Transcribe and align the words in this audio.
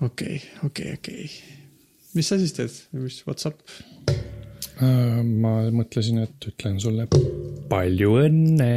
okei, 0.00 0.40
okei, 0.64 0.94
okei. 0.98 1.28
mis 2.14 2.28
sa 2.28 2.38
siis 2.40 2.54
teed, 2.56 2.78
mis 2.98 3.20
Whatsapp? 3.26 3.60
Äh, 4.82 5.20
ma 5.22 5.56
mõtlesin, 5.74 6.22
et 6.24 6.48
ütlen 6.50 6.80
sulle 6.82 7.06
palju 7.70 8.16
õnne. 8.24 8.70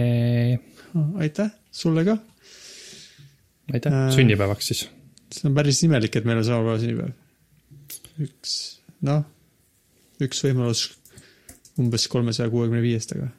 aitäh, 1.23 1.49
sulle 1.71 2.05
ka. 2.05 2.17
aitäh 3.73 3.93
Äh., 3.93 4.11
sünnipäevaks 4.13 4.71
siis. 4.71 4.85
see 5.33 5.49
on 5.49 5.57
päris 5.57 5.81
imelik, 5.83 6.15
et 6.15 6.25
meil 6.25 6.43
on 6.43 6.45
sama 6.45 6.63
päeva 6.67 6.77
sünnipäev. 6.83 7.15
üks, 8.27 8.53
noh, 9.07 9.25
üks 10.21 10.43
võimalus 10.45 10.87
umbes 11.77 12.07
kolmesaja 12.09 12.49
kuuekümne 12.49 12.81
viiest, 12.81 13.13
aga 13.17 13.29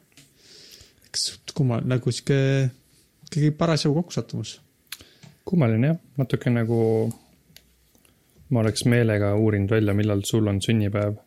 eks 1.09 1.31
kummal, 1.55 1.83
nagu 1.87 2.11
sihuke, 2.11 2.69
ikkagi 3.27 3.51
parasjagu 3.57 3.97
kokkusattumus. 4.01 4.59
kummaline 5.47 5.93
jah, 5.93 5.97
natuke 6.19 6.51
nagu 6.53 6.77
ma 8.49 8.63
oleks 8.63 8.85
meelega 8.89 9.33
uurinud 9.37 9.71
välja, 9.73 9.95
millal 9.97 10.23
sul 10.27 10.47
on 10.51 10.61
sünnipäev. 10.63 11.19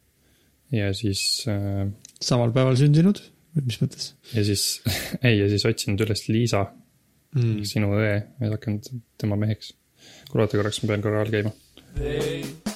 ja 0.73 0.93
siis 0.97 1.45
äh,, 1.51 1.87
samal 2.21 2.53
päeval 2.55 2.79
sündinud, 2.81 3.21
mis 3.61 3.81
mõttes 3.83 4.13
ja 4.33 4.45
siis, 4.47 4.81
ei, 5.27 5.39
ja 5.39 5.49
siis 5.53 5.67
otsinud 5.69 6.05
üles 6.07 6.27
Liisa, 6.31 6.67
mm.? 7.37 7.63
sinu 7.69 7.95
õe 7.99 8.15
ja 8.17 8.53
hakanud 8.57 8.93
tema 9.21 9.39
meheks. 9.41 9.75
kuule, 10.31 10.47
oota 10.47 10.61
korraks, 10.61 10.83
ma 10.83 10.95
pean 10.95 11.09
korra 11.09 11.25
all 11.25 11.35
käima. 11.35 12.72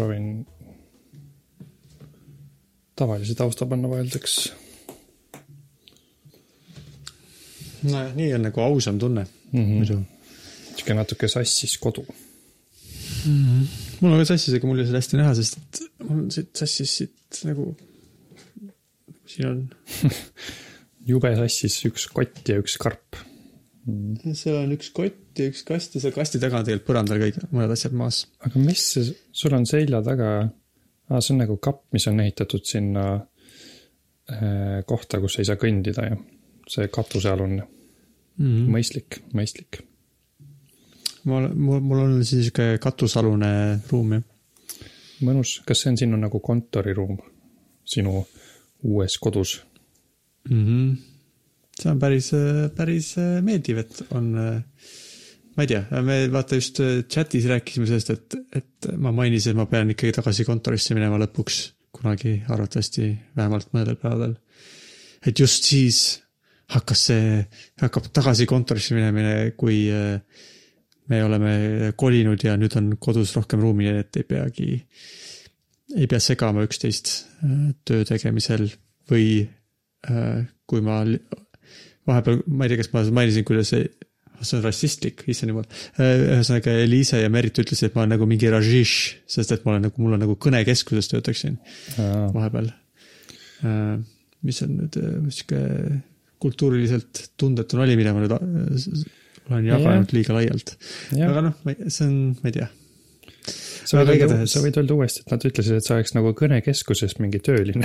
Proovin 0.00 0.46
tavalise 2.96 3.36
tausta 3.36 3.68
panna 3.68 3.90
vahelduseks 3.90 4.36
nojah, 7.84 8.14
nii 8.16 8.32
on 8.36 8.46
nagu 8.48 8.64
ausam 8.64 8.98
tunne 9.00 9.26
mm. 9.26 9.60
-hmm. 9.60 9.76
muidu. 9.76 10.00
sihuke 10.76 10.94
natuke 10.96 11.28
sassis 11.28 11.78
kodu. 11.78 12.06
mul 14.00 14.12
on 14.12 14.18
ka 14.18 14.24
sassis, 14.32 14.54
aga 14.54 14.66
mul 14.66 14.78
ei 14.78 14.84
ole 14.84 14.90
seda 14.90 15.00
hästi 15.02 15.20
näha, 15.20 15.34
sest 15.34 15.58
et 15.58 15.80
mul 16.08 16.22
on 16.24 16.30
siit 16.32 16.52
sassis 16.56 16.96
siit 16.96 17.40
nagu, 17.48 17.74
siin 19.26 19.48
on, 19.48 19.64
jube 21.10 21.34
sassis 21.36 21.76
üks 21.88 22.08
kott 22.14 22.48
ja 22.48 22.56
üks 22.62 22.78
karp. 22.80 23.20
Seal 24.36 24.58
on 24.60 24.74
üks 24.76 24.90
kott 24.96 25.40
ja 25.40 25.48
üks 25.50 25.64
kast 25.66 25.94
ja 25.96 26.02
seal 26.02 26.14
kasti 26.14 26.40
taga 26.42 26.60
on 26.60 26.66
tegelikult 26.68 26.88
põrandal 26.90 27.22
kõik 27.22 27.40
mõned 27.50 27.72
asjad 27.72 27.96
maas. 27.96 28.26
aga 28.44 28.60
mis 28.60 28.86
sul 29.32 29.56
on 29.56 29.66
selja 29.66 30.02
taga 30.04 30.30
ah,, 30.44 31.20
see 31.20 31.34
on 31.34 31.42
nagu 31.44 31.56
kapp, 31.62 31.86
mis 31.96 32.06
on 32.10 32.20
ehitatud 32.20 32.66
sinna 32.68 33.06
äh, 33.16 34.80
kohta, 34.86 35.20
kus 35.22 35.40
ei 35.40 35.48
saa 35.48 35.60
kõndida 35.60 36.10
ja 36.10 36.18
see 36.70 36.88
katusealune 36.92 37.66
Mm 38.40 38.46
mm., 38.46 38.56
-hmm. 38.56 38.70
mõistlik, 38.72 39.20
mõistlik. 39.34 39.80
mul, 41.24 41.48
mul, 41.54 41.80
mul 41.80 41.98
on 41.98 42.24
siis 42.24 42.46
sihuke 42.46 42.78
katusalune 42.80 43.80
ruum 43.90 44.12
jah. 44.12 44.22
mõnus, 45.20 45.60
kas 45.66 45.82
see 45.82 45.90
on 45.90 45.98
sinu 46.00 46.16
nagu 46.16 46.40
kontoriruum 46.40 47.18
sinu 47.84 48.26
uues 48.82 49.18
kodus? 49.18 49.60
mm. 50.48 50.64
-hmm. 50.66 50.96
See 51.80 51.90
on 51.92 52.00
päris, 52.00 52.30
päris 52.76 53.14
meeldiv, 53.44 53.80
et 53.82 54.02
on, 54.16 54.30
ma 54.34 55.64
ei 55.64 55.70
tea, 55.70 55.82
me 56.04 56.22
vaata 56.32 56.58
just 56.58 56.80
chatis 57.08 57.48
rääkisime 57.48 57.88
sellest, 57.88 58.14
et, 58.14 58.38
et 58.60 58.90
ma 59.00 59.12
mainisin, 59.16 59.56
ma 59.56 59.68
pean 59.70 59.92
ikkagi 59.94 60.18
tagasi 60.20 60.44
kontorisse 60.48 60.96
minema 60.98 61.20
lõpuks 61.22 61.62
kunagi, 61.96 62.40
arvatavasti 62.48 63.10
vähemalt 63.36 63.72
mõnedel 63.74 63.98
päevadel. 64.00 64.36
et 65.26 65.38
just 65.38 65.66
siis 65.68 66.20
hakkas 66.70 67.02
see, 67.10 67.40
hakkab 67.82 68.08
tagasi 68.14 68.46
kontorisse 68.48 68.94
minemine, 68.94 69.52
kui 69.58 69.82
äh, 69.92 70.20
me 71.10 71.22
oleme 71.24 71.92
kolinud 71.98 72.44
ja 72.44 72.56
nüüd 72.60 72.76
on 72.78 72.92
kodus 73.02 73.34
rohkem 73.36 73.62
ruumi, 73.62 73.88
nii 73.88 74.04
et 74.04 74.20
ei 74.20 74.28
peagi, 74.28 74.68
ei 75.96 76.06
pea 76.10 76.22
segama 76.22 76.64
üksteist 76.66 77.12
äh, 77.42 77.72
töö 77.84 78.06
tegemisel 78.08 78.68
või 79.10 79.42
äh, 79.42 80.46
kui 80.70 80.84
ma 80.86 81.02
vahepeal, 82.10 82.40
ma 82.46 82.66
ei 82.66 82.72
tea, 82.72 82.80
kas 82.82 82.90
ma 82.94 83.02
mainisin, 83.20 83.46
kuidas 83.48 83.72
see, 83.72 83.86
see 84.40 84.56
on 84.58 84.64
rassistlik, 84.64 85.24
issand 85.30 85.52
jumal. 85.52 85.66
ühesõnaga 86.00 86.74
Eliise 86.84 87.22
ja 87.22 87.30
Merit 87.32 87.60
ütlesid, 87.62 87.90
et 87.90 87.96
ma 87.96 88.04
olen 88.04 88.14
nagu 88.16 88.28
mingi 88.28 88.50
ražiš, 88.52 88.94
sest 89.30 89.54
et 89.56 89.66
ma 89.66 89.74
olen 89.74 89.88
nagu, 89.88 90.02
mul 90.02 90.16
on 90.16 90.24
nagu 90.24 90.36
kõnekeskuses 90.40 91.10
töötaksin 91.12 91.60
vahepeal. 91.98 92.72
mis 94.40 94.62
on 94.64 94.76
nüüd 94.78 94.96
äh, 94.96 95.16
sihuke 95.28 95.58
kultuuriliselt 96.40 97.26
tundetu 97.36 97.76
nali, 97.76 97.96
mida 98.00 98.14
ma 98.16 98.22
nüüd 98.22 98.32
äh, 98.32 99.02
olen 99.50 99.66
jaganud 99.68 100.14
liiga 100.16 100.36
laialt. 100.38 100.76
aga 101.12 101.42
noh, 101.50 101.58
see 101.88 102.06
on, 102.06 102.14
ma 102.40 102.48
ei 102.48 102.56
tea. 102.56 102.70
sa 103.84 104.00
võid 104.00 104.14
öelda 104.14 104.40
sa 104.48 104.64
võid 104.64 104.80
öelda 104.80 104.96
uuesti, 104.96 105.26
et 105.26 105.34
nad 105.34 105.44
ütlesid, 105.50 105.76
et 105.76 105.84
sa 105.84 105.98
oleks 105.98 106.16
nagu 106.16 106.32
kõnekeskuses 106.40 107.18
mingi 107.20 107.42
tööline, 107.44 107.84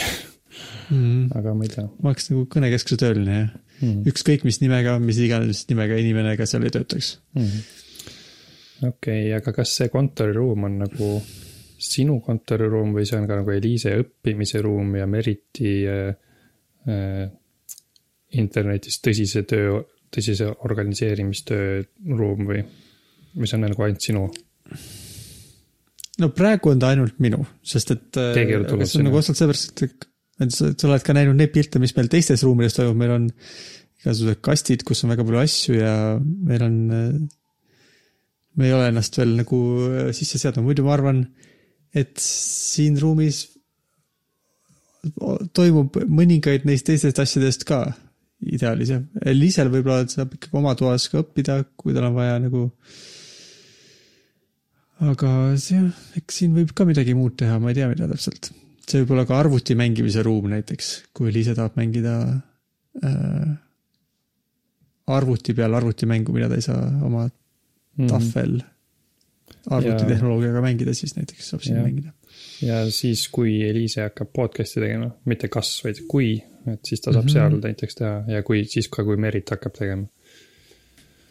Mm, 0.93 1.31
aga 1.35 1.53
ma 1.57 1.65
ei 1.65 1.71
tea 1.73 1.85
ma 1.99 2.11
oleks 2.11 2.29
nagu 2.31 2.45
kõnekeskuse 2.51 2.99
tööline 3.01 3.37
jah. 3.39 3.53
mm.. 3.79 4.03
ükskõik 4.11 4.45
mis 4.47 4.61
nimega, 4.63 4.97
mis 5.01 5.19
iganes 5.23 5.65
nimega 5.71 5.97
inimene 6.01 6.35
ka 6.39 6.47
seal 6.49 6.67
ei 6.67 6.73
töötaks. 6.75 7.15
Mhm. 7.37 7.65
okei, 8.91 9.31
aga 9.37 9.55
kas 9.55 9.75
see 9.79 9.91
kontoriruum 9.93 10.67
on 10.67 10.79
nagu 10.83 11.09
sinu 11.85 12.19
kontoriruum 12.23 12.93
või 12.95 13.07
see 13.07 13.19
on 13.19 13.27
ka 13.29 13.39
nagu 13.41 13.51
Eliise 13.53 13.95
õppimise 14.01 14.61
ruum 14.63 14.95
ja 14.99 15.07
Meriti 15.09 15.73
äh, 15.89 16.15
äh, 16.89 17.25
internetis 18.35 18.99
tõsise 19.03 19.45
töö, 19.47 19.79
tõsise 20.11 20.49
organiseerimistöö 20.67 21.81
ruum 22.15 22.47
või, 22.49 22.61
või 23.35 23.49
see 23.49 23.59
on 23.59 23.67
nagu 23.67 23.85
ainult 23.85 24.07
sinu? 24.07 24.25
no 26.21 26.31
praegu 26.35 26.71
on 26.71 26.81
ta 26.81 26.91
ainult 26.93 27.19
minu, 27.23 27.43
sest 27.63 27.91
et. 27.95 28.09
Keegi 28.15 28.55
ei 28.55 28.59
ole 28.59 28.69
tulnud 28.69 28.89
see 28.89 29.01
on 29.01 29.09
nagu 29.09 29.19
otseselt 29.19 29.41
seepärast, 29.43 29.71
et, 29.83 29.89
et 29.89 30.09
sa, 30.39 30.71
sa 30.71 30.87
oled 30.89 31.05
ka 31.05 31.15
näinud 31.15 31.39
neid 31.39 31.53
pilte, 31.55 31.81
mis 31.81 31.95
meil 31.97 32.11
teistes 32.11 32.43
ruumides 32.45 32.77
toimub, 32.77 32.99
meil 32.99 33.15
on 33.15 33.25
igasugused 34.01 34.41
kastid, 34.45 34.85
kus 34.87 35.03
on 35.03 35.13
väga 35.13 35.25
palju 35.25 35.41
asju 35.41 35.79
ja 35.79 35.95
meil 36.21 36.65
on. 36.65 36.77
me 38.55 38.69
ei 38.69 38.71
ole 38.71 38.87
ennast 38.87 39.17
veel 39.19 39.33
nagu 39.35 39.57
äh, 39.89 40.11
sisse 40.15 40.39
seadnud, 40.39 40.63
muidu 40.63 40.85
ma 40.85 40.93
arvan, 40.95 41.25
et 41.95 42.15
siin 42.23 42.95
ruumis 43.01 43.41
toimub 45.55 45.99
mõningaid 46.07 46.63
neist 46.65 46.87
teistest 46.87 47.19
asjadest 47.21 47.65
ka 47.67 47.81
ideaalis 48.45 48.93
jah. 48.93 49.03
Liisel 49.35 49.69
võib-olla 49.73 50.07
saab 50.09 50.33
ikkagi 50.35 50.57
oma 50.57 50.73
toas 50.79 51.07
ka 51.11 51.21
õppida, 51.21 51.59
kui 51.77 51.93
tal 51.95 52.09
on 52.09 52.17
vaja 52.17 52.39
nagu 52.41 52.67
aga 55.03 55.31
see 55.59 55.81
eks 56.19 56.41
siin 56.41 56.55
võib 56.55 56.71
ka 56.75 56.87
midagi 56.87 57.15
muud 57.17 57.35
teha, 57.39 57.59
ma 57.59 57.71
ei 57.71 57.79
tea, 57.79 57.89
mida 57.91 58.07
täpselt. 58.11 58.51
See 58.89 59.01
võib 59.03 59.15
olla 59.15 59.25
ka 59.25 59.39
arvuti 59.39 59.75
mängimise 59.75 60.23
ruum 60.23 60.49
näiteks, 60.51 60.91
kui 61.13 61.33
Liise 61.33 61.55
tahab 61.57 61.77
mängida 61.79 62.17
äh, 63.03 63.55
arvuti 65.07 65.53
peal 65.53 65.73
arvutimängu, 65.73 66.33
mida 66.33 66.49
ta 66.49 66.55
ei 66.55 66.61
saa 66.65 66.83
oma 67.05 67.27
Mhm. 67.97 68.07
tahvel 68.07 68.59
arvutitehnoloogiaga 69.71 70.61
mängida, 70.61 70.93
siis 70.93 71.15
näiteks 71.15 71.49
saab 71.49 71.63
siin 71.63 71.77
Jah. 71.77 71.85
mängida. 71.85 72.11
ja 72.61 72.91
siis, 72.91 73.27
kui 73.29 73.61
Eliise 73.69 74.01
hakkab 74.01 74.29
podcast'i 74.35 74.81
tegema, 74.83 75.09
mitte 75.25 75.47
kas, 75.47 75.71
vaid 75.83 76.03
kui, 76.07 76.35
et 76.67 76.85
siis 76.85 77.01
ta 77.01 77.13
saab 77.13 77.23
mm. 77.23 77.29
-hmm. 77.29 77.33
seal 77.33 77.57
näiteks 77.63 77.95
teha 77.95 78.23
ja 78.27 78.43
kui, 78.43 78.65
siis 78.69 78.87
ka, 78.91 79.03
kui 79.03 79.17
Merit 79.17 79.49
hakkab 79.49 79.73
tegema. 79.79 80.07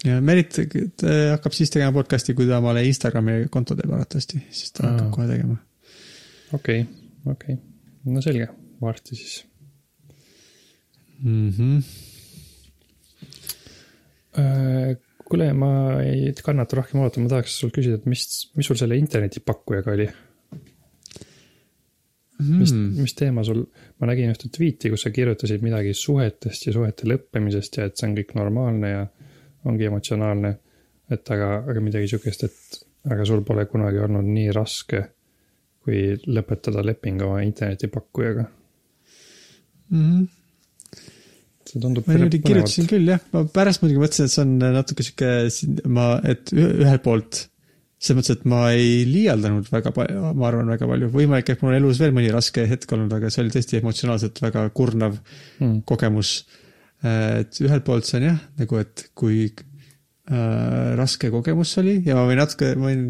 ja 0.04 0.20
Merit 0.20 0.56
hakkab 1.30 1.52
siis 1.52 1.70
tegema 1.70 1.92
podcast'i, 1.92 2.34
kui 2.34 2.46
ta 2.46 2.58
omale 2.58 2.84
Instagrami 2.84 3.46
konto 3.50 3.76
teeb 3.76 3.92
arvatavasti, 3.92 4.42
siis 4.50 4.72
ta 4.72 4.86
Aa. 4.86 4.90
hakkab 4.92 5.10
kohe 5.10 5.28
tegema. 5.28 5.56
okei 6.52 6.80
okay,, 6.80 7.03
okei 7.24 7.54
okay., 7.54 8.12
no 8.12 8.22
selge, 8.24 8.48
varsti 8.82 9.16
siis 9.16 9.42
Mm 11.24 11.50
-hmm. 11.50 11.82
kuule, 15.24 15.52
ma 15.52 16.02
ei 16.02 16.32
kannata 16.42 16.76
rohkem 16.76 17.00
oodata, 17.00 17.20
ma 17.20 17.28
tahaks 17.28 17.58
sult 17.60 17.76
küsida, 17.76 17.94
et 18.00 18.06
mis, 18.06 18.50
mis 18.56 18.66
sul 18.66 18.76
selle 18.76 18.96
internetipakkujaga 18.98 19.92
oli? 19.92 20.08
mis 22.38 22.72
Hmm. 22.72 22.80
mm., 22.80 23.00
mis 23.00 23.14
teema 23.14 23.44
sul, 23.46 23.62
ma 24.00 24.08
nägin 24.10 24.32
ühte 24.34 24.50
tweet'i, 24.56 24.90
kus 24.90 25.06
sa 25.06 25.10
kirjutasid 25.14 25.62
midagi 25.62 25.94
suhetest 25.94 26.66
ja 26.66 26.72
suhete 26.74 27.06
lõppemisest 27.06 27.78
ja 27.78 27.86
et 27.88 27.96
see 27.96 28.08
on 28.08 28.16
kõik 28.18 28.34
normaalne 28.34 28.90
ja 28.90 29.06
ongi 29.64 29.86
emotsionaalne. 29.86 30.58
et 31.10 31.30
aga, 31.30 31.48
aga 31.68 31.80
midagi 31.84 32.08
sihukest, 32.08 32.44
et 32.44 33.12
aga 33.12 33.24
sul 33.28 33.42
pole 33.44 33.66
kunagi 33.70 33.98
olnud 33.98 34.24
nii 34.24 34.52
raske, 34.56 35.02
kui 35.84 36.14
lõpetada 36.26 36.84
leping 36.84 37.22
oma 37.26 37.42
internetipakkujaga. 37.44 38.46
mm. 39.90 40.04
-hmm. 40.04 40.28
see 41.68 41.80
tundub 41.80 42.06
ma 42.06 42.14
niimoodi 42.18 42.40
kirjutasin 42.44 42.86
küll 42.90 43.08
jah, 43.08 43.20
ma 43.32 43.44
pärast 43.58 43.82
muidugi 43.82 44.00
mõtlesin, 44.02 44.28
et 44.28 44.34
see 44.34 44.44
on 44.44 44.54
natuke 44.78 45.02
sihuke, 45.06 45.32
ma, 45.88 46.06
et 46.24 46.52
ühe- 46.56 46.72
ühelt 46.84 47.02
poolt 47.04 47.44
selles 48.04 48.18
mõttes, 48.20 48.36
et 48.36 48.42
ma 48.52 48.58
ei 48.76 49.04
liialdanud 49.08 49.70
väga 49.72 49.90
palju, 49.96 50.32
ma 50.36 50.48
arvan 50.50 50.68
väga 50.68 50.86
palju, 50.90 51.08
võimalik, 51.14 51.48
et 51.54 51.62
mul 51.62 51.70
on 51.72 51.78
elus 51.78 52.00
veel 52.02 52.12
mõni 52.12 52.28
raske 52.34 52.66
hetk 52.68 52.90
olnud, 52.92 53.12
aga 53.16 53.30
see 53.32 53.40
oli 53.44 53.54
tõesti 53.54 53.78
emotsionaalselt 53.80 54.42
väga 54.44 54.66
kurnav 54.76 55.16
Mm. 55.60 55.82
kogemus. 55.88 56.44
et 57.04 57.58
ühelt 57.60 57.84
poolt 57.84 58.04
see 58.08 58.16
on 58.18 58.24
jah, 58.24 58.38
nagu 58.58 58.76
et 58.80 59.10
kui 59.14 59.46
äh, 60.30 60.94
raske 60.96 61.28
kogemus 61.30 61.72
oli 61.78 61.98
ja 62.06 62.14
ma 62.16 62.22
võin 62.28 62.38
natuke, 62.40 62.70
ma 62.80 62.88
võin 62.88 63.02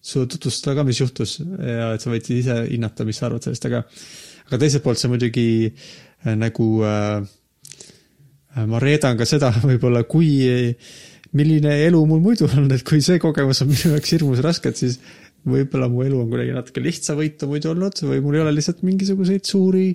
sulle 0.00 0.28
tutvustada 0.30 0.78
ka, 0.78 0.86
mis 0.86 1.00
juhtus. 1.00 1.38
Ja 1.42 1.92
et 1.96 2.04
sa 2.04 2.12
võid 2.12 2.28
ise 2.34 2.62
hinnata, 2.68 3.06
mis 3.08 3.18
sa 3.18 3.28
arvad 3.28 3.46
sellest, 3.46 3.66
aga 3.68 3.84
aga 4.48 4.60
teiselt 4.62 4.84
poolt 4.84 5.00
see 5.00 5.10
muidugi 5.12 5.48
äh, 5.68 6.34
nagu 6.38 6.68
äh, 6.86 7.20
ma 8.66 8.80
reedan 8.82 9.18
ka 9.18 9.28
seda 9.28 9.52
võib-olla, 9.68 10.04
kui, 10.08 10.30
milline 11.36 11.74
elu 11.84 12.02
mul 12.08 12.22
muidu 12.24 12.48
on, 12.48 12.70
et 12.72 12.84
kui 12.86 13.02
see 13.04 13.20
kogemus 13.22 13.62
on 13.64 13.72
minu 13.72 13.94
jaoks 13.94 14.14
hirmus 14.16 14.44
raske, 14.44 14.72
et 14.72 14.80
siis 14.80 14.98
võib-olla 15.48 15.88
mu 15.92 16.02
elu 16.04 16.22
on 16.22 16.30
kuidagi 16.30 16.54
natuke 16.56 16.82
lihtsavõitu 16.82 17.48
muidu 17.50 17.72
olnud 17.72 18.00
või 18.08 18.22
mul 18.24 18.38
ei 18.38 18.44
ole 18.44 18.54
lihtsalt 18.56 18.80
mingisuguseid 18.86 19.44
suuri, 19.48 19.90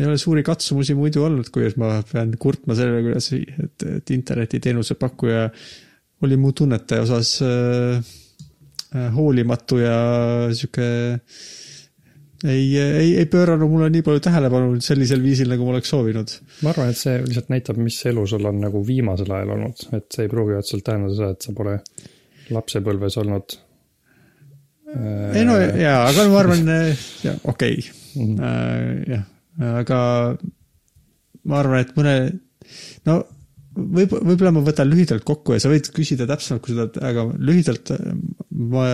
ei 0.00 0.08
ole 0.08 0.16
suuri 0.20 0.42
katsumusi 0.46 0.96
muidu 0.98 1.22
olnud, 1.26 1.52
kuidas 1.52 1.76
ma 1.80 1.98
pean 2.08 2.32
kurtma 2.40 2.76
selle, 2.78 3.02
kuidas, 3.04 3.30
et, 3.36 3.86
et 4.00 4.14
internetiteenuse 4.16 4.96
pakkuja 5.00 5.46
oli 6.24 6.36
mu 6.40 6.52
tunnete 6.56 7.00
osas 7.04 7.36
äh, 7.44 8.00
hoolimatu 9.14 9.78
ja 9.78 9.96
sihuke 10.56 10.86
ei, 12.44 12.64
ei, 12.80 13.10
ei 13.20 13.26
pööranud 13.30 13.68
mulle 13.70 13.90
nii 13.92 14.02
palju 14.06 14.22
tähelepanu 14.24 14.78
sellisel 14.84 15.20
viisil, 15.22 15.50
nagu 15.52 15.66
ma 15.66 15.74
oleks 15.76 15.90
soovinud 15.92 16.32
ma 16.64 16.72
arvan, 16.72 16.92
et 16.92 16.98
see 17.00 17.18
lihtsalt 17.22 17.50
näitab, 17.52 17.80
mis 17.82 17.98
elu 18.10 18.24
sul 18.32 18.48
on 18.48 18.62
nagu 18.64 18.80
viimasel 18.86 19.30
ajal 19.36 19.54
olnud, 19.56 19.82
et 19.98 20.06
see 20.14 20.24
ei 20.26 20.32
pruugi 20.32 20.56
otseselt 20.58 20.86
tähendada 20.88 21.18
seda, 21.18 21.34
et 21.36 21.48
sa 21.48 21.54
pole 21.56 21.76
lapsepõlves 22.50 23.18
olnud. 23.22 23.58
ei 25.36 25.44
no 25.46 25.58
jaa, 25.60 25.98
aga 26.08 26.28
ma 26.32 26.40
arvan, 26.44 26.70
jah, 27.24 27.36
okei 27.44 27.78
Mhm. 28.10 28.32
okay., 28.34 29.04
jah, 29.06 29.26
aga 29.78 29.98
ma 31.46 31.60
arvan, 31.60 31.84
et 31.84 31.92
mõne, 31.94 32.14
no 33.06 33.20
võib, 33.76 34.12
võib-olla 34.16 34.52
ma 34.56 34.62
võtan 34.66 34.88
lühidalt 34.90 35.24
kokku 35.28 35.54
ja 35.56 35.62
sa 35.62 35.70
võid 35.72 35.90
küsida 35.94 36.26
täpsemalt, 36.30 36.62
kui 36.64 36.74
sa 36.76 36.86
tahad, 36.88 37.04
aga 37.10 37.26
lühidalt 37.50 37.92
äh, 37.94 38.10
ma, 38.50 38.86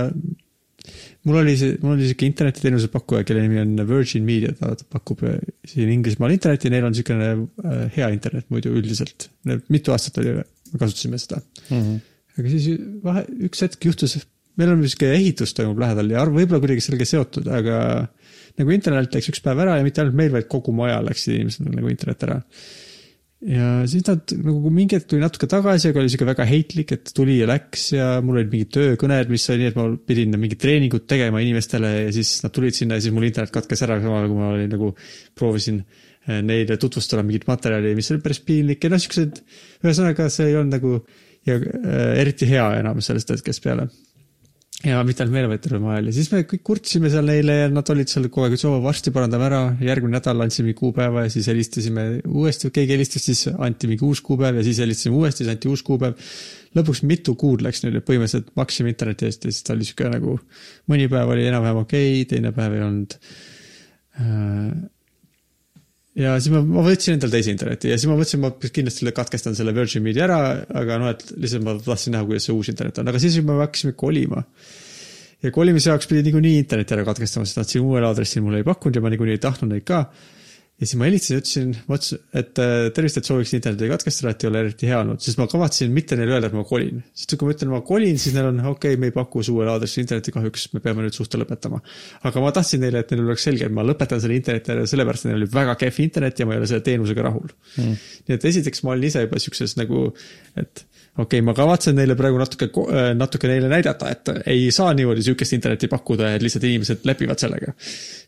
mul 1.26 1.40
oli 1.40 1.54
see, 1.58 1.76
mul 1.82 1.96
oli 1.96 2.08
sihuke 2.10 2.28
internetiteenuse 2.28 2.90
pakkuja, 2.92 3.24
kelle 3.26 3.42
nimi 3.46 3.58
on 3.62 3.72
Virgin 3.88 4.26
Media, 4.28 4.52
ta 4.58 4.74
pakub 4.92 5.24
äh, 5.26 5.38
siin 5.66 5.90
Inglismaal 5.94 6.34
internetti, 6.36 6.70
neil 6.72 6.86
on 6.86 6.94
niisugune 6.94 7.30
äh, 7.32 7.82
hea 7.96 8.10
internet 8.14 8.46
muidu 8.54 8.74
üldiselt. 8.76 9.30
mitu 9.72 9.94
aastat 9.96 10.20
oli, 10.22 10.36
me 10.72 10.78
kasutasime 10.82 11.18
seda 11.22 11.42
Mhm. 11.70 11.96
aga 12.36 12.50
siis 12.52 12.66
vahe, 13.02 13.22
üks 13.48 13.62
hetk 13.64 13.86
juhtus, 13.88 14.18
meil 14.60 14.70
on 14.74 14.82
sihuke 14.84 15.08
ehitus 15.14 15.54
toimub 15.56 15.78
lähedal 15.80 16.10
ja 16.12 16.20
arv- 16.22 16.36
võib-olla 16.36 16.60
kuidagi 16.62 16.84
sellega 16.84 17.06
seotud, 17.08 17.46
aga 17.48 17.78
nagu 18.60 18.72
internet 18.72 19.12
läks 19.16 19.30
üks 19.32 19.40
päev 19.44 19.58
ära 19.64 19.78
ja 19.80 19.84
mitte 19.84 20.00
ainult 20.02 20.16
meil, 20.16 20.30
vaid 20.34 20.46
kogu 20.52 20.72
maja 20.76 21.00
läksid 21.04 21.34
inimesed 21.40 21.66
nagu 21.72 21.90
internet 21.92 22.22
ära. 22.28 22.38
Ja 23.44 23.68
siis 23.90 24.06
nad 24.08 24.32
nagu 24.40 24.70
mingi 24.72 24.96
hetk 24.96 25.10
tuli 25.10 25.20
natuke 25.20 25.48
tagasi, 25.50 25.90
aga 25.90 26.00
oli 26.00 26.12
sihuke 26.12 26.28
väga 26.30 26.46
heitlik, 26.48 26.94
et 26.96 27.12
tuli 27.16 27.36
ja 27.42 27.48
läks 27.50 27.90
ja 27.92 28.08
mul 28.24 28.40
olid 28.40 28.54
mingid 28.54 28.72
töökõned, 28.78 29.30
mis 29.32 29.44
oli 29.52 29.64
nii, 29.64 29.72
et 29.72 29.78
ma 29.78 29.86
pidin 30.08 30.38
mingit 30.40 30.62
treeningut 30.62 31.06
tegema 31.10 31.42
inimestele 31.44 31.92
ja 32.06 32.16
siis 32.16 32.38
nad 32.46 32.54
tulid 32.56 32.78
sinna 32.78 32.96
ja 32.96 33.04
siis 33.04 33.14
mul 33.14 33.28
internet 33.28 33.52
katkes 33.54 33.84
ära, 33.84 34.00
samal 34.00 34.22
ajal 34.22 34.32
kui 34.32 34.40
ma 34.40 34.50
olin 34.54 34.72
nagu, 34.72 34.90
proovisin 35.36 35.82
eh, 35.84 36.40
neile 36.40 36.80
tutvustada 36.80 37.26
mingit 37.26 37.44
materjali, 37.50 37.92
mis 37.98 38.10
oli 38.14 38.24
päris 38.24 38.40
piinlik 38.46 38.88
ja 38.88 38.92
noh, 38.94 39.04
siuksed, 39.04 39.44
ühesõnaga 39.84 40.30
see 40.32 40.50
ei 40.50 40.58
olnud 40.58 40.78
nagu 40.78 40.96
ja 41.46 41.60
äh, 41.60 42.20
eriti 42.22 42.48
hea 42.50 42.66
enam 42.80 43.00
sellest 43.04 43.30
hetkest 43.36 43.64
peale. 43.64 43.88
Ja 44.86 45.02
mitte 45.06 45.24
ainult 45.24 45.34
meile, 45.34 45.48
vaid 45.50 45.62
terve 45.64 45.80
maailm 45.82 46.10
ja 46.10 46.14
siis 46.14 46.28
me 46.32 46.42
kõik 46.48 46.62
kurtsime 46.66 47.10
seal 47.12 47.26
neile 47.26 47.56
ja 47.58 47.68
nad 47.72 47.90
olid 47.92 48.10
seal 48.10 48.28
kogu 48.28 48.46
aeg, 48.46 48.56
et 48.56 48.64
oo 48.68 48.78
varsti 48.84 49.12
parandame 49.14 49.48
ära, 49.48 49.60
järgmine 49.84 50.16
nädal 50.18 50.44
andsime 50.44 50.74
kuupäeva 50.78 51.26
ja 51.26 51.32
siis 51.32 51.48
helistasime 51.50 52.06
uuesti, 52.26 52.70
keegi 52.74 52.96
helistas, 52.96 53.26
siis 53.26 53.46
anti 53.52 53.90
mingi 53.90 54.06
uus 54.06 54.22
kuupäev 54.26 54.60
ja 54.60 54.66
siis 54.66 54.80
helistasime 54.84 55.18
uuesti, 55.18 55.44
siis 55.44 55.52
anti 55.54 55.72
uus 55.72 55.82
kuupäev. 55.86 56.18
lõpuks 56.76 57.02
mitu 57.08 57.34
kuud 57.40 57.62
läks 57.64 57.82
neile, 57.84 58.02
põhimõtteliselt 58.04 58.50
maksime 58.58 58.92
interneti 58.92 59.30
eest 59.30 59.46
ja 59.48 59.52
siis 59.54 59.64
ta 59.64 59.72
oli 59.74 59.86
sihuke 59.88 60.10
nagu, 60.12 60.38
mõni 60.92 61.08
päev 61.12 61.32
oli 61.34 61.46
enam-vähem 61.48 61.82
okei 61.82 62.10
okay,, 62.20 62.28
teine 62.34 62.52
päev 62.56 62.76
ei 62.76 62.84
olnud. 62.84 63.16
Äh, 64.20 64.74
ja 66.16 66.36
siis 66.40 66.52
ma, 66.54 66.62
ma 66.64 66.84
võtsin 66.86 67.16
endale 67.16 67.34
teise 67.34 67.52
interneti 67.52 67.90
ja 67.92 67.98
siis 67.98 68.08
ma 68.10 68.16
mõtlesin, 68.16 68.42
ma 68.42 68.50
kindlasti 68.56 69.12
katkestan 69.16 69.56
selle 69.58 69.74
Virgin 69.76 70.04
Media 70.04 70.24
ära, 70.26 70.40
aga 70.80 70.98
noh, 71.02 71.12
et 71.12 71.24
lihtsalt 71.36 71.66
ma 71.66 71.76
tahtsin 71.82 72.16
näha, 72.16 72.26
kuidas 72.28 72.48
see 72.48 72.56
uus 72.56 72.70
internet 72.72 73.02
on, 73.02 73.10
aga 73.12 73.20
siis 73.22 73.36
me 73.44 73.58
hakkasime 73.60 73.96
kolima. 73.98 74.42
ja 75.44 75.52
kolimise 75.52 75.92
jaoks 75.92 76.08
pidi 76.08 76.24
niikuinii 76.26 76.56
interneti 76.62 76.96
ära 76.96 77.04
katkestama, 77.04 77.48
sest 77.48 77.60
nad 77.60 77.68
siin 77.70 77.84
uuel 77.84 78.06
aadressil 78.08 78.44
mulle 78.44 78.62
ei 78.62 78.68
pakkunud 78.68 78.96
ja 78.96 79.04
ma 79.04 79.12
niikuinii 79.12 79.36
ei 79.36 79.44
tahtnud 79.44 79.74
neid 79.74 79.84
ka. 79.86 80.06
Ja 80.76 80.84
siis 80.84 80.98
ma 81.00 81.06
helistasin, 81.08 81.38
ütlesin, 81.40 81.70
ma 81.88 81.96
ütlesin, 81.96 82.20
et 82.36 82.60
äh, 82.60 82.72
tervist, 82.96 83.16
et 83.16 83.28
sooviks 83.28 83.54
interneti 83.56 83.88
katkestada, 83.88 84.34
et 84.34 84.44
ei 84.44 84.50
ole 84.50 84.60
eriti 84.66 84.90
hea 84.90 84.98
olnud, 85.00 85.22
sest 85.24 85.40
ma 85.40 85.46
kavatsesin 85.48 85.94
mitte 85.96 86.18
neile 86.20 86.34
öelda, 86.36 86.50
et 86.50 86.56
ma 86.56 86.64
kolin. 86.68 87.00
sest 87.16 87.32
kui 87.40 87.48
ma 87.48 87.54
ütlen, 87.54 87.70
ma 87.72 87.80
kolin, 87.86 88.20
siis 88.20 88.36
neil 88.36 88.50
on 88.50 88.60
okei 88.60 88.92
okay,, 88.92 89.00
me 89.00 89.08
ei 89.08 89.14
paku 89.14 89.44
su 89.46 89.54
uuel 89.56 89.70
aadressil 89.72 90.04
internetti 90.04 90.34
kahjuks, 90.36 90.66
me 90.74 90.82
peame 90.84 91.06
nüüd 91.06 91.16
suhte 91.16 91.40
lõpetama. 91.40 91.80
aga 92.28 92.44
ma 92.44 92.52
tahtsin 92.58 92.84
neile, 92.84 93.00
et 93.00 93.14
neil 93.14 93.24
oleks 93.24 93.48
selge, 93.48 93.70
et 93.70 93.76
ma 93.78 93.86
lõpetan 93.88 94.20
selle 94.20 94.36
interneti 94.36 94.74
ära 94.74 94.84
sellepärast, 94.90 95.24
et 95.24 95.32
neil 95.32 95.40
oli 95.40 95.50
väga 95.54 95.78
kehv 95.80 96.02
internet 96.04 96.44
ja 96.44 96.48
ma 96.48 96.56
ei 96.56 96.60
ole 96.60 96.68
selle 96.68 96.84
teenusega 96.90 97.24
rahul 97.24 97.48
mm.. 97.48 97.96
nii 98.28 98.36
et 98.36 98.46
esiteks 98.52 98.84
ma 98.84 98.92
olin 98.92 99.08
ise 99.08 99.24
juba 99.24 99.40
siukses 99.40 99.78
nagu, 99.80 100.10
et 100.60 100.84
okei 101.16 101.40
okay,, 101.40 101.44
ma 101.44 101.54
kavatsen 101.56 101.96
neile 101.96 102.16
praegu 102.18 102.38
natuke, 102.40 102.68
natuke 103.16 103.48
neile 103.48 103.70
näidata, 103.72 104.10
et 104.12 104.30
ei 104.52 104.68
saa 104.74 104.92
niimoodi 104.96 105.24
sihukest 105.24 105.56
internetti 105.56 105.88
pakkuda, 105.88 106.34
et 106.36 106.44
lihtsalt 106.44 106.66
inimesed 106.68 107.06
lepivad 107.08 107.40
sellega. 107.40 107.72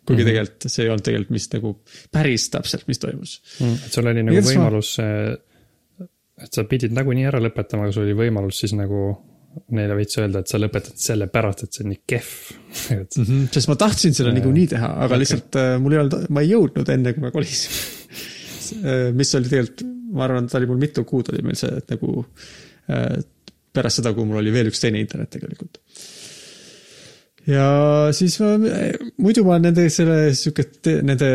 kuigi 0.09 0.23
mm 0.23 0.27
-hmm. 0.27 0.31
tegelikult 0.31 0.73
see 0.73 0.85
ei 0.85 0.91
olnud 0.91 1.05
tegelikult, 1.05 1.35
mis 1.37 1.49
nagu 1.53 1.73
päris 2.13 2.49
täpselt, 2.51 2.87
mis 2.89 2.99
toimus. 2.99 3.41
Mm, 3.61 3.75
et 3.87 3.93
sul 3.93 4.07
oli 4.07 4.23
nagu 4.23 4.37
Igatahes 4.37 4.57
ma- 4.57 4.63
võimalus, 4.63 4.93
et 6.45 6.55
sa 6.55 6.65
pidid 6.65 6.95
nagunii 6.97 7.27
ära 7.29 7.41
lõpetama, 7.45 7.85
aga 7.85 7.93
sul 7.93 8.07
oli 8.07 8.15
võimalus 8.17 8.61
siis 8.63 8.73
nagu 8.73 9.03
neile 9.75 9.97
veits 9.99 10.19
öelda, 10.19 10.41
et 10.41 10.49
sa 10.49 10.61
lõpetad 10.61 10.97
sellepärast, 10.97 11.65
et 11.65 11.73
see 11.73 11.85
on 11.85 11.91
nii 11.93 12.01
kehv. 12.07 12.33
et 13.01 13.17
Mm 13.17 13.25
-hmm. 13.25 13.49
sest 13.53 13.69
ma 13.69 13.77
tahtsin 13.77 14.15
seda 14.15 14.33
niikuinii 14.33 14.67
teha, 14.67 14.87
aga 14.87 15.07
okay. 15.07 15.19
lihtsalt 15.19 15.57
äh, 15.57 15.75
mul 15.81 15.93
ei 15.93 15.99
olnud, 15.99 16.27
ma 16.29 16.41
ei 16.41 16.51
jõudnud 16.55 16.89
enne, 16.89 17.13
kui 17.13 17.23
ma 17.23 17.31
kolisin. 17.31 17.71
mis 19.19 19.35
oli 19.35 19.49
tegelikult, 19.49 19.85
ma 20.13 20.25
arvan, 20.25 20.49
ta 20.49 20.59
oli 20.59 20.67
mul 20.67 20.81
mitu 20.81 21.05
kuud 21.05 21.29
oli 21.33 21.43
meil 21.43 21.57
see, 21.57 21.71
et 21.81 21.91
nagu 21.91 22.25
äh, 22.25 22.68
pärast 22.89 24.01
seda, 24.01 24.15
kui 24.17 24.27
mul 24.27 24.41
oli 24.43 24.55
veel 24.55 24.73
üks 24.73 24.81
teine 24.83 25.03
internet 25.03 25.31
tegelikult. 25.37 25.81
ja 27.49 27.69
siis 28.17 28.39
ma, 28.43 28.57
muidu 29.21 29.45
ma 29.49 29.61
nende 29.63 29.89
selle 29.93 30.35
sihuke, 30.37 30.67
nende 31.07 31.31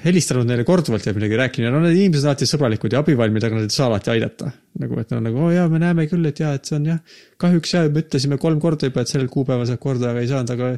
helistanud 0.00 0.48
neile 0.48 0.64
korduvalt 0.64 1.04
ja 1.06 1.12
midagi 1.16 1.36
rääkinud 1.36 1.68
ja 1.68 1.72
no 1.74 1.82
need 1.84 1.98
inimesed 1.98 2.24
on 2.24 2.32
alati 2.32 2.48
sõbralikud 2.48 2.94
ja 2.94 3.02
abivalmid, 3.02 3.44
aga 3.44 3.58
nad 3.58 3.68
ei 3.68 3.74
saa 3.74 3.88
alati 3.90 4.12
aidata. 4.14 4.50
nagu, 4.80 4.96
et 5.00 5.10
nad 5.10 5.18
on 5.18 5.26
nagu, 5.28 5.42
oo 5.44 5.50
jaa, 5.52 5.68
me 5.68 5.80
näeme 5.82 6.06
küll, 6.08 6.24
et 6.30 6.40
jaa, 6.40 6.54
et 6.56 6.68
see 6.68 6.78
on 6.78 6.86
jah, 6.88 7.00
kahjuks 7.42 7.74
jah, 7.74 7.88
me 7.92 8.04
ütlesime 8.04 8.38
kolm 8.40 8.62
korda 8.62 8.88
juba, 8.88 9.04
et 9.04 9.12
sellel 9.12 9.28
kuupäeval 9.32 9.68
saab 9.68 9.82
korda, 9.82 10.14
aga 10.14 10.22
ei 10.22 10.30
saanud, 10.30 10.54
aga 10.54 10.70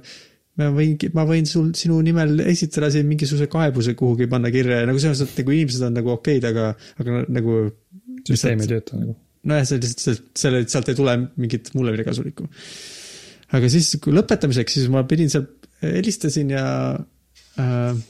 ma 0.59 0.71
võin, 0.75 0.97
ma 1.17 1.27
võin 1.29 1.47
sul, 1.49 1.71
sinu 1.79 2.01
nimel 2.05 2.43
esitada 2.51 2.91
siin 2.93 3.07
mingisuguse 3.09 3.49
kaebuse 3.53 3.95
kuhugi 3.99 4.29
panna 4.33 4.51
kirja 4.55 4.83
ja 4.83 4.89
nagu 4.91 5.01
selles 5.03 5.23
mõttes 5.23 5.39
nagu 5.39 5.55
inimesed 5.55 5.87
on 5.87 5.97
nagu 6.01 6.15
okeid, 6.17 6.49
aga, 6.51 6.73
aga 7.01 7.23
nagu 7.31 7.61
süsteem 8.27 8.65
ei 8.65 8.73
tööta 8.75 8.99
nagu. 8.99 9.17
nojah, 9.49 9.67
see 9.69 9.83
lihtsalt, 9.83 10.25
selle, 10.39 10.63
sealt 10.71 10.91
ei 10.93 10.99
tule 10.99 11.17
mingit 11.41 11.73
mulle 11.77 11.95
midagi 11.95 12.11
kasulikku. 12.11 12.49
aga 13.57 13.71
siis 13.73 13.95
lõpetamiseks, 14.07 14.79
siis 14.79 14.91
ma 14.93 15.05
pidin 15.09 15.33
seal, 15.33 15.47
helistasin 15.83 16.55
ja 16.55 16.65
äh, 17.61 18.03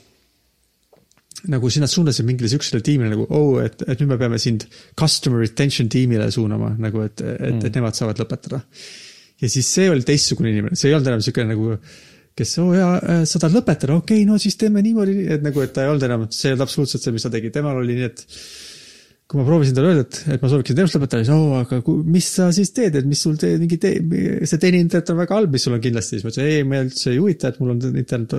nagu 1.51 1.69
siis 1.69 1.83
nad 1.83 1.91
suunasid 1.91 2.27
mingile 2.27 2.51
siuksele 2.51 2.83
tiimile 2.85 3.11
nagu 3.15 3.25
oh, 3.35 3.57
et, 3.63 3.81
et 3.83 3.99
nüüd 3.99 4.13
me 4.13 4.19
peame 4.21 4.39
sind 4.39 4.67
customer 4.99 5.43
retention 5.43 5.89
tiimile 5.91 6.29
suunama 6.31 6.73
nagu, 6.79 7.03
et, 7.03 7.19
et 7.23 7.49
mm., 7.49 7.67
et 7.67 7.79
nemad 7.79 7.97
saavad 7.97 8.21
lõpetada. 8.23 8.61
ja 9.41 9.51
siis 9.51 9.67
see 9.67 9.89
oli 9.91 10.05
teistsugune 10.07 10.53
inimene, 10.53 10.79
see 10.79 10.91
ei 10.91 10.97
olnud 10.97 11.11
enam 11.11 11.23
siuke 11.25 11.45
nagu, 11.49 11.73
kes 12.37 12.53
oo 12.61 12.69
oh, 12.69 12.77
jaa, 12.77 13.23
sa 13.29 13.41
tahad 13.41 13.57
lõpetada, 13.59 13.97
okei 13.99 14.21
okay,, 14.21 14.29
no 14.29 14.39
siis 14.41 14.55
teeme 14.59 14.85
niimoodi, 14.85 15.25
et 15.35 15.43
nagu, 15.43 15.65
et 15.65 15.73
ta 15.75 15.83
ei 15.83 15.91
olnud 15.91 16.07
enam, 16.07 16.27
see 16.31 16.51
ei 16.51 16.55
olnud 16.55 16.67
absoluutselt 16.67 17.03
see, 17.03 17.15
mis 17.15 17.25
ta 17.25 17.33
tegi, 17.33 17.51
temal 17.53 17.81
oli 17.81 17.97
nii, 17.97 18.07
et 18.07 18.23
kui 19.33 19.41
ma 19.41 19.47
proovisin 19.47 19.73
talle 19.73 19.89
öelda, 19.89 20.03
et, 20.05 20.17
et 20.35 20.43
ma 20.43 20.49
sooviksin 20.51 20.77
teenust 20.77 20.97
lõpetada, 20.99 21.23
siis 21.25 21.33
oo, 21.33 21.55
aga 21.57 21.79
ku, 21.81 21.95
mis 22.05 22.27
sa 22.35 22.51
siis 22.53 22.69
teed, 22.75 22.99
et 22.99 23.07
mis 23.09 23.23
sul 23.25 23.33
tee, 23.41 23.55
mingi 23.57 23.79
tee, 23.81 23.97
see 24.45 24.69
internet 24.77 25.09
on 25.09 25.17
väga 25.23 25.39
halb, 25.39 25.55
mis 25.57 25.65
sul 25.65 25.73
on 25.73 25.81
kindlasti, 25.81 26.19
siis 26.19 26.27
ma 26.27 26.29
ütlesin, 26.29 26.51
ei, 26.51 26.67
mind 26.69 26.91
üldse 26.91 27.09
ei 27.09 27.17
huvita, 27.17 27.49
et 27.49 27.57
mul 27.63 27.73
on 27.73 27.81
internet, 27.89 28.35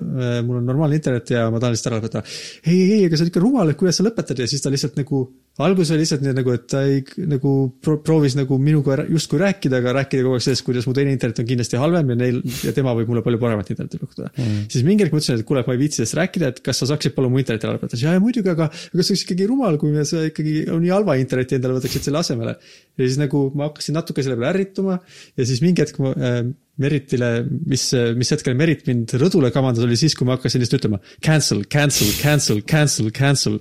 mul 0.46 0.60
on 0.60 0.70
normaalne 0.70 1.00
internet 1.00 1.34
ja 1.34 1.48
ma 1.50 1.58
tahan 1.58 1.74
lihtsalt 1.74 1.90
ära 1.90 1.98
lõpetada. 1.98 2.36
ei, 2.62 2.78
ei, 2.78 3.00
aga 3.08 3.18
see 3.18 3.26
on 3.26 3.32
ikka 3.32 3.42
rumal, 3.42 3.74
et 3.74 3.80
kuidas 3.80 3.98
sa 3.98 4.06
lõpetad 4.06 4.44
ja 4.44 4.46
siis 4.50 4.62
ta 4.62 4.70
lihtsalt 4.70 5.02
nagu 5.02 5.24
alguses 5.62 5.92
oli 5.94 6.02
lihtsalt 6.02 6.22
nii 6.24 6.34
nagu, 6.34 6.50
et 6.56 6.64
ta 6.70 6.80
ei 6.82 7.02
nagu 7.30 7.50
pro 7.84 8.00
proovis 8.02 8.34
nagu 8.34 8.56
minuga 8.58 8.96
justkui 9.06 9.38
rääkida, 9.38 9.78
aga 9.78 9.92
rääkida 10.00 10.24
kogu 10.26 10.38
aeg 10.38 10.42
sellest, 10.48 10.64
kuidas 10.66 10.88
mu 10.88 10.94
teine 10.96 11.12
internet 11.14 11.38
on 11.44 11.46
kindlasti 11.46 11.78
halvem 11.78 12.10
ja 12.10 12.16
neil 12.18 12.40
ja 12.66 12.72
tema 12.74 12.94
võib 12.98 13.12
mulle 13.12 13.22
palju 13.26 13.38
paremat 13.42 13.70
internetti 13.70 14.00
pakkuda 14.00 14.32
mm.. 14.32 14.64
siis 14.74 14.86
mingi 14.86 15.06
hetk 15.06 15.14
mõtlesin, 15.14 15.38
et 15.38 15.46
kuule, 15.46 15.62
ma 15.68 15.76
ei 15.76 15.82
viitsi 15.84 16.00
sellest 16.00 16.18
rääkida, 16.18 16.50
et 16.50 16.58
kas 16.66 16.82
sa 16.82 16.90
saaksid 16.90 17.14
palun 17.14 17.30
mu 17.34 17.38
interneti 17.42 17.68
ära 17.68 17.76
lõpetada, 17.76 18.02
ja, 18.02 18.16
ja 18.16 18.24
muidugi, 18.24 18.50
aga, 18.50 18.66
aga 18.66 18.98
see 18.98 19.14
oleks 19.14 19.26
ikkagi 19.28 19.48
rumal, 19.50 19.78
kui 19.78 19.94
sa 20.10 20.24
ikkagi 20.26 20.56
nii 20.72 20.92
halva 20.94 21.18
interneti 21.22 21.60
endale 21.60 21.78
võtaksid 21.78 22.08
selle 22.08 22.22
asemele. 22.24 22.58
ja 22.98 23.06
siis 23.06 23.20
nagu 23.22 23.46
ma 23.54 23.70
hakkasin 23.70 23.94
natuke 23.94 24.26
selle 24.26 24.40
peale 24.40 24.50
ärrituma 24.56 24.98
ja 25.38 25.46
siis 25.46 25.62
mingi 25.62 25.86
hetk 25.86 26.02
ma 26.02 26.16
äh, 26.18 26.42
Meritile, 26.82 27.28
mis, 27.70 27.84
mis 28.18 28.32
hetkel 28.34 28.56
Merit 28.58 28.80
mind 28.88 29.12
rõdule 29.20 29.52
kamandas, 29.54 29.84
oli 29.86 29.98
siis, 29.98 30.16
kui 30.18 30.26
ma 30.26 30.34
hakkasin 30.34 30.62
lihtsalt 30.62 30.80
ütlema 30.80 30.98
cancel, 31.22 31.60
cancel, 31.70 32.10
cancel, 32.18 32.62
cancel, 32.66 33.10
cancel. 33.14 33.60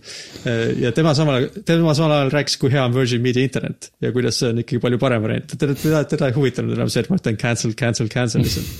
ja 0.82 0.89
tema 0.98 1.13
samal 1.17 1.46
tema 1.62 1.93
samal 1.93 2.15
ajal 2.15 2.34
rääkis, 2.34 2.58
kui 2.62 2.74
hea 2.74 2.82
on 2.88 2.96
Virgin 2.96 3.22
Media 3.22 3.46
internet 3.46 3.91
ja 4.01 4.10
kuidas 4.15 4.41
see 4.41 4.50
on 4.50 4.63
ikkagi 4.63 4.82
palju 4.82 5.01
parem 5.01 5.22
variant. 5.25 5.53
teda, 5.53 5.77
teda, 5.77 6.01
teda 6.10 6.32
ei 6.32 6.38
huvitanud 6.39 6.74
enam 6.74 6.89
see, 6.89 7.05
et 7.05 7.12
ma 7.13 7.20
ütlen 7.22 7.38
cancel, 7.38 7.77
cancel, 7.77 8.10
cancel 8.10 8.41
lihtsalt. 8.41 8.74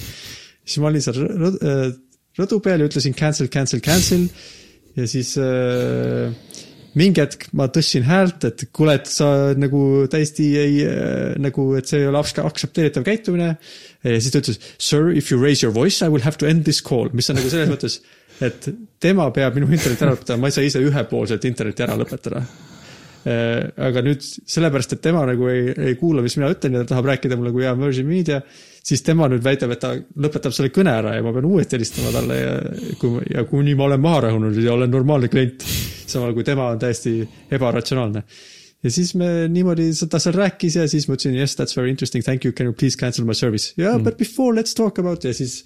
siis 0.66 0.82
ma 0.82 0.90
olin 0.90 1.06
seal 1.06 1.22
rõd- 1.22 1.62
rõdu 2.40 2.62
peal 2.66 2.82
ja 2.82 2.90
ütlesin 2.90 3.14
cancel, 3.18 3.52
cancel, 3.54 3.86
cancel 3.86 4.26
ja 4.98 5.08
siis 5.10 5.36
äh, 5.38 6.34
mingi 7.00 7.22
hetk 7.24 7.48
ma 7.58 7.68
tõstsin 7.74 8.06
häält, 8.08 8.46
et 8.50 8.66
kuule, 8.76 8.98
et 9.00 9.10
sa 9.10 9.28
nagu 9.58 9.84
täiesti 10.12 10.50
ei 10.60 10.76
äh, 10.86 11.36
nagu, 11.42 11.70
et 11.80 11.90
see 11.90 12.04
ei 12.04 12.10
ole 12.10 12.22
aktsepteeritav 12.22 13.06
käitumine. 13.08 13.56
ja 14.04 14.20
siis 14.20 14.34
ta 14.34 14.44
ütles 14.44 14.60
sir, 14.78 15.10
if 15.16 15.32
you 15.32 15.40
raise 15.42 15.66
your 15.66 15.74
voice 15.74 16.06
I 16.06 16.12
will 16.14 16.26
have 16.26 16.38
to 16.42 16.50
end 16.50 16.68
this 16.68 16.82
call, 16.86 17.10
mis 17.14 17.30
on 17.30 17.40
nagu 17.40 17.50
selles 17.52 17.72
mõttes, 17.72 18.00
et 18.44 18.70
tema 19.02 19.30
peab 19.34 19.58
minu 19.58 19.72
interneti 19.72 20.06
ära 20.06 20.14
lõpetama, 20.16 20.44
ma 20.44 20.52
ei 20.52 20.58
saa 20.58 20.68
ise 20.68 20.84
ühepoolselt 20.84 21.50
interneti 21.50 21.86
ära 21.86 21.98
lõpetada. 22.00 22.44
aga 23.24 24.02
nüüd 24.04 24.20
sellepärast, 24.20 24.98
et 24.98 25.02
tema 25.02 25.22
nagu 25.26 25.48
ei, 25.48 25.70
ei 25.72 25.94
kuula, 25.96 26.22
mis 26.22 26.36
mina 26.36 26.50
ütlen 26.52 26.76
ja 26.76 26.82
ta 26.84 26.92
tahab 26.92 27.08
rääkida 27.08 27.38
mulle 27.40 27.54
kui 27.56 27.64
hea 27.64 27.72
Virgin 27.80 28.10
Media, 28.10 28.42
siis 28.84 29.04
tema 29.06 29.30
nüüd 29.32 29.44
väidab, 29.44 29.74
et 29.76 29.82
ta 29.82 29.94
lõpetab 29.96 30.56
selle 30.56 30.72
kõne 30.76 30.92
ära 31.00 31.16
ja 31.16 31.24
ma 31.24 31.32
pean 31.36 31.48
uuesti 31.48 31.78
helistama 31.78 32.12
talle 32.16 32.40
ja 32.40 32.52
kui, 33.00 33.22
ja 33.32 33.46
kuni 33.48 33.78
ma 33.80 33.88
olen 33.88 34.04
maha 34.04 34.26
rahunenud 34.28 34.60
ja 34.60 34.74
olen 34.76 34.92
normaalne 34.92 35.30
klient, 35.32 35.64
samal 36.10 36.36
kui 36.36 36.44
tema 36.48 36.68
on 36.74 36.82
täiesti 36.82 37.16
ebaratsionaalne. 37.56 38.24
ja 38.84 38.92
siis 38.92 39.14
me 39.16 39.48
niimoodi, 39.48 39.88
ta 40.10 40.20
seal 40.20 40.36
rääkis 40.36 40.76
ja 40.82 40.88
siis 40.92 41.08
ma 41.08 41.16
ütlesin 41.16 41.40
yes, 41.40 41.56
that's 41.60 41.78
very 41.80 41.90
interesting, 41.90 42.24
thank 42.24 42.46
you, 42.46 42.52
can 42.52 42.68
you 42.68 42.76
please 42.76 43.00
cancel 43.00 43.26
my 43.26 43.34
service. 43.34 43.74
yeah 43.78 43.98
mm., 43.98 44.04
but 44.04 44.18
before 44.18 44.56
let's 44.56 44.76
talk 44.76 45.00
about 45.00 45.24
ja 45.24 45.34
siis 45.34 45.64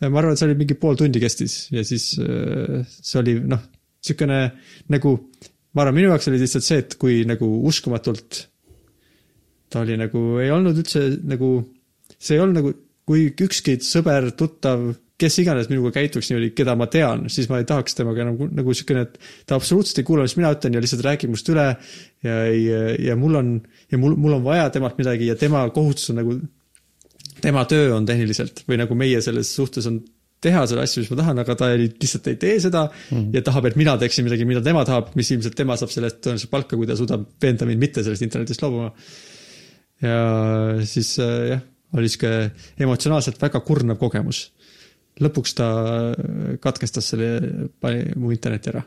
äh, 0.00 0.08
ma 0.08 0.22
arvan, 0.22 0.32
et 0.32 0.42
see 0.42 0.48
oli 0.50 0.60
mingi 0.62 0.78
pool 0.78 0.98
tundi 1.00 1.22
kestis 1.22 1.66
ja 1.74 1.82
siis 1.84 2.12
äh, 2.22 2.84
see 2.86 3.18
oli 3.18 3.40
noh, 3.42 3.66
niisugune 4.04 4.40
nagu, 4.94 5.18
ma 5.74 5.82
arvan, 5.82 5.98
minu 5.98 6.12
jaoks 6.12 6.30
oli 6.30 6.42
lihtsalt 6.44 6.70
see, 6.70 6.82
et 6.86 6.98
kui 7.02 7.24
nagu 7.26 7.50
uskumatult 7.66 8.44
ta 9.74 9.82
oli 9.82 9.96
nagu, 9.98 10.20
ei 10.38 10.52
olnud 10.54 10.78
üldse 10.78 11.08
nagu, 11.26 11.56
see 12.24 12.38
ei 12.38 12.42
olnud 12.44 12.60
nagu, 12.60 12.74
kui 13.08 13.26
ükski 13.44 13.76
sõber, 13.84 14.30
tuttav, 14.38 14.86
kes 15.20 15.36
iganes 15.42 15.68
minuga 15.70 15.92
käituks 15.94 16.30
niimoodi, 16.30 16.50
keda 16.56 16.74
ma 16.78 16.88
tean, 16.90 17.28
siis 17.30 17.46
ma 17.50 17.60
ei 17.60 17.68
tahaks 17.68 17.94
temaga 17.98 18.24
enam 18.24 18.50
nagu 18.56 18.72
niisugune, 18.72 19.04
et 19.06 19.46
ta 19.46 19.58
absoluutselt 19.58 20.00
ei 20.00 20.08
kuula, 20.08 20.24
mis 20.26 20.34
mina 20.38 20.50
ütlen 20.56 20.74
ja 20.74 20.82
lihtsalt 20.82 21.04
räägib 21.06 21.30
must 21.34 21.50
üle 21.52 21.68
ja 22.24 22.38
ei, 22.48 22.64
ja 23.04 23.14
mul 23.18 23.38
on, 23.38 23.52
ja 23.92 24.00
mul, 24.00 24.16
mul 24.18 24.38
on 24.40 24.42
vaja 24.46 24.66
temalt 24.74 24.98
midagi 24.98 25.28
ja 25.30 25.36
tema 25.38 25.62
kohustus 25.74 26.10
on 26.10 26.18
nagu, 26.18 26.34
tema 27.44 27.62
töö 27.70 27.92
on 27.94 28.08
tehniliselt 28.08 28.64
või 28.66 28.80
nagu 28.80 28.98
meie 28.98 29.20
selles 29.24 29.52
suhtes 29.54 29.86
on 29.90 30.00
teha 30.44 30.64
selle 30.68 30.84
asju, 30.84 31.04
mis 31.04 31.12
ma 31.12 31.18
tahan, 31.20 31.40
aga 31.44 31.56
ta 31.60 31.68
ei, 31.72 31.86
lihtsalt 31.88 32.26
ei 32.32 32.40
tee 32.40 32.56
seda 32.62 32.86
mm. 32.90 33.28
ja 33.36 33.42
tahab, 33.46 33.68
et 33.70 33.78
mina 33.80 33.94
teeksin 34.00 34.26
midagi, 34.26 34.46
mida 34.48 34.64
tema 34.64 34.82
tahab, 34.88 35.12
mis 35.18 35.30
ilmselt 35.32 35.56
tema 35.58 35.76
saab 35.80 35.92
selle 35.92 36.10
eest 36.10 36.20
tõenäoliselt 36.24 36.52
palka, 36.52 36.78
kui 36.80 36.88
ta 36.90 36.98
suudab 36.98 37.28
veenda 37.42 37.68
mind 37.68 37.80
mitte 37.80 38.04
sellest 38.04 38.26
internetist 38.26 38.64
loobuma. 38.64 38.90
ja 40.04 40.18
siis 40.90 41.14
äh, 41.22 41.36
jah, 41.54 41.62
oli 41.94 42.10
sihuke 42.10 42.30
emotsionaalselt 42.84 43.40
väga 43.42 43.60
kurnav 43.66 44.00
kogemus. 44.00 44.48
lõpuks 45.22 45.52
ta 45.54 45.66
katkestas 46.62 47.12
selle, 47.12 47.28
pani 47.80 48.08
mu 48.18 48.32
interneti 48.34 48.72
ära. 48.72 48.82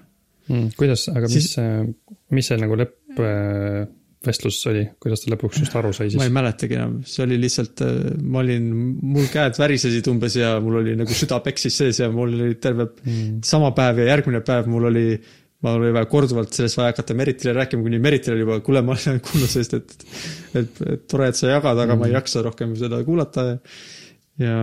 mm,. 0.49 0.73
kuidas, 0.79 1.07
aga 1.13 1.29
mis 1.29 1.37
Siis- 1.37 1.53
siis..., 1.55 1.95
mis 2.35 2.49
see 2.49 2.57
nagu 2.59 2.75
lõppvestlus 2.75 4.59
oli, 4.71 4.83
kuidas 4.99 5.23
ta 5.23 5.31
lõpuks 5.31 5.63
just 5.63 5.75
aru 5.79 5.93
sai 5.95 6.09
ma 6.09 6.25
ei 6.25 6.27
siis? 6.27 6.35
mäletagi 6.39 6.79
enam, 6.79 6.99
see 7.07 7.23
oli 7.23 7.39
lihtsalt, 7.39 7.83
ma 8.23 8.43
olin, 8.43 8.69
mul 9.15 9.27
käed 9.31 9.59
värisesid 9.59 10.11
umbes 10.11 10.35
ja 10.39 10.57
mul 10.63 10.81
oli 10.83 10.95
nagu 10.99 11.15
süda 11.15 11.39
peksis 11.45 11.79
sees 11.79 12.03
ja 12.03 12.11
mul 12.11 12.35
oli 12.35 12.55
terve 12.59 12.89
mm. 12.91 13.41
sama 13.47 13.71
päev 13.77 14.03
ja 14.03 14.11
järgmine 14.11 14.43
päev 14.47 14.67
mul 14.71 14.91
oli, 14.91 15.07
mul 15.65 15.79
oli 15.81 15.93
vaja 15.95 16.09
korduvalt 16.09 16.53
sellest 16.53 16.77
vaja 16.77 16.93
hakata 16.93 17.15
Meritile 17.17 17.53
rääkima, 17.57 17.85
kuni 17.85 17.99
Meritil 18.01 18.35
oli 18.35 18.45
juba, 18.45 18.59
kuule, 18.65 18.83
ma 18.85 18.93
olen 18.93 19.21
kuulnud 19.25 19.49
sellest, 19.49 19.73
et 19.73 19.95
et, 20.61 20.81
et 20.93 21.07
tore, 21.09 21.31
et 21.31 21.39
sa 21.39 21.49
jagad, 21.49 21.77
aga 21.77 21.95
mm. 21.95 22.01
ma 22.03 22.09
ei 22.09 22.17
jaksa 22.17 22.43
rohkem 22.45 22.75
seda 22.79 23.01
kuulata 23.07 23.47
ja 23.47 23.57
ja 24.37 24.57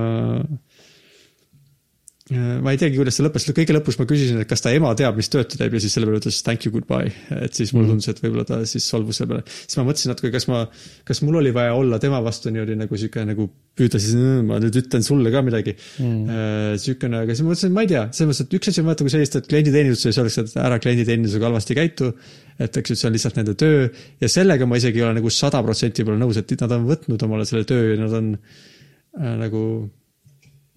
ma 2.33 2.73
ei 2.73 2.79
teagi, 2.81 2.97
kuidas 2.97 3.19
see 3.19 3.25
lõppes, 3.27 3.45
kõige 3.53 3.75
lõpus 3.77 3.99
ma 4.01 4.07
küsisin, 4.09 4.39
et 4.41 4.49
kas 4.49 4.63
ta 4.65 4.71
ema 4.73 4.95
teab, 4.97 5.19
mis 5.21 5.29
tööd 5.29 5.45
ta 5.53 5.59
teeb 5.61 5.75
ja 5.77 5.81
siis 5.85 5.93
selle 5.93 6.07
peale 6.09 6.23
ütles 6.23 6.39
thank 6.41 6.65
you, 6.65 6.71
goodbye. 6.73 7.11
et 7.37 7.53
siis 7.53 7.75
mulle 7.77 7.91
tundus, 7.91 8.07
et 8.09 8.23
võib-olla 8.23 8.47
ta 8.49 8.61
siis 8.65 8.87
solvus 8.89 9.19
selle 9.21 9.35
peale. 9.35 9.43
siis 9.45 9.77
ma 9.77 9.83
mõtlesin 9.85 10.09
natuke, 10.15 10.31
kas 10.33 10.47
ma, 10.49 10.63
kas 11.05 11.19
mul 11.21 11.37
oli 11.43 11.51
vaja 11.53 11.75
olla 11.77 11.99
tema 12.01 12.23
vastu 12.25 12.49
niimoodi 12.55 12.79
nagu 12.81 12.97
sihuke 12.97 13.27
nagu 13.29 13.51
püüda 13.77 14.01
siis, 14.01 14.15
ma 14.49 14.57
nüüd 14.63 14.79
ütlen 14.81 15.05
sulle 15.05 15.33
ka 15.35 15.43
midagi 15.45 15.75
mm.. 15.77 16.79
sihukene, 16.81 17.21
aga 17.27 17.37
siis 17.37 17.45
ma 17.45 17.53
mõtlesin, 17.53 17.75
ma 17.77 17.85
ei 17.85 17.91
tea, 17.91 18.05
selles 18.17 18.31
mõttes, 18.31 18.47
et 18.47 18.57
üks 18.57 18.71
asi 18.73 18.81
on 18.81 18.89
vaata, 18.89 19.05
kui 19.05 19.13
sellist, 19.13 19.37
et 19.43 19.51
klienditeeninduses 19.51 20.21
öeldakse, 20.23 20.47
et 20.47 20.57
ära 20.63 20.79
klienditeenindusega 20.81 21.51
halvasti 21.51 21.77
käitu. 21.77 22.09
et 22.57 22.81
eks 22.81 22.95
ju, 22.95 22.97
see 23.03 23.11
on 23.11 23.19
lihtsalt 23.19 23.37
nende 23.37 23.53
töö 23.61 23.85
ja 24.23 24.33
sellega 24.33 24.65
ma 24.71 24.81
isegi 24.81 25.03
ei 25.03 25.05
ole 25.05 25.19
nagu 25.19 25.29
sada 25.35 25.61
protsenti 25.67 26.01
võib-olla 26.01 26.25
nõus, 26.25 26.41
et 26.41 26.57
nad 26.63 26.73
on 26.73 26.89
võtnud 26.89 27.29
omale 27.29 27.45
selle 27.45 27.69
töö 27.69 27.91
ja 27.91 28.01
nad 28.01 28.17
on 28.17 28.33
äh, 28.39 29.37
nagu 29.45 29.61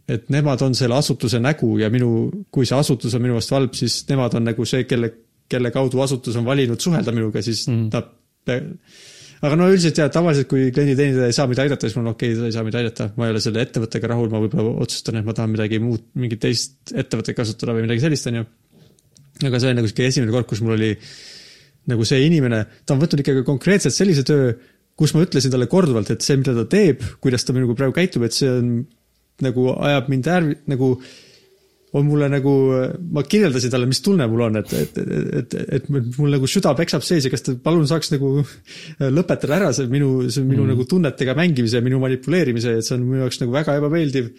et 0.08 0.30
nemad 0.32 0.62
on 0.64 0.76
selle 0.78 0.96
asutuse 0.96 1.40
nägu 1.44 1.74
ja 1.82 1.90
minu, 1.92 2.12
kui 2.54 2.68
see 2.68 2.78
asutus 2.78 3.16
on 3.18 3.24
minu 3.26 3.36
vastu 3.36 3.58
halb, 3.58 3.76
siis 3.76 4.00
nemad 4.08 4.38
on 4.40 4.48
nagu 4.48 4.66
see, 4.68 4.86
kelle, 4.88 5.12
kelle 5.52 5.72
kaudu 5.76 6.02
asutus 6.04 6.38
on 6.40 6.48
valinud 6.48 6.80
suhelda 6.84 7.12
minuga, 7.16 7.44
siis 7.44 7.66
mm. 7.68 7.90
nad 7.92 8.14
aga 8.48 9.58
no 9.60 9.68
üldiselt 9.70 10.00
jah, 10.00 10.10
tavaliselt 10.14 10.48
kui 10.50 10.70
klienditeenindaja 10.74 11.30
ei 11.30 11.36
saa 11.36 11.48
mind 11.50 11.62
aidata, 11.66 11.88
siis 11.88 11.98
mul 11.98 12.08
on 12.08 12.14
okei 12.16 12.32
okay,, 12.32 12.40
ta 12.40 12.48
ei 12.48 12.56
saa 12.56 12.64
mind 12.66 12.78
aidata, 12.80 13.10
ma 13.20 13.28
ei 13.28 13.36
ole 13.36 13.42
selle 13.44 13.66
ettevõttega 13.66 14.12
rahul, 14.14 14.32
ma 14.32 14.42
võib-olla 14.44 14.74
otsustan, 14.86 15.20
et 15.20 15.28
ma 15.28 15.36
tahan 15.38 15.54
midagi 15.54 15.82
muud, 15.84 16.08
mingit 16.18 16.42
teist 16.46 16.96
ettevõtet 16.96 17.38
kasutada 17.38 17.76
või 17.78 17.86
midagi 17.86 18.06
sellist, 18.06 18.32
onju. 18.32 18.46
aga 19.44 19.60
see 19.60 19.70
oli 19.70 19.80
nagu 19.82 19.92
sihuke 19.92 20.08
esimene 20.08 20.34
kord, 20.34 20.50
kus 20.50 20.64
mul 20.66 20.78
oli 20.78 20.94
nagu 21.92 22.08
see 22.08 22.24
inimene, 22.26 22.64
ta 22.88 22.96
on 22.96 23.04
võtnud 23.04 23.24
ikkagi 23.24 23.46
konkreetselt 23.48 23.96
sellise 23.96 24.26
töö, 24.28 24.52
kus 24.98 25.14
ma 25.14 25.22
ütlesin 25.28 25.54
talle 25.54 25.68
korduvalt, 25.70 26.10
et 26.16 26.26
see, 26.26 26.40
mida 26.40 26.56
ta 26.58 26.66
teeb, 26.72 27.04
kuidas 27.24 27.46
ta 27.46 27.54
minuga 27.56 27.78
praegu 27.78 27.94
käitub, 27.96 28.26
et 28.26 28.36
see 28.36 28.50
on 28.50 28.72
nagu 29.46 29.70
ajab 29.76 30.12
mind 30.12 30.30
äärmi-, 30.34 30.60
nagu 30.74 30.96
on 31.96 32.04
mulle 32.04 32.28
nagu, 32.30 32.54
ma 33.16 33.24
kirjeldasin 33.24 33.72
talle, 33.72 33.88
mis 33.90 34.02
tunne 34.04 34.26
mul 34.28 34.44
on, 34.48 34.60
et, 34.60 34.74
et, 34.76 34.98
et, 35.40 35.56
et 35.78 35.88
mul 35.92 36.34
nagu 36.34 36.50
süda 36.52 36.74
peksab 36.78 37.06
sees 37.06 37.26
ja 37.26 37.32
kas 37.32 37.46
ta 37.46 37.56
palun 37.64 37.88
saaks 37.90 38.12
nagu 38.14 38.34
lõpetada 39.18 39.56
ära 39.62 39.72
see 39.76 39.88
minu, 39.92 40.28
see 40.28 40.44
minu 40.44 40.66
mm. 40.66 40.74
nagu 40.74 40.88
tunnetega 40.90 41.38
mängimise, 41.38 41.82
minu 41.86 42.02
manipuleerimise, 42.04 42.78
et 42.80 42.88
see 42.88 42.98
on 42.98 43.08
minu 43.08 43.24
jaoks 43.24 43.40
nagu 43.44 43.56
väga 43.56 43.78
ebameeldiv. 43.80 44.30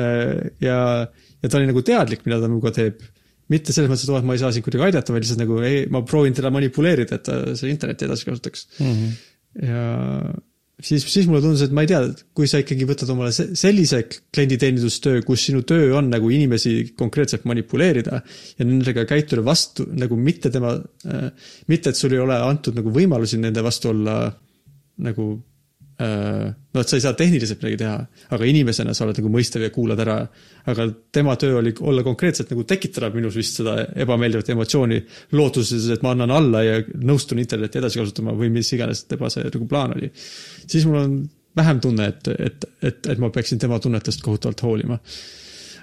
ja, 0.00 0.76
ja 1.06 1.48
ta 1.48 1.58
oli 1.58 1.70
nagu 1.70 1.82
teadlik, 1.86 2.26
mida 2.26 2.40
ta 2.42 2.50
minuga 2.50 2.74
teeb. 2.74 3.00
mitte 3.50 3.74
selles 3.74 3.90
mõttes, 3.90 4.06
et 4.06 4.12
oh, 4.14 4.18
et 4.20 4.26
ma 4.26 4.36
ei 4.36 4.42
saa 4.42 4.52
sind 4.54 4.62
kuidagi 4.66 4.86
aidata, 4.86 5.14
vaid 5.14 5.24
lihtsalt 5.24 5.40
nagu 5.42 5.56
ei, 5.66 5.80
ma 5.90 6.04
proovin 6.06 6.34
teda 6.34 6.52
manipuleerida, 6.54 7.18
et 7.18 7.26
ta 7.26 7.40
seda 7.58 7.70
internetti 7.70 8.06
edasi 8.06 8.28
kasutaks 8.28 8.68
Mm 8.78 8.92
-hmm. 8.92 9.18
ja 9.66 9.84
siis, 10.84 11.04
siis 11.12 11.26
mulle 11.28 11.42
tundus, 11.44 11.62
et 11.66 11.72
ma 11.76 11.84
ei 11.84 11.90
tea, 11.90 12.00
kui 12.36 12.48
sa 12.50 12.60
ikkagi 12.62 12.86
võtad 12.88 13.10
omale 13.14 13.32
se- 13.36 13.50
sellise 13.58 14.02
klienditeenindustöö, 14.10 15.22
kus 15.26 15.44
sinu 15.48 15.62
töö 15.68 15.92
on 15.98 16.10
nagu 16.12 16.30
inimesi 16.34 16.92
konkreetselt 16.98 17.44
manipuleerida 17.48 18.20
ja 18.58 18.66
nendega 18.66 19.04
käituda 19.08 19.44
vastu 19.46 19.86
nagu 19.92 20.16
mitte 20.16 20.50
tema 20.54 20.74
äh,, 21.06 21.30
mitte 21.70 21.92
et 21.92 22.00
sul 22.00 22.16
ei 22.16 22.22
ole 22.22 22.36
antud 22.40 22.76
nagu 22.78 22.92
võimalusi 22.94 23.38
nende 23.40 23.62
vastu 23.66 23.92
olla 23.94 24.16
nagu 25.00 25.30
äh, 26.00 26.50
no 26.74 26.82
et 26.82 26.90
sa 26.90 26.96
ei 26.96 27.02
saa 27.04 27.16
tehniliselt 27.18 27.60
midagi 27.62 27.80
teha, 27.82 27.96
aga 28.34 28.46
inimesena 28.48 28.94
sa 28.96 29.04
oled 29.06 29.18
nagu 29.20 29.32
mõistev 29.32 29.64
ja 29.66 29.72
kuulad 29.74 30.00
ära. 30.00 30.20
aga 30.70 30.86
tema 31.12 31.34
töö 31.40 31.58
oli 31.58 31.72
olla 31.80 32.04
konkreetselt 32.06 32.52
nagu 32.52 32.64
tekitada 32.68 33.10
minus 33.14 33.36
vist 33.36 33.60
seda 33.60 33.76
ebameeldivat 34.04 34.52
emotsiooni 34.54 35.00
lootuses, 35.32 35.88
et 35.90 36.02
ma 36.06 36.14
annan 36.14 36.30
alla 36.36 36.62
ja 36.64 36.78
nõustun 36.80 37.42
internetti 37.42 37.80
edasi 37.80 38.00
kasutama 38.00 38.36
või 38.38 38.52
mis 38.54 38.72
iganes 38.76 39.04
tema 39.10 39.30
see 39.30 39.44
nagu 39.44 39.68
plaan 39.68 39.96
oli. 39.98 40.10
siis 40.66 40.86
mul 40.88 41.02
on 41.02 41.20
vähem 41.56 41.80
tunne, 41.80 42.08
et, 42.12 42.32
et, 42.38 42.66
et, 42.82 43.06
et 43.14 43.20
ma 43.20 43.30
peaksin 43.34 43.58
tema 43.58 43.80
tunnetest 43.82 44.22
kohutavalt 44.22 44.62
hoolima. 44.62 44.98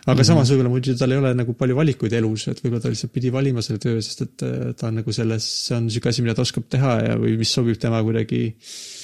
aga 0.08 0.14
mm 0.16 0.22
-hmm. 0.22 0.28
samas 0.28 0.52
võib-olla 0.52 0.70
muidu 0.70 0.96
tal 0.96 1.12
ei 1.12 1.18
ole 1.18 1.34
nagu 1.34 1.54
palju 1.54 1.76
valikuid 1.76 2.14
elus, 2.14 2.48
et 2.48 2.64
võib-olla 2.64 2.82
ta 2.82 2.90
lihtsalt 2.90 3.14
pidi 3.14 3.32
valima 3.32 3.62
selle 3.62 3.80
töö, 3.80 4.02
sest 4.02 4.22
et 4.22 4.44
äh, 4.44 4.74
ta 4.74 4.88
on 4.88 4.96
nagu 5.02 5.12
selles, 5.12 5.44
see 5.68 5.78
on 5.78 5.90
sihuke 5.90 6.10
asi, 6.10 6.22
mida 6.22 6.34
ta 6.34 6.42
oskab 6.42 6.70
teha 6.70 7.02
ja, 7.02 7.18
või 7.18 7.38
mis 7.38 7.52
sobib 7.54 7.78
tema 7.78 8.00
kuidagi 8.04 8.46
äh, 8.48 8.97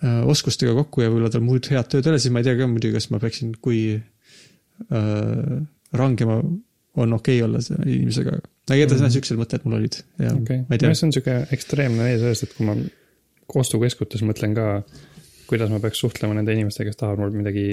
oskustega 0.00 0.72
kokku 0.78 1.04
ja 1.04 1.10
võib-olla 1.10 1.32
tal 1.32 1.44
muud 1.44 1.66
head 1.72 1.90
tööd 1.92 2.06
ei 2.06 2.14
ole, 2.14 2.22
siis 2.22 2.32
ma 2.32 2.40
ei 2.40 2.48
tea 2.48 2.56
ka 2.56 2.68
muidugi, 2.70 2.96
kas 2.96 3.10
ma 3.12 3.20
peaksin, 3.22 3.52
kui 3.60 3.82
äh, 3.98 5.56
rangema 5.96 6.40
on 6.40 7.12
okei 7.16 7.38
okay 7.38 7.46
olla 7.46 7.60
selle 7.64 7.86
inimesega 7.86 8.38
no 8.38 8.78
igatahes 8.78 9.02
mm. 9.02 9.14
siuksed 9.16 9.38
mõtted 9.40 9.66
mul 9.66 9.78
olid 9.80 10.00
ja 10.20 10.32
okei 10.34 10.62
ma 10.62 10.74
ei 10.74 10.80
okay. 10.80 10.82
tea, 10.82 10.96
see 10.96 11.06
on 11.08 11.14
sihuke 11.16 11.36
ekstreemne 11.56 12.06
näide 12.06 12.22
sellest, 12.22 12.48
et 12.48 12.56
kui 12.56 12.68
ma 12.68 12.76
ostukeskutes 13.60 14.22
mõtlen 14.26 14.54
ka, 14.56 14.66
kuidas 15.50 15.72
ma 15.72 15.80
peaks 15.82 16.02
suhtlema 16.02 16.36
nende 16.38 16.54
inimestega, 16.54 16.92
kes 16.92 17.00
tahavad 17.00 17.24
mul 17.24 17.40
midagi, 17.40 17.64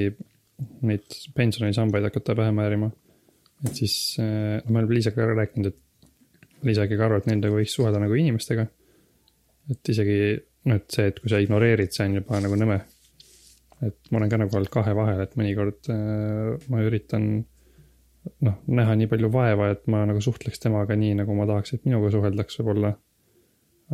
neid 0.90 1.18
pensionisambaid 1.38 2.08
hakata 2.10 2.34
pähe 2.38 2.54
määrima. 2.56 2.90
et 3.66 3.78
siis, 3.78 4.18
no 4.18 4.74
me 4.74 4.82
oleme 4.82 4.98
Liisaga 4.98 5.22
ka 5.22 5.38
rääkinud, 5.38 5.70
et 5.70 6.66
Liisa 6.66 6.88
ikkagi 6.88 7.04
arvab, 7.06 7.22
et 7.22 7.30
nendega 7.30 7.54
võiks 7.54 7.76
suhelda 7.78 8.02
nagu 8.02 8.18
inimestega. 8.18 8.66
et 9.70 9.92
isegi, 9.94 10.18
et 10.76 10.88
see, 10.92 11.08
et 11.12 11.20
kui 11.22 11.32
sa 11.32 11.40
ignoreerid, 11.44 11.94
see 11.96 12.08
on 12.08 12.18
juba 12.20 12.42
nagu 12.44 12.60
nõme. 12.60 12.82
et 13.86 14.12
ma 14.12 14.20
olen 14.20 14.32
ka 14.32 14.40
nagu 14.42 14.58
olnud 14.58 14.72
kahe 14.74 14.94
vahel, 14.98 15.22
et 15.22 15.36
mõnikord 15.38 15.90
äh, 15.94 16.56
ma 16.74 16.82
üritan 16.82 17.28
noh, 18.44 18.56
näha 18.68 18.96
nii 18.98 19.10
palju 19.12 19.30
vaeva, 19.34 19.72
et 19.74 19.86
ma 19.92 20.04
nagu 20.10 20.22
suhtleks 20.24 20.62
temaga 20.64 20.98
nii, 21.00 21.14
nagu 21.22 21.36
ma 21.38 21.46
tahaks, 21.50 21.76
et 21.76 21.86
minuga 21.88 22.12
suheldaks 22.14 22.60
võib-olla. 22.62 22.96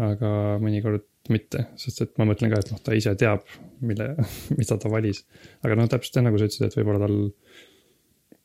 aga 0.03 0.29
mõnikord 0.57 1.05
mitte, 1.29 1.67
sest 1.77 2.01
et 2.01 2.15
ma 2.17 2.25
mõtlen 2.25 2.49
ka, 2.49 2.63
et 2.63 2.71
noh, 2.73 2.79
ta 2.81 2.95
ise 2.97 3.13
teab, 3.19 3.43
mille, 3.85 4.09
mida 4.57 4.77
ta 4.79 4.89
valis. 4.91 5.23
aga 5.63 5.77
noh, 5.77 5.89
täpselt 5.91 6.23
nagu 6.25 6.39
sa 6.39 6.49
ütlesid, 6.49 6.67
et 6.69 6.77
võib-olla 6.79 7.03
tal 7.05 7.17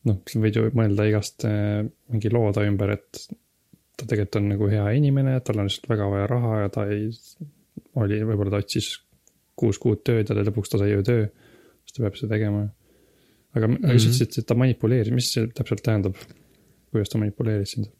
noh, 0.07 0.19
sa 0.29 0.41
võid 0.43 0.59
ju 0.59 0.69
mõelda 0.77 1.07
igast 1.09 1.45
äh, 1.49 1.81
mingi 2.11 2.31
looda 2.33 2.65
ümber, 2.67 2.93
et 2.99 3.23
ta 3.99 4.07
tegelikult 4.07 4.39
on 4.39 4.51
nagu 4.53 4.69
hea 4.71 4.85
inimene, 4.95 5.39
tal 5.43 5.59
on 5.59 5.67
lihtsalt 5.67 5.89
väga 5.91 6.11
vaja 6.13 6.27
raha 6.31 6.59
ja 6.63 6.69
ta 6.75 6.85
ei, 6.91 7.09
oli, 8.03 8.19
võib-olla 8.27 8.55
ta 8.55 8.63
otsis 8.63 8.91
kuus 9.59 9.79
kuud 9.81 10.03
tööd 10.07 10.29
ja 10.29 10.43
lõpuks 10.47 10.71
ta 10.71 10.79
sai 10.81 10.93
ju 10.93 11.05
töö, 11.05 11.27
siis 11.83 11.95
ta 11.95 12.05
peab 12.05 12.19
seda 12.19 12.35
tegema. 12.35 12.67
aga 13.55 13.67
mm, 13.67 13.75
-hmm. 13.75 13.89
aga 13.89 13.99
sa 13.99 14.09
ütlesid, 14.09 14.39
et 14.39 14.47
ta 14.47 14.55
manipuleeris, 14.55 15.13
mis 15.13 15.31
see 15.33 15.47
täpselt 15.47 15.83
tähendab? 15.83 16.15
kuidas 16.91 17.09
ta 17.09 17.21
manipuleeris 17.21 17.75
sind? 17.75 17.91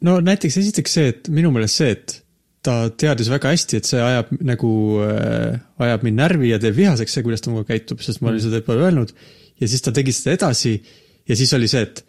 no 0.00 0.20
näiteks 0.20 0.58
esiteks 0.62 0.94
see, 0.98 1.12
et 1.14 1.28
minu 1.28 1.50
meelest 1.54 1.82
see, 1.82 1.90
et 1.96 2.18
ta 2.62 2.76
teadis 2.90 3.30
väga 3.30 3.52
hästi, 3.54 3.80
et 3.80 3.88
see 3.88 4.00
ajab 4.02 4.30
nagu 4.46 4.70
äh,, 5.06 5.58
ajab 5.86 6.04
mind 6.06 6.20
närvi 6.22 6.52
ja 6.52 6.58
teeb 6.62 6.76
vihaseks 6.76 7.18
see, 7.18 7.26
kuidas 7.26 7.42
ta 7.42 7.52
minuga 7.52 7.72
käitub, 7.72 8.02
sest 8.04 8.22
ma 8.22 8.32
olin 8.32 8.42
seda 8.44 8.62
juba 8.62 8.78
öelnud. 8.78 9.14
ja 9.60 9.68
siis 9.68 9.82
ta 9.82 9.92
tegi 9.94 10.14
seda 10.14 10.36
edasi 10.38 10.74
ja 11.28 11.36
siis 11.36 11.52
oli 11.54 11.68
see, 11.70 11.82
et 11.82 12.04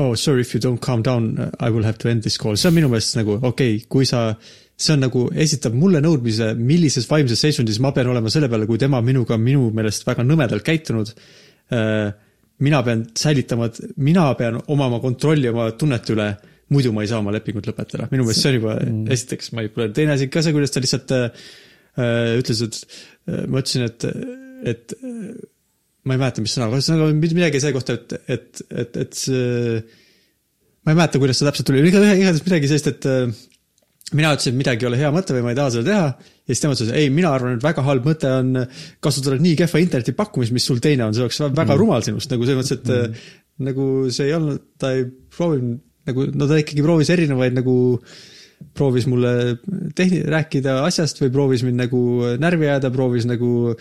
oh 0.00 0.14
sorry 0.18 0.40
if 0.40 0.54
you 0.54 0.60
don't 0.60 0.80
calm 0.80 1.02
down, 1.02 1.50
I 1.60 1.70
will 1.70 1.84
have 1.84 1.98
to 1.98 2.08
end 2.08 2.22
this 2.22 2.38
call, 2.40 2.56
see 2.56 2.68
on 2.68 2.76
minu 2.76 2.90
meelest 2.92 3.16
nagu 3.18 3.38
okei 3.40 3.76
okay,, 3.76 3.86
kui 3.88 4.06
sa, 4.08 4.34
see 4.74 4.94
on 4.96 5.04
nagu, 5.04 5.24
esitab 5.38 5.74
mulle 5.78 6.00
nõudmise, 6.02 6.50
millises 6.58 7.06
vaimses 7.10 7.40
seisundis 7.44 7.78
ma 7.82 7.92
pean 7.94 8.10
olema 8.10 8.32
selle 8.32 8.48
peale, 8.50 8.66
kui 8.66 8.80
tema 8.80 9.00
minuga 9.06 9.38
minu 9.38 9.68
meelest 9.74 10.06
väga 10.06 10.24
nõmedalt 10.26 10.66
käitunud. 10.66 11.12
Äh, 11.74 12.10
mina 12.64 12.80
pean 12.86 13.04
säilitama, 13.18 13.70
mina 14.02 14.26
pean 14.38 14.58
omama 14.70 15.00
kontrolli 15.02 15.50
oma 15.50 15.70
tunnete 15.78 16.14
üle, 16.14 16.28
muidu 16.74 16.92
ma 16.94 17.04
ei 17.04 17.10
saa 17.10 17.20
oma 17.22 17.34
lepingut 17.34 17.66
lõpetada, 17.68 18.08
minu 18.12 18.26
meelest 18.26 18.42
see 18.42 18.52
on 18.52 18.58
juba 18.58 18.76
mm. 18.80 19.08
esiteks 19.14 19.52
manipuleeriv, 19.56 19.94
teine 19.96 20.14
asi 20.16 20.28
ka 20.32 20.42
see, 20.42 20.54
kuidas 20.56 20.74
ta 20.74 20.82
lihtsalt 20.82 21.14
äh, 21.14 21.42
äh, 22.00 22.36
ütles, 22.40 22.62
et 22.66 22.78
äh, 22.80 23.42
ma 23.46 23.62
ütlesin, 23.62 23.86
et, 23.90 24.06
et 24.74 24.96
ma 26.04 26.16
ei 26.16 26.20
mäleta, 26.20 26.44
mis 26.44 26.54
sõna, 26.56 26.70
ühesõnaga 26.72 27.10
midagi 27.22 27.62
selle 27.62 27.76
kohta, 27.76 27.98
et, 27.98 28.16
et, 28.26 28.64
et, 28.70 29.02
et 29.04 29.18
see 29.18 29.82
ma 30.84 30.94
ei 30.94 30.98
mäleta, 30.98 31.20
kuidas 31.22 31.40
see 31.40 31.48
täpselt 31.48 31.70
tuli, 31.70 31.84
igatahes 31.86 32.42
midagi 32.46 32.70
sellist, 32.70 32.90
et 32.90 33.10
mina 34.14 34.34
ütlesin, 34.34 34.54
et 34.54 34.60
midagi 34.60 34.84
ei 34.84 34.90
ole 34.90 34.98
hea 35.00 35.10
mõte 35.14 35.34
või 35.36 35.44
ma 35.44 35.54
ei 35.54 35.58
taha 35.58 35.72
seda 35.74 35.88
teha 35.88 36.04
ja 36.08 36.52
siis 36.52 36.62
tema 36.62 36.76
ütles, 36.76 36.92
ei, 36.94 37.08
mina 37.14 37.32
arvan, 37.34 37.56
et 37.58 37.64
väga 37.64 37.84
halb 37.86 38.06
mõte 38.08 38.30
on 38.30 38.60
kasutada 39.04 39.40
nii 39.42 39.56
kehva 39.58 39.82
interneti 39.82 40.14
pakkumist, 40.16 40.54
mis 40.54 40.66
sul 40.68 40.82
teine 40.84 41.06
on, 41.06 41.16
see 41.16 41.24
oleks 41.24 41.40
väga 41.46 41.72
mm. 41.72 41.80
rumal 41.80 42.04
sinust, 42.06 42.30
nagu 42.32 42.46
selles 42.46 42.60
mõttes, 42.60 42.78
et 42.78 42.92
mm. 42.94 43.26
nagu 43.70 43.88
see 44.14 44.28
ei 44.28 44.36
olnud, 44.38 44.62
ta 44.80 44.94
ei 44.94 45.06
proovinud 45.34 45.82
nagu, 46.08 46.26
no 46.36 46.48
ta 46.48 46.58
ikkagi 46.60 46.84
proovis 46.84 47.12
erinevaid 47.14 47.56
nagu, 47.56 47.76
proovis 48.76 49.06
mulle 49.10 49.30
tehni-, 49.96 50.24
rääkida 50.34 50.80
asjast 50.84 51.20
või 51.22 51.32
proovis 51.34 51.64
mind 51.66 51.80
nagu 51.84 52.02
närvi 52.40 52.68
ajada, 52.68 52.92
proovis 52.94 53.28
nagu 53.28 53.72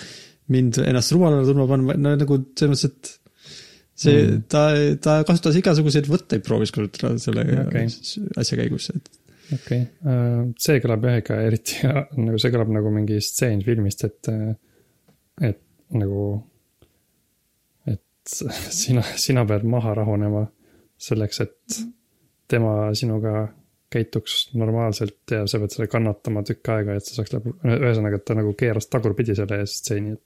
mind 0.53 0.79
ennast 0.83 1.13
rumalana 1.15 1.45
tundma 1.47 1.67
panna, 1.69 1.97
no 1.99 2.15
nagu 2.19 2.39
selles 2.59 2.85
mõttes, 2.85 2.87
et 2.89 3.19
see 4.03 4.21
mm., 4.23 4.45
ta, 4.51 4.63
ta 5.03 5.19
kasutas 5.27 5.59
igasuguseid 5.59 6.07
võtteid, 6.09 6.43
proovis 6.47 6.73
kasutada 6.75 7.19
selle 7.21 7.45
okay. 7.65 7.91
asja 8.39 8.59
käigus, 8.59 8.89
et 8.95 9.11
okei 9.51 9.81
okay., 9.83 10.53
see 10.61 10.81
kõlab 10.83 11.07
jah 11.07 11.19
ikka 11.21 11.39
eriti 11.47 11.81
hea, 11.83 12.05
nagu 12.19 12.39
see 12.41 12.53
kõlab 12.53 12.73
nagu 12.75 12.93
mingi 12.93 13.19
stseen 13.23 13.63
filmist, 13.65 14.05
et, 14.07 14.31
et 15.41 15.61
nagu, 15.99 16.27
et 17.89 18.37
sina, 18.81 19.03
sina 19.19 19.45
pead 19.49 19.67
maha 19.69 19.97
rahunema 20.01 20.45
selleks, 21.03 21.43
et 21.43 21.81
tema 22.53 22.93
sinuga 22.95 23.47
käituks 23.93 24.53
normaalselt 24.57 25.31
ja 25.31 25.43
sa 25.49 25.59
pead 25.61 25.75
seda 25.75 25.87
kannatama 25.91 26.43
tükk 26.47 26.71
aega, 26.73 26.97
et 26.97 27.05
sa 27.05 27.19
saaks 27.19 27.33
lõpu, 27.35 27.55
ühesõnaga, 27.67 28.19
et 28.19 28.25
ta 28.27 28.37
nagu 28.37 28.53
keeras 28.57 28.89
tagurpidi 28.89 29.35
selle 29.37 29.63
stseeni, 29.69 30.15
et 30.17 30.23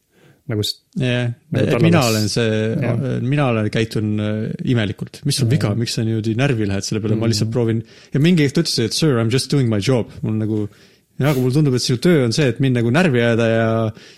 nagu 0.47 0.63
jah, 0.63 1.31
Nagu 1.51 1.63
et 1.63 1.83
mina 1.83 2.01
olen 2.07 2.27
see 2.31 3.21
mina 3.27 3.47
olen, 3.51 3.69
käitun 3.73 4.13
äh, 4.23 4.35
imelikult, 4.71 5.21
mis 5.27 5.39
sul 5.41 5.49
viga, 5.51 5.73
miks 5.75 5.97
sa 5.99 6.05
niimoodi 6.07 6.35
närvi 6.39 6.67
lähed 6.69 6.87
selle 6.87 7.03
peale, 7.03 7.19
ma 7.19 7.27
lihtsalt 7.29 7.49
Mm. 7.49 7.55
proovin. 7.55 7.81
ja 8.13 8.19
mingi 8.23 8.45
hetk 8.47 8.55
ta 8.55 8.63
ütles, 8.63 8.77
et 8.85 8.93
sir, 8.95 9.17
I 9.17 9.23
m 9.25 9.33
just 9.33 9.51
doing 9.51 9.67
my 9.71 9.79
job, 9.83 10.11
mul 10.23 10.37
nagu, 10.39 10.59
jah, 11.17 11.31
aga 11.31 11.41
mulle 11.41 11.55
tundub, 11.55 11.73
et 11.73 11.81
sinu 11.81 11.97
töö 12.03 12.25
on 12.27 12.33
see, 12.35 12.45
et 12.51 12.59
mind 12.61 12.77
nagu 12.77 12.91
närvi 12.93 13.19
ajada 13.23 13.47
ja 13.49 13.69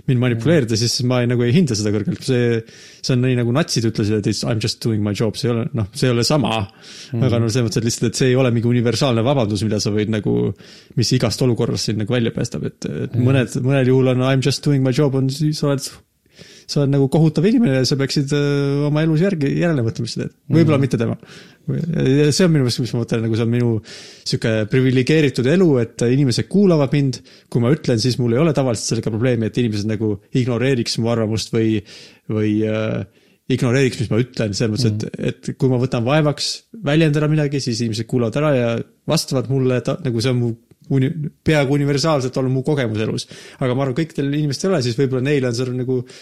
mind 0.10 0.20
manipuleerida, 0.20 0.76
siis 0.78 0.98
ma 1.08 1.22
ei, 1.24 1.30
nagu 1.32 1.46
ei 1.46 1.54
hinda 1.56 1.78
seda 1.80 1.94
kõrgelt, 1.96 2.26
see, 2.28 2.60
see 3.00 3.14
on 3.16 3.24
nii 3.24 3.38
nagu 3.40 3.54
natsid 3.56 3.88
ütlesid, 3.90 4.20
et 4.20 4.28
I 4.34 4.36
m 4.54 4.60
just 4.62 4.82
doing 4.84 5.02
my 5.06 5.14
job, 5.16 5.38
see 5.40 5.48
ei 5.50 5.54
ole, 5.56 5.64
noh, 5.80 5.88
see 5.96 6.10
ei 6.10 6.14
ole 6.14 6.26
sama. 6.28 6.60
Mm.. 7.14 7.24
aga 7.30 7.40
no 7.40 7.48
selles 7.50 7.70
mõttes, 7.70 7.80
et 7.82 7.88
lihtsalt, 7.88 8.10
et 8.12 8.20
see 8.20 8.30
ei 8.34 8.36
ole 8.42 8.52
mingi 8.52 8.68
universaalne 8.70 9.24
vabandus, 9.26 9.64
mida 9.64 9.80
sa 9.80 9.94
võid 9.96 10.12
nagu, 10.12 10.36
mis 11.00 11.14
igast 11.16 11.42
olukorrast 11.48 11.90
sind 11.90 12.04
nagu 12.04 12.14
välja 12.18 12.36
päästab, 12.36 12.68
et, 12.70 12.86
et 13.08 13.16
mõned, 13.18 13.56
mõnel 13.64 13.94
juhul 13.94 14.14
on 14.14 14.26
I 14.28 14.36
m 14.36 14.44
just 14.46 14.66
doing 14.68 14.84
my 14.86 14.92
job 14.94 15.16
on, 15.16 15.32
siis 15.34 15.64
oled 15.64 15.88
sa 16.70 16.84
oled 16.84 16.92
nagu 16.94 17.08
kohutav 17.12 17.46
inimene 17.50 17.80
ja 17.80 17.86
sa 17.88 17.98
peaksid 17.98 18.34
öö, 18.36 18.88
oma 18.90 19.02
elus 19.06 19.24
järgi, 19.24 19.50
järele 19.58 19.84
mõtlema, 19.86 20.06
mis 20.06 20.16
sa 20.16 20.22
teed. 20.22 20.36
võib-olla 20.54 20.78
mm. 20.78 20.86
mitte 20.86 21.00
tema. 21.02 21.16
see 22.36 22.46
on 22.46 22.54
minu 22.54 22.66
meelest, 22.66 22.82
mis 22.84 22.94
ma 22.94 23.02
mõtlen, 23.02 23.24
nagu 23.26 23.38
see 23.38 23.46
on 23.46 23.54
minu 23.54 23.72
sihuke 23.86 24.52
priviligeeritud 24.70 25.50
elu, 25.50 25.70
et 25.82 26.06
inimesed 26.06 26.50
kuulavad 26.52 26.94
mind. 26.94 27.22
kui 27.50 27.64
ma 27.64 27.74
ütlen, 27.74 28.02
siis 28.02 28.20
mul 28.22 28.36
ei 28.36 28.44
ole 28.44 28.54
tavaliselt 28.58 28.94
sellega 28.94 29.14
probleemi, 29.14 29.50
et 29.50 29.58
inimesed 29.62 29.90
nagu 29.90 30.14
ignoreeriks 30.38 31.00
mu 31.02 31.10
arvamust 31.14 31.54
või, 31.56 31.80
või 32.30 32.54
äh, 32.70 33.02
ignoreeriks, 33.50 34.04
mis 34.04 34.12
ma 34.14 34.22
ütlen, 34.22 34.54
selles 34.58 34.76
mõttes, 34.76 35.10
et, 35.10 35.30
et 35.32 35.54
kui 35.58 35.72
ma 35.72 35.80
võtan 35.82 36.06
vaevaks 36.06 36.52
väljendada 36.86 37.30
midagi, 37.32 37.62
siis 37.66 37.82
inimesed 37.82 38.10
kuulavad 38.10 38.38
ära 38.42 38.52
ja 38.54 38.74
vastavad 39.10 39.50
mulle, 39.50 39.82
nagu 40.06 40.22
see 40.22 40.36
on 40.36 40.44
mu 40.44 40.52
uni-, 40.94 41.10
peaaegu 41.46 41.74
universaalselt 41.80 42.38
olnud 42.38 42.60
mu 42.60 42.64
kogemus 42.68 43.02
elus. 43.06 43.26
aga 43.58 43.74
ma 43.74 43.88
arvan, 43.88 43.98
kõikidel 43.98 44.30
inimestel 44.30 44.70
ei 44.70 44.76
ole, 44.76 44.84
siis 44.86 44.98
võib-olla 45.00 45.26
neil 45.26 45.50
on 45.50 45.58
seal 45.58 45.74
nagu 45.78 45.98
äh, 46.04 46.22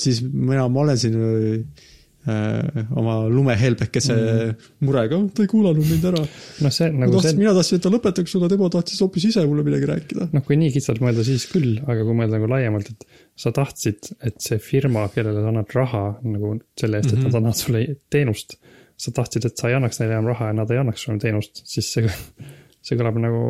siis 0.00 0.22
mina, 0.26 0.66
ma 0.68 0.84
olen 0.84 0.98
siin 0.98 1.16
äh, 1.16 2.86
oma 3.00 3.14
lumehelbekese 3.32 4.14
mm. 4.14 4.66
murega, 4.84 5.18
ta 5.34 5.44
ei 5.44 5.48
kuulanud 5.48 5.86
mind 5.88 6.04
ära. 6.10 6.20
noh, 6.20 6.74
see 6.74 6.90
nagu 6.92 7.14
tahtsin, 7.16 7.32
see, 7.32 7.40
mina 7.40 7.54
tahtsin, 7.56 7.80
et 7.80 7.86
ta 7.86 7.92
lõpetaks, 7.94 8.34
aga 8.36 8.50
tema 8.52 8.68
tahtis 8.74 9.00
hoopis 9.00 9.26
ise 9.30 9.44
mulle 9.48 9.64
midagi 9.64 9.88
rääkida. 9.88 10.26
noh, 10.34 10.44
kui 10.44 10.58
nii 10.60 10.74
kitsalt 10.74 11.00
mõelda, 11.00 11.24
siis 11.24 11.46
küll, 11.48 11.78
aga 11.80 12.04
kui 12.04 12.18
mõelda 12.18 12.36
nagu 12.36 12.50
laiemalt, 12.52 12.92
et 12.92 13.24
sa 13.40 13.54
tahtsid, 13.56 14.12
et 14.28 14.36
see 14.44 14.60
firma, 14.60 15.06
kellele 15.14 15.40
sa 15.40 15.48
annad 15.52 15.72
raha 15.78 16.04
nagu 16.26 16.52
selle 16.80 17.00
eest, 17.00 17.14
et 17.14 17.24
nad 17.24 17.40
annavad 17.40 17.62
sulle 17.62 17.84
teenust, 18.12 18.58
sa 19.00 19.16
tahtsid, 19.16 19.48
et 19.48 19.56
sa 19.56 19.72
ei 19.72 19.80
annaks 19.80 20.02
neile 20.02 20.18
enam 20.18 20.28
raha 20.34 20.52
ja 20.52 20.60
nad 20.60 20.74
ei 20.74 20.82
annaks 20.82 21.08
sulle 21.08 21.22
teenust, 21.24 21.64
siis 21.72 21.88
see, 21.96 22.16
see 22.84 23.00
kõlab 23.00 23.16
nagu 23.22 23.44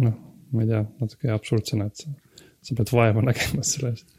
noh, 0.00 0.20
ma 0.56 0.64
ei 0.64 0.72
tea, 0.72 0.84
natuke 1.04 1.36
absurdsena, 1.36 1.90
et 1.90 2.06
sa, 2.06 2.42
sa 2.64 2.80
pead 2.80 2.96
vaeva 2.96 3.24
nägema 3.28 3.68
selle 3.68 3.92
eest 3.92 4.15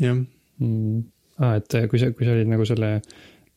jah, 0.00 0.16
mm.. 0.16 1.02
aa, 1.42 1.56
et 1.60 1.76
kui 1.90 2.00
sa, 2.00 2.12
kui 2.16 2.28
sa 2.28 2.36
olid 2.36 2.50
nagu 2.50 2.66
selle 2.68 2.94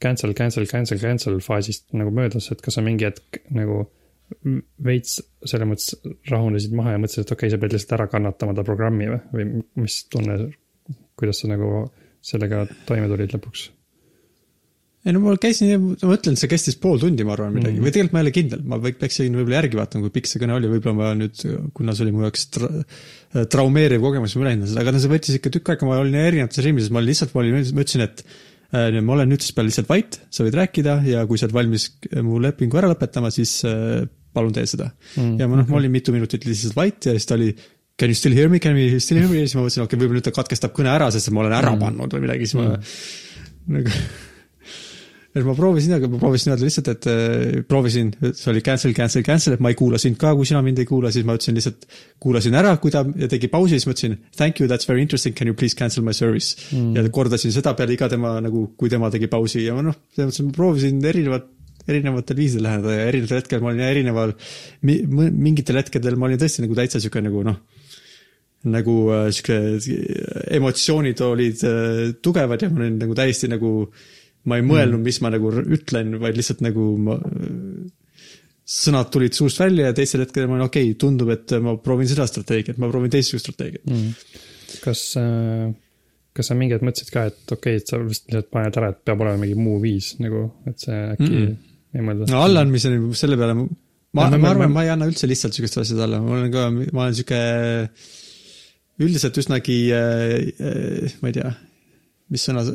cancel, 0.02 0.34
cancel, 0.38 0.68
cancel, 0.70 1.00
cancel 1.02 1.40
faasist 1.44 1.94
nagu 1.98 2.12
möödas, 2.16 2.50
et 2.52 2.64
kas 2.64 2.78
sa 2.78 2.84
mingi 2.86 3.08
hetk 3.08 3.42
nagu 3.56 3.86
veits 4.86 5.20
selles 5.46 5.70
mõttes 5.70 5.94
rahunesid 6.32 6.74
maha 6.76 6.96
ja 6.96 7.02
mõtlesid, 7.02 7.26
et 7.26 7.34
okei 7.36 7.48
okay,, 7.48 7.54
sa 7.54 7.62
pead 7.62 7.76
lihtsalt 7.76 7.96
ära 8.00 8.08
kannatama 8.10 8.56
ta 8.58 8.66
programmi 8.66 9.10
või, 9.12 9.20
või 9.36 9.64
mis 9.84 10.00
tunne, 10.12 10.40
kuidas 11.20 11.44
sa 11.44 11.52
nagu 11.52 11.86
sellega 12.26 12.66
toime 12.90 13.10
tulid 13.12 13.36
lõpuks? 13.36 13.68
Ei 15.06 15.14
no 15.14 15.22
ma 15.22 15.36
käisin, 15.38 15.92
ma 16.02 16.16
ütlen, 16.16 16.38
see 16.40 16.50
kestis 16.50 16.80
pool 16.82 16.98
tundi, 17.02 17.26
ma 17.28 17.36
arvan, 17.36 17.54
midagi 17.54 17.78
mm., 17.78 17.86
või 17.86 17.94
tegelikult 17.94 18.16
ma 18.16 18.22
ei 18.22 18.26
ole 18.26 18.34
kindel, 18.34 18.64
ma 18.66 18.80
peaksin 18.86 19.38
võib-olla 19.38 19.60
järgi 19.60 19.78
vaatama, 19.78 20.08
kui 20.08 20.16
pikk 20.16 20.32
see 20.32 20.42
kõne 20.42 20.56
oli, 20.58 20.72
võib-olla 20.72 20.98
ma 20.98 21.12
nüüd, 21.20 21.44
kuna 21.78 21.94
see 21.94 22.08
oli 22.08 22.16
mu 22.16 22.26
jaoks 22.26 22.48
tra 22.56 22.72
traumeeriv 23.52 24.02
kogemus, 24.02 24.34
ma 24.40 24.48
ülehindan 24.48 24.72
seda, 24.72 24.82
aga 24.82 24.96
no 24.96 25.04
see 25.04 25.12
võttis 25.12 25.38
ikka 25.38 25.54
tükk 25.54 25.74
aega, 25.76 25.88
ma 25.90 26.02
olin 26.02 26.18
erinevates 26.24 26.64
riimides, 26.66 26.90
ma 26.90 27.02
olin 27.02 27.12
lihtsalt, 27.12 27.36
ma 27.36 27.44
olin, 27.44 27.58
ma 27.60 27.86
ütlesin, 27.86 28.06
et 28.08 28.26
äh, 28.26 29.00
ma 29.06 29.18
olen 29.18 29.34
nüüd 29.34 29.46
siis 29.46 29.56
peale 29.58 29.70
lihtsalt 29.70 29.92
vait, 29.92 30.20
sa 30.34 30.48
võid 30.48 30.58
rääkida 30.58 31.00
ja 31.12 31.24
kui 31.30 31.38
sa 31.38 31.50
oled 31.50 31.58
valmis 31.60 31.90
mu 32.26 32.42
lepingu 32.42 32.82
ära 32.82 32.90
lõpetama, 32.96 33.30
siis 33.36 33.60
äh, 33.70 34.06
palun 34.36 34.56
tee 34.56 34.66
seda 34.70 34.90
mm.. 34.90 35.38
ja 35.40 35.48
ma 35.52 35.62
noh, 35.62 35.70
ma 35.70 35.80
olin 35.80 35.94
mitu 35.94 36.16
minutit 36.16 36.48
lihtsalt 36.48 36.76
vait 36.78 37.08
ja 37.08 37.16
siis 37.16 37.30
ta 37.30 37.38
oli 37.38 37.54
can 38.00 38.12
you 38.12 38.18
still 38.18 38.36
hear 38.36 38.50
me, 38.52 38.60
can 38.64 38.78
you 38.80 39.00
still 39.04 39.22
hear 39.22 39.30
me 39.32 39.42
ja 39.42 39.48
siis 39.48 39.56
ma 39.58 39.64
mõtlesin, 39.64 39.86
okei 39.86 39.94
okay,, 39.96 40.02
võib-olla 40.02 40.20
nüüd 40.20 40.28
ta 40.28 40.36
katkestab 40.36 40.74
kõne 40.76 40.92
ära, 40.92 41.12
sest 41.14 41.32
ma 41.36 41.44
olen 41.46 41.56
ära 41.56 41.76
pannud 41.80 42.16
või 42.16 42.26
midagi, 42.26 42.50
siis 42.50 42.58
ma 42.60 42.74
nagu 43.78 44.00
et 45.36 45.44
ma 45.44 45.56
proovisin, 45.58 45.96
aga 45.98 46.08
ma 46.12 46.20
proovisin 46.22 46.54
öelda 46.54 46.64
lihtsalt, 46.68 46.90
et 46.94 47.08
äh, 47.12 47.64
proovisin, 47.68 48.14
see 48.32 48.52
oli 48.54 48.62
cancel, 48.64 48.94
cancel, 48.96 49.26
cancel, 49.28 49.58
et 49.58 49.64
ma 49.64 49.74
ei 49.74 49.80
kuula 49.80 50.00
sind 50.02 50.16
ka, 50.22 50.32
kui 50.38 50.48
sina 50.48 50.62
mind 50.66 50.80
ei 50.80 50.88
kuula, 50.88 51.12
siis 51.12 51.28
ma 51.28 51.36
ütlesin 51.36 51.58
lihtsalt, 51.60 51.88
kuulasin 52.24 52.56
ära, 52.56 52.76
kui 52.82 52.94
ta 52.94 53.04
tegi 53.04 53.50
pausi, 53.52 53.76
siis 53.76 53.90
ma 53.90 53.96
ütlesin 53.98 54.16
thank 54.38 54.62
you, 54.62 54.70
that's 54.72 54.88
very 54.88 55.04
interesting, 55.04 55.36
can 55.36 55.52
you 55.52 55.58
please 55.58 55.76
cancel 55.76 56.06
my 56.08 56.16
service 56.16 56.56
mm.. 56.72 56.96
ja 56.96 57.04
kordasin 57.14 57.54
seda 57.56 57.76
peale 57.76 57.98
iga 57.98 58.08
tema 58.12 58.38
nagu, 58.44 58.70
kui 58.80 58.92
tema 58.92 59.12
tegi 59.14 59.28
pausi 59.32 59.66
ja 59.66 59.76
ma 59.76 59.84
noh, 59.90 60.00
selles 60.16 60.32
mõttes 60.32 60.48
ma 60.48 60.56
proovisin 60.56 61.04
erinevat 61.12 61.52
erinevatel 61.86 62.38
viisidel 62.40 62.66
läheneda 62.66 62.94
ja 62.96 63.08
erinevatel 63.12 63.42
hetkel 63.42 63.62
ma 63.62 63.72
olin 63.72 63.86
erineval, 63.86 64.34
mingitel 64.82 65.78
hetkedel 65.82 66.18
ma 66.18 66.30
olin 66.30 66.42
tõesti 66.42 66.64
nagu 66.64 66.78
täitsa 66.78 67.02
sihuke 67.04 67.22
nagu 67.22 67.44
noh, 67.46 67.60
nagu 68.74 68.96
äh, 69.14 69.28
sihuke 69.36 69.58
emotsioonid 70.58 71.22
olid 71.26 71.66
äh, 71.68 72.00
tugevad 72.26 72.66
ja 72.66 72.72
ma 72.72 72.82
olin 72.82 72.98
nagu 73.02 73.18
täiesti 73.18 73.50
nagu, 73.52 73.74
ma 74.50 74.60
ei 74.60 74.66
mõelnud, 74.66 75.02
mis 75.06 75.22
ma 75.24 75.32
nagu 75.34 75.52
ütlen, 75.64 76.16
vaid 76.22 76.38
lihtsalt 76.38 76.62
nagu 76.66 76.90
ma, 77.02 77.18
sõnad 78.66 79.12
tulid 79.14 79.38
suust 79.38 79.62
välja 79.62 79.92
ja 79.92 79.96
teisel 79.96 80.24
hetkel 80.26 80.50
ma 80.50 80.58
olin 80.58 80.68
okei 80.68 80.90
okay,, 80.90 81.00
tundub, 81.02 81.30
et 81.34 81.54
ma 81.62 81.76
proovin 81.82 82.10
seda 82.10 82.26
strateegiat, 82.30 82.80
ma 82.82 82.90
proovin 82.90 83.14
teistsugust 83.14 83.46
strateegiat. 83.46 83.86
mm.. 83.86 84.80
kas 84.84 85.04
äh,, 85.22 85.70
kas 86.36 86.50
sa 86.50 86.58
mingi 86.58 86.76
hetk 86.76 86.86
mõtlesid 86.88 87.14
ka, 87.14 87.28
et 87.30 87.56
okei 87.56 87.78
okay,, 87.78 87.84
et 87.84 87.94
sa 87.94 88.02
vist 88.02 88.26
lihtsalt 88.28 88.50
paned 88.54 88.80
ära, 88.82 88.92
et 88.92 89.02
peab 89.06 89.22
olema 89.24 89.44
mingi 89.44 89.58
muu 89.60 89.78
viis 89.84 90.16
nagu, 90.24 90.48
et 90.70 90.82
see 90.82 90.98
äkki 91.14 91.30
mm. 91.30 91.46
-mm. 91.46 91.74
ei 91.94 92.08
mõelda? 92.10 92.30
no 92.34 92.42
allaandmiseni 92.48 93.00
selle 93.22 93.38
peale, 93.40 93.56
ma, 93.56 93.70
ma, 94.18 94.28
ma, 94.34 94.52
arvan, 94.56 94.74
ma- 94.74 94.86
ei 94.88 94.94
anna 94.96 95.10
üldse 95.12 95.30
lihtsalt 95.30 95.56
sihukest 95.56 95.84
asjad 95.86 96.02
alla, 96.08 96.22
ma 96.26 96.40
olen 96.40 96.54
ka, 96.54 96.68
ma 96.74 97.06
olen 97.06 97.18
sihuke 97.22 97.42
üldiselt 99.06 99.42
üsnagi 99.44 99.80
äh,, 99.94 101.16
ma 101.22 101.30
ei 101.30 101.38
tea, 101.38 101.54
mis 102.34 102.50
sõna, 102.50 102.66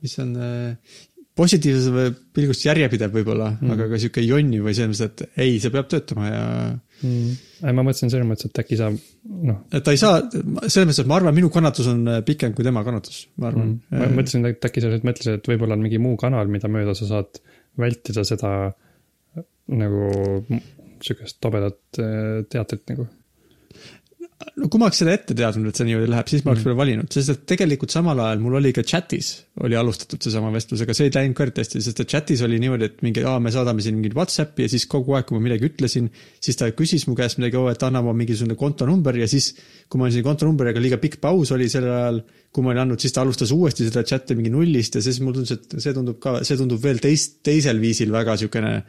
mis 0.00 0.16
on 0.24 0.36
äh, 0.40 0.96
positiivses 1.34 1.90
või 1.90 2.10
pilgust 2.36 2.66
järjepidev 2.66 3.14
võib-olla 3.14 3.48
mm., 3.56 3.72
aga 3.74 3.88
ka 3.90 3.98
sihuke 3.98 4.22
jonni 4.22 4.60
või 4.62 4.74
selles 4.76 5.00
mõttes, 5.00 5.30
et 5.32 5.40
ei, 5.42 5.56
see 5.62 5.72
peab 5.74 5.88
töötama 5.90 6.28
ja 6.28 6.44
mm.. 6.70 7.32
ei, 7.64 7.72
ma 7.72 7.82
mõtlesin 7.82 8.12
selles 8.12 8.28
mõttes, 8.28 8.50
et 8.50 8.60
äkki 8.62 8.78
sa 8.78 8.92
noh, 8.92 9.58
et 9.74 9.82
ta 9.86 9.94
ei 9.94 10.00
saa, 10.00 10.20
selles 10.30 10.86
mõttes, 10.86 11.02
et 11.02 11.10
ma 11.10 11.18
arvan, 11.18 11.34
minu 11.34 11.50
kannatus 11.54 11.90
on 11.90 12.04
äh, 12.12 12.22
pikem 12.26 12.54
kui 12.54 12.66
tema 12.66 12.84
kannatus, 12.86 13.24
ma 13.42 13.50
arvan 13.50 13.74
mm.. 13.74 13.98
ma 13.98 14.12
mõtlesin, 14.20 14.46
et 14.52 14.70
äkki 14.70 14.84
sa 14.84 14.92
nüüd 14.92 15.08
mõtlesid, 15.10 15.40
et 15.40 15.50
võib-olla 15.50 15.78
on 15.78 15.84
mingi 15.88 16.00
muu 16.02 16.14
kanal, 16.20 16.50
mida 16.52 16.70
mööda 16.70 16.94
sa 16.98 17.10
saad 17.10 17.42
vältida 17.82 18.22
seda 18.28 18.54
nagu 19.74 20.08
sihukest 21.04 21.40
tobedat 21.42 21.98
äh, 21.98 22.44
teatrit 22.50 22.86
nagu. 22.92 23.08
No 24.60 24.68
kui 24.70 24.80
ma 24.80 24.88
oleks 24.88 25.00
seda 25.02 25.14
ette 25.16 25.34
teadnud, 25.36 25.70
et 25.70 25.78
see 25.78 25.86
niimoodi 25.88 26.10
läheb, 26.12 26.28
siis 26.30 26.44
ma 26.44 26.52
oleks 26.52 26.64
võib-olla 26.64 26.80
valinud, 26.82 27.10
sest 27.14 27.32
et 27.32 27.42
tegelikult 27.54 27.94
samal 27.94 28.20
ajal 28.24 28.42
mul 28.42 28.58
oli 28.60 28.72
ka 28.76 28.84
chatis 28.86 29.34
oli 29.62 29.76
alustatud 29.78 30.22
seesama 30.24 30.50
vestlus, 30.54 30.82
aga 30.82 30.94
see 30.96 31.06
ei 31.08 31.12
läinud 31.14 31.36
ka 31.38 31.46
hästi, 31.46 31.82
sest 31.84 32.00
et 32.02 32.10
chatis 32.10 32.42
oli 32.46 32.58
niimoodi, 32.62 32.88
et 32.90 33.04
mingi, 33.06 33.22
aa, 33.28 33.38
me 33.42 33.52
saadame 33.54 33.84
siin 33.84 33.94
mingit 33.98 34.16
Whatsappi 34.18 34.66
ja 34.66 34.72
siis 34.72 34.88
kogu 34.90 35.14
aeg, 35.14 35.28
kui 35.28 35.38
ma 35.38 35.44
midagi 35.44 35.68
ütlesin, 35.68 36.08
siis 36.42 36.58
ta 36.58 36.70
küsis 36.74 37.06
mu 37.06 37.14
käest 37.18 37.38
midagi, 37.38 37.60
oo, 37.60 37.68
et 37.70 37.86
anna 37.86 38.02
ma 38.02 38.14
mingisugune 38.18 38.58
kontonumber 38.58 39.20
ja 39.20 39.28
siis, 39.30 39.52
kui 39.86 40.02
ma 40.02 40.08
andsin 40.08 40.26
kontonumbri, 40.26 40.72
aga 40.74 40.82
liiga 40.82 40.98
pikk 41.02 41.20
paus 41.22 41.54
oli 41.54 41.70
sellel 41.70 41.94
ajal, 41.94 42.22
kui 42.54 42.66
ma 42.66 42.72
olin 42.72 42.84
andnud, 42.84 43.02
siis 43.02 43.14
ta 43.14 43.22
alustas 43.22 43.54
uuesti 43.54 43.86
seda 43.86 44.02
chat'i 44.06 44.34
mingi 44.38 44.50
nullist 44.54 44.98
ja 44.98 45.04
siis 45.04 45.22
mulle 45.22 45.40
tundus, 45.40 45.54
et 45.54 45.78
see 45.86 45.94
tundub 45.94 46.18
ka, 46.22 46.40
see 46.46 46.58
tundub 46.58 46.82
veel 46.82 46.98
teist, 47.02 47.38
teisel 47.46 47.78
viisil 47.82 48.10
väga 48.14 48.34
siukene 48.42 48.80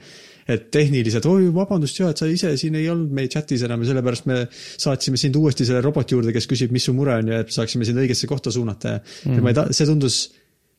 et 0.45 0.67
tehniliselt, 0.73 1.25
oi 1.25 1.49
vabandust 1.53 1.99
ja 1.99 2.11
et 2.13 2.21
sa 2.21 2.27
ise 2.29 2.51
siin 2.61 2.77
ei 2.77 2.85
olnud 2.91 3.13
meie 3.17 3.31
chatis 3.33 3.63
enam 3.65 3.81
ja 3.81 3.89
sellepärast 3.89 4.27
me 4.29 4.43
saatsime 4.51 5.17
sind 5.17 5.37
uuesti 5.39 5.65
selle 5.65 5.81
roboti 5.81 6.13
juurde, 6.13 6.33
kes 6.35 6.47
küsib, 6.51 6.73
mis 6.75 6.85
su 6.85 6.93
mure 6.93 7.15
on 7.17 7.33
ja 7.33 7.41
et 7.41 7.53
saaksime 7.53 7.87
sind 7.87 8.01
õigesse 8.03 8.29
kohta 8.29 8.53
suunata 8.53 8.95
ja 8.95 9.01
mm., 9.01 9.39
ja 9.39 9.45
ma 9.45 9.53
ei 9.53 9.57
ta-, 9.57 9.67
see 9.73 9.89
tundus, 9.89 10.19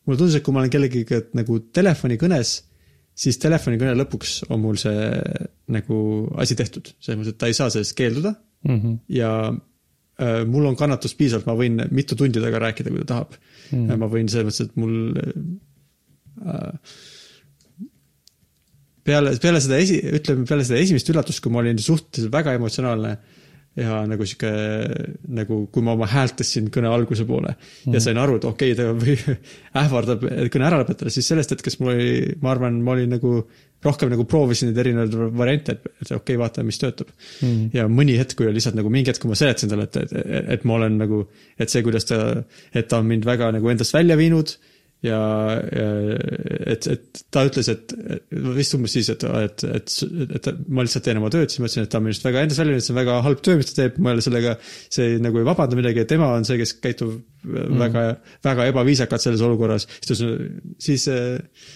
mulle 0.06 0.22
tundus, 0.22 0.38
et 0.38 0.46
kui 0.46 0.54
ma 0.54 0.62
olen 0.62 0.72
kellegagi 0.72 1.22
nagu 1.34 1.58
telefonikõnes, 1.74 2.54
siis 3.16 3.42
telefonikõne 3.42 3.96
lõpuks 3.98 4.38
on 4.54 4.62
mul 4.62 4.78
see 4.78 5.10
nagu 5.74 6.00
asi 6.38 6.54
tehtud, 6.58 6.94
selles 7.00 7.18
mõttes, 7.18 7.34
et 7.34 7.40
ta 7.42 7.50
ei 7.50 7.58
saa 7.58 7.72
sellest 7.74 7.98
keelduda 7.98 8.36
Mm 8.66 8.80
-hmm. 8.80 8.98
ja 9.08 9.54
äh, 10.20 10.46
mul 10.46 10.64
on 10.64 10.76
kannatust 10.76 11.18
piisavalt, 11.18 11.46
ma 11.46 11.54
võin 11.54 11.82
mitu 11.90 12.16
tundi 12.16 12.40
temaga 12.40 12.58
rääkida, 12.58 12.90
kui 12.90 12.98
ta 12.98 13.06
tahab 13.12 13.36
mm.. 13.70 13.98
ma 13.98 14.08
võin 14.10 14.28
selles 14.28 14.46
mõttes, 14.46 14.64
et 14.64 14.76
mul 14.76 14.94
äh, 16.46 16.72
peale, 19.06 19.32
peale 19.42 19.62
seda 19.64 19.80
esi, 19.82 20.00
ütleme 20.18 20.46
peale 20.48 20.66
seda 20.66 20.82
esimest 20.82 21.10
üllatust, 21.12 21.42
kui 21.44 21.54
ma 21.54 21.62
olin 21.62 21.80
suhteliselt 21.82 22.34
väga 22.34 22.56
emotsionaalne 22.58 23.16
ja 23.76 24.00
nagu 24.08 24.24
sihuke, 24.24 24.50
nagu 25.36 25.58
kui 25.72 25.84
ma 25.84 25.92
oma 25.96 26.08
häält 26.08 26.38
tõstsin 26.40 26.70
kõne 26.72 26.88
alguse 26.88 27.26
poole 27.28 27.52
mm. 27.52 27.92
ja 27.92 28.00
sain 28.00 28.18
aru, 28.20 28.38
et 28.40 28.46
okei 28.48 28.72
okay,, 28.72 29.16
ta 29.20 29.32
ähvardab 29.82 30.24
kõne 30.52 30.68
ära 30.68 30.80
lõpetada, 30.80 31.12
siis 31.12 31.28
sellest 31.28 31.52
hetkest 31.52 31.82
mul 31.82 31.92
oli, 31.92 32.36
ma 32.40 32.54
arvan, 32.54 32.78
ma 32.84 32.94
olin 32.96 33.12
nagu 33.18 33.34
rohkem 33.84 34.08
nagu 34.10 34.24
proovisin 34.28 34.70
neid 34.70 34.80
erinevaid 34.80 35.36
variante, 35.36 35.76
et, 35.76 35.90
et 36.00 36.08
okei 36.08 36.16
okay,, 36.22 36.38
vaatame, 36.40 36.70
mis 36.70 36.80
töötab 36.80 37.12
mm.. 37.12 37.66
ja 37.76 37.84
mõni 37.92 38.16
hetk, 38.16 38.38
kui 38.38 38.48
oli 38.48 38.56
lihtsalt 38.56 38.78
nagu 38.80 38.92
mingi 38.92 39.12
hetk, 39.12 39.20
kui 39.22 39.32
ma 39.32 39.36
seletasin 39.38 39.72
talle, 39.72 39.90
et, 39.90 40.00
et, 40.06 40.16
et, 40.24 40.48
et 40.56 40.64
ma 40.68 40.78
olen 40.80 40.96
nagu, 41.02 41.20
et 41.60 41.72
see, 41.72 41.84
kuidas 41.84 42.08
ta, 42.08 42.22
et 42.72 42.88
ta 42.88 43.02
on 43.02 43.12
mind 43.12 43.28
väga 43.28 43.52
nagu 43.58 43.74
endast 43.74 43.94
välja 43.96 44.16
viinud 44.16 44.56
ja, 45.04 45.18
ja 45.76 45.86
et, 46.72 46.86
et 46.88 47.20
ta 47.32 47.44
ütles, 47.48 47.68
et 47.72 47.94
vist 48.56 48.76
umbes 48.78 48.94
siis, 48.96 49.10
et, 49.12 49.24
et, 49.26 49.64
et, 49.78 49.96
et 50.38 50.48
ma 50.72 50.84
lihtsalt 50.86 51.04
teen 51.06 51.20
oma 51.20 51.30
tööd, 51.32 51.50
siis 51.52 51.60
ma 51.60 51.68
ütlesin, 51.68 51.86
et 51.86 51.92
ta 51.92 52.00
on 52.00 52.06
minust 52.06 52.26
väga 52.26 52.44
viinud, 52.44 52.82
see 52.84 52.94
on 52.94 53.00
väga 53.00 53.16
halb 53.26 53.42
töö, 53.44 53.58
mis 53.60 53.70
ta 53.70 53.78
teeb, 53.82 53.98
ma 54.02 54.12
ei 54.12 54.18
ole 54.18 54.26
sellega, 54.26 54.56
see 54.96 55.16
nagu 55.22 55.42
ei 55.42 55.48
vabanda 55.48 55.78
midagi, 55.78 56.02
et 56.02 56.12
tema 56.12 56.30
on 56.36 56.46
see, 56.48 56.58
kes 56.60 56.76
käitub 56.82 57.16
mm. 57.16 57.80
väga, 57.82 58.04
väga 58.46 58.68
ebaviisakalt 58.72 59.26
selles 59.26 59.44
olukorras, 59.46 59.88
siis 59.98 60.12
ta 60.12 60.18
ütles, 60.18 60.76
siis 60.88 61.08
äh, 61.12 61.66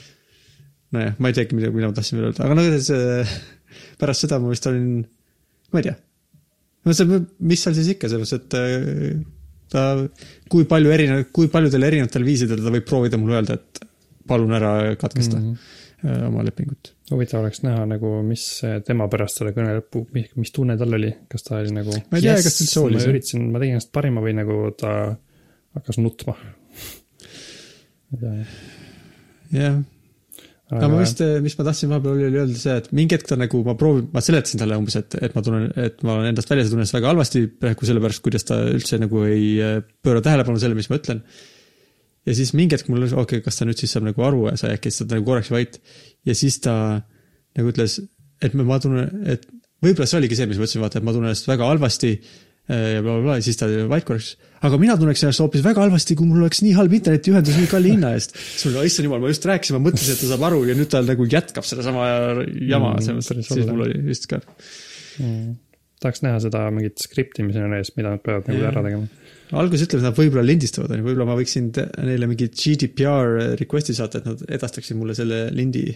nojah, 0.96 1.18
ma 1.18 1.30
ei 1.32 1.40
teagi, 1.40 1.58
mida, 1.58 1.72
mida 1.74 1.90
ma 1.90 1.96
tahtsin 1.96 2.18
veel 2.20 2.30
öelda, 2.30 2.46
aga 2.46 2.58
no 2.58 2.68
see, 2.86 3.26
pärast 4.00 4.26
seda 4.26 4.40
ma 4.42 4.54
vist 4.54 4.70
olin, 4.70 5.02
ma 5.74 5.82
ei 5.82 5.90
tea. 5.90 5.98
no 6.88 6.96
see, 6.96 7.20
mis 7.52 7.66
seal 7.66 7.76
siis 7.76 7.92
ikka 7.94 8.10
selles, 8.12 8.32
et 8.36 8.58
äh, 8.58 9.20
ta, 9.70 9.84
kui 10.50 10.66
palju 10.70 10.94
erinev, 10.94 11.26
kui 11.34 11.50
paljudel 11.52 11.86
erinevatel 11.88 12.26
viisidel 12.26 12.62
ta 12.64 12.72
võib 12.74 12.86
proovida 12.88 13.20
mulle 13.20 13.38
öelda, 13.38 13.58
et 13.58 13.84
palun 14.30 14.54
ära 14.54 14.72
katkesta 15.00 15.38
mm 15.38 15.52
-hmm. 15.52 16.26
oma 16.28 16.44
lepingut. 16.46 16.94
huvitav 17.10 17.40
oleks 17.40 17.62
näha 17.62 17.86
nagu, 17.86 18.10
mis 18.22 18.44
tema 18.86 19.08
pärast 19.08 19.40
selle 19.40 19.52
kõne 19.56 19.74
lõppu, 19.78 20.04
mis 20.36 20.52
tunne 20.54 20.76
tal 20.78 20.94
oli, 20.94 21.10
kas 21.28 21.42
ta 21.42 21.58
oli 21.58 21.72
nagu. 21.74 21.90
Ma 22.10 22.18
ei 22.18 22.22
tea, 22.22 22.36
kas 22.36 22.58
ta 22.58 22.64
üldse 22.64 22.80
oli 22.80 23.00
ma 23.00 23.08
üritasin, 23.12 23.50
ma 23.50 23.62
tegin 23.62 23.78
ennast 23.78 23.92
parima 23.92 24.22
või 24.22 24.34
nagu 24.38 24.58
ta 24.78 24.92
hakkas 25.74 25.98
nutma. 25.98 26.36
jah. 28.22 28.46
jah, 29.52 29.82
aga 30.70 30.88
ma 30.90 31.00
vist, 31.00 31.20
mis 31.42 31.56
ma 31.58 31.64
tahtsin 31.66 31.90
vahepeal 31.90 32.18
oli 32.28 32.40
öelda 32.40 32.58
see, 32.58 32.74
et 32.78 32.90
mingi 32.94 33.16
hetk 33.16 33.26
ta 33.30 33.38
nagu, 33.38 33.62
ma 33.66 33.74
proovin, 33.78 34.06
ma 34.14 34.22
seletasin 34.22 34.60
talle 34.62 34.78
umbes, 34.78 34.96
et, 35.00 35.16
et 35.26 35.34
ma 35.34 35.42
tunnen, 35.46 35.70
et 35.82 36.04
ma 36.06 36.16
olen 36.16 36.30
endast 36.30 36.52
väljas 36.52 36.68
ja 36.68 36.72
tunnen 36.72 36.84
ennast 36.84 36.96
väga 36.96 37.10
halvasti 37.10 37.42
praegu 37.62 37.88
sellepärast, 37.88 38.22
kuidas 38.24 38.46
ta 38.46 38.60
üldse 38.70 39.00
nagu 39.02 39.24
ei 39.26 39.48
äh, 39.64 39.80
pööra 40.04 40.22
tähelepanu 40.24 40.62
sellele, 40.62 40.78
mis 40.78 40.90
ma 40.92 41.00
ütlen. 41.00 41.24
ja 42.28 42.36
siis 42.38 42.52
mingi 42.54 42.76
hetk 42.76 42.90
mul 42.90 43.02
oli, 43.02 43.10
okei 43.10 43.40
okay,, 43.40 43.46
kas 43.46 43.58
ta 43.58 43.66
nüüd 43.66 43.80
siis 43.82 43.96
saab 43.96 44.06
nagu 44.06 44.26
aru 44.26 44.46
ja 44.50 44.54
sai 44.60 44.76
äkki 44.76 44.92
lihtsalt 44.92 45.14
nagu 45.16 45.26
korraks 45.26 45.50
vait. 45.54 45.80
ja 46.28 46.36
siis 46.38 46.60
ta 46.62 46.74
nagu 47.58 47.72
ütles, 47.72 47.98
et 48.40 48.54
ma, 48.54 48.78
tunnen, 48.82 49.24
et 49.26 49.48
võib-olla 49.82 50.06
see 50.06 50.20
oligi 50.20 50.38
see, 50.38 50.46
mis 50.50 50.60
ma 50.60 50.68
ütlesin, 50.68 50.84
vaata, 50.84 51.00
et 51.00 51.08
ma 51.08 51.16
tunnen 51.16 51.32
ennast 51.32 51.50
väga 51.50 51.66
halvasti 51.66 52.14
ja 52.70 53.02
blablabla 53.02 53.38
ja 53.40 53.44
siis 53.44 53.58
ta 53.58 53.66
oli 53.66 53.82
vait 53.90 54.06
korraks. 54.06 54.34
aga 54.66 54.78
mina 54.78 54.94
tunneks 55.00 55.24
ennast 55.24 55.42
hoopis 55.42 55.64
väga 55.64 55.82
halvasti, 55.82 56.16
kui 56.18 56.28
mul 56.28 56.44
oleks 56.44 56.62
nii 56.62 56.76
halb 56.76 56.92
internetiühendus 57.00 57.56
nii 57.58 57.70
kalli 57.70 57.94
hinna 57.96 58.12
eest. 58.18 58.36
siis 58.36 58.68
mul 58.68 58.86
issand 58.86 59.08
jumal, 59.08 59.22
ma 59.24 59.32
just 59.32 59.48
rääkisin, 59.50 59.78
ma 59.78 59.82
mõtlesin, 59.88 60.14
et 60.14 60.22
ta 60.22 60.30
saab 60.30 60.46
aru 60.50 60.62
ja 60.68 60.76
nüüd 60.78 60.92
ta 60.92 61.02
nagu 61.06 61.26
jätkab 61.30 61.66
sedasama 61.66 62.06
jama 62.70 62.90
Mm, 63.00 63.18
mm,, 63.18 63.26
päris 63.28 63.50
siis 63.50 63.68
mul 63.68 63.84
oli 63.86 64.00
vist 64.06 64.26
ka. 64.30 64.40
mm.. 65.18 65.52
tahaks 66.02 66.22
näha 66.24 66.40
seda 66.42 66.64
mingit 66.74 67.02
skriptimise 67.02 67.66
eest, 67.78 67.96
mida 67.98 68.14
nad 68.14 68.24
peavad 68.24 68.48
nagu 68.50 68.62
Jah. 68.62 68.72
ära 68.72 68.84
tegema. 68.86 69.08
alguses 69.62 69.86
ütles, 69.86 70.02
et 70.02 70.08
nad 70.08 70.18
võib-olla 70.18 70.44
lindistavad, 70.46 70.94
onju, 70.94 71.06
võib-olla 71.08 71.28
ma 71.30 71.38
võiksin 71.38 71.70
neile 72.06 72.28
mingi 72.30 72.50
GDPR 72.54 73.56
request'i 73.60 73.96
saata, 73.98 74.20
et 74.20 74.28
nad 74.30 74.44
edastaksid 74.58 74.98
mulle 74.98 75.16
selle 75.18 75.46
lindi, 75.54 75.86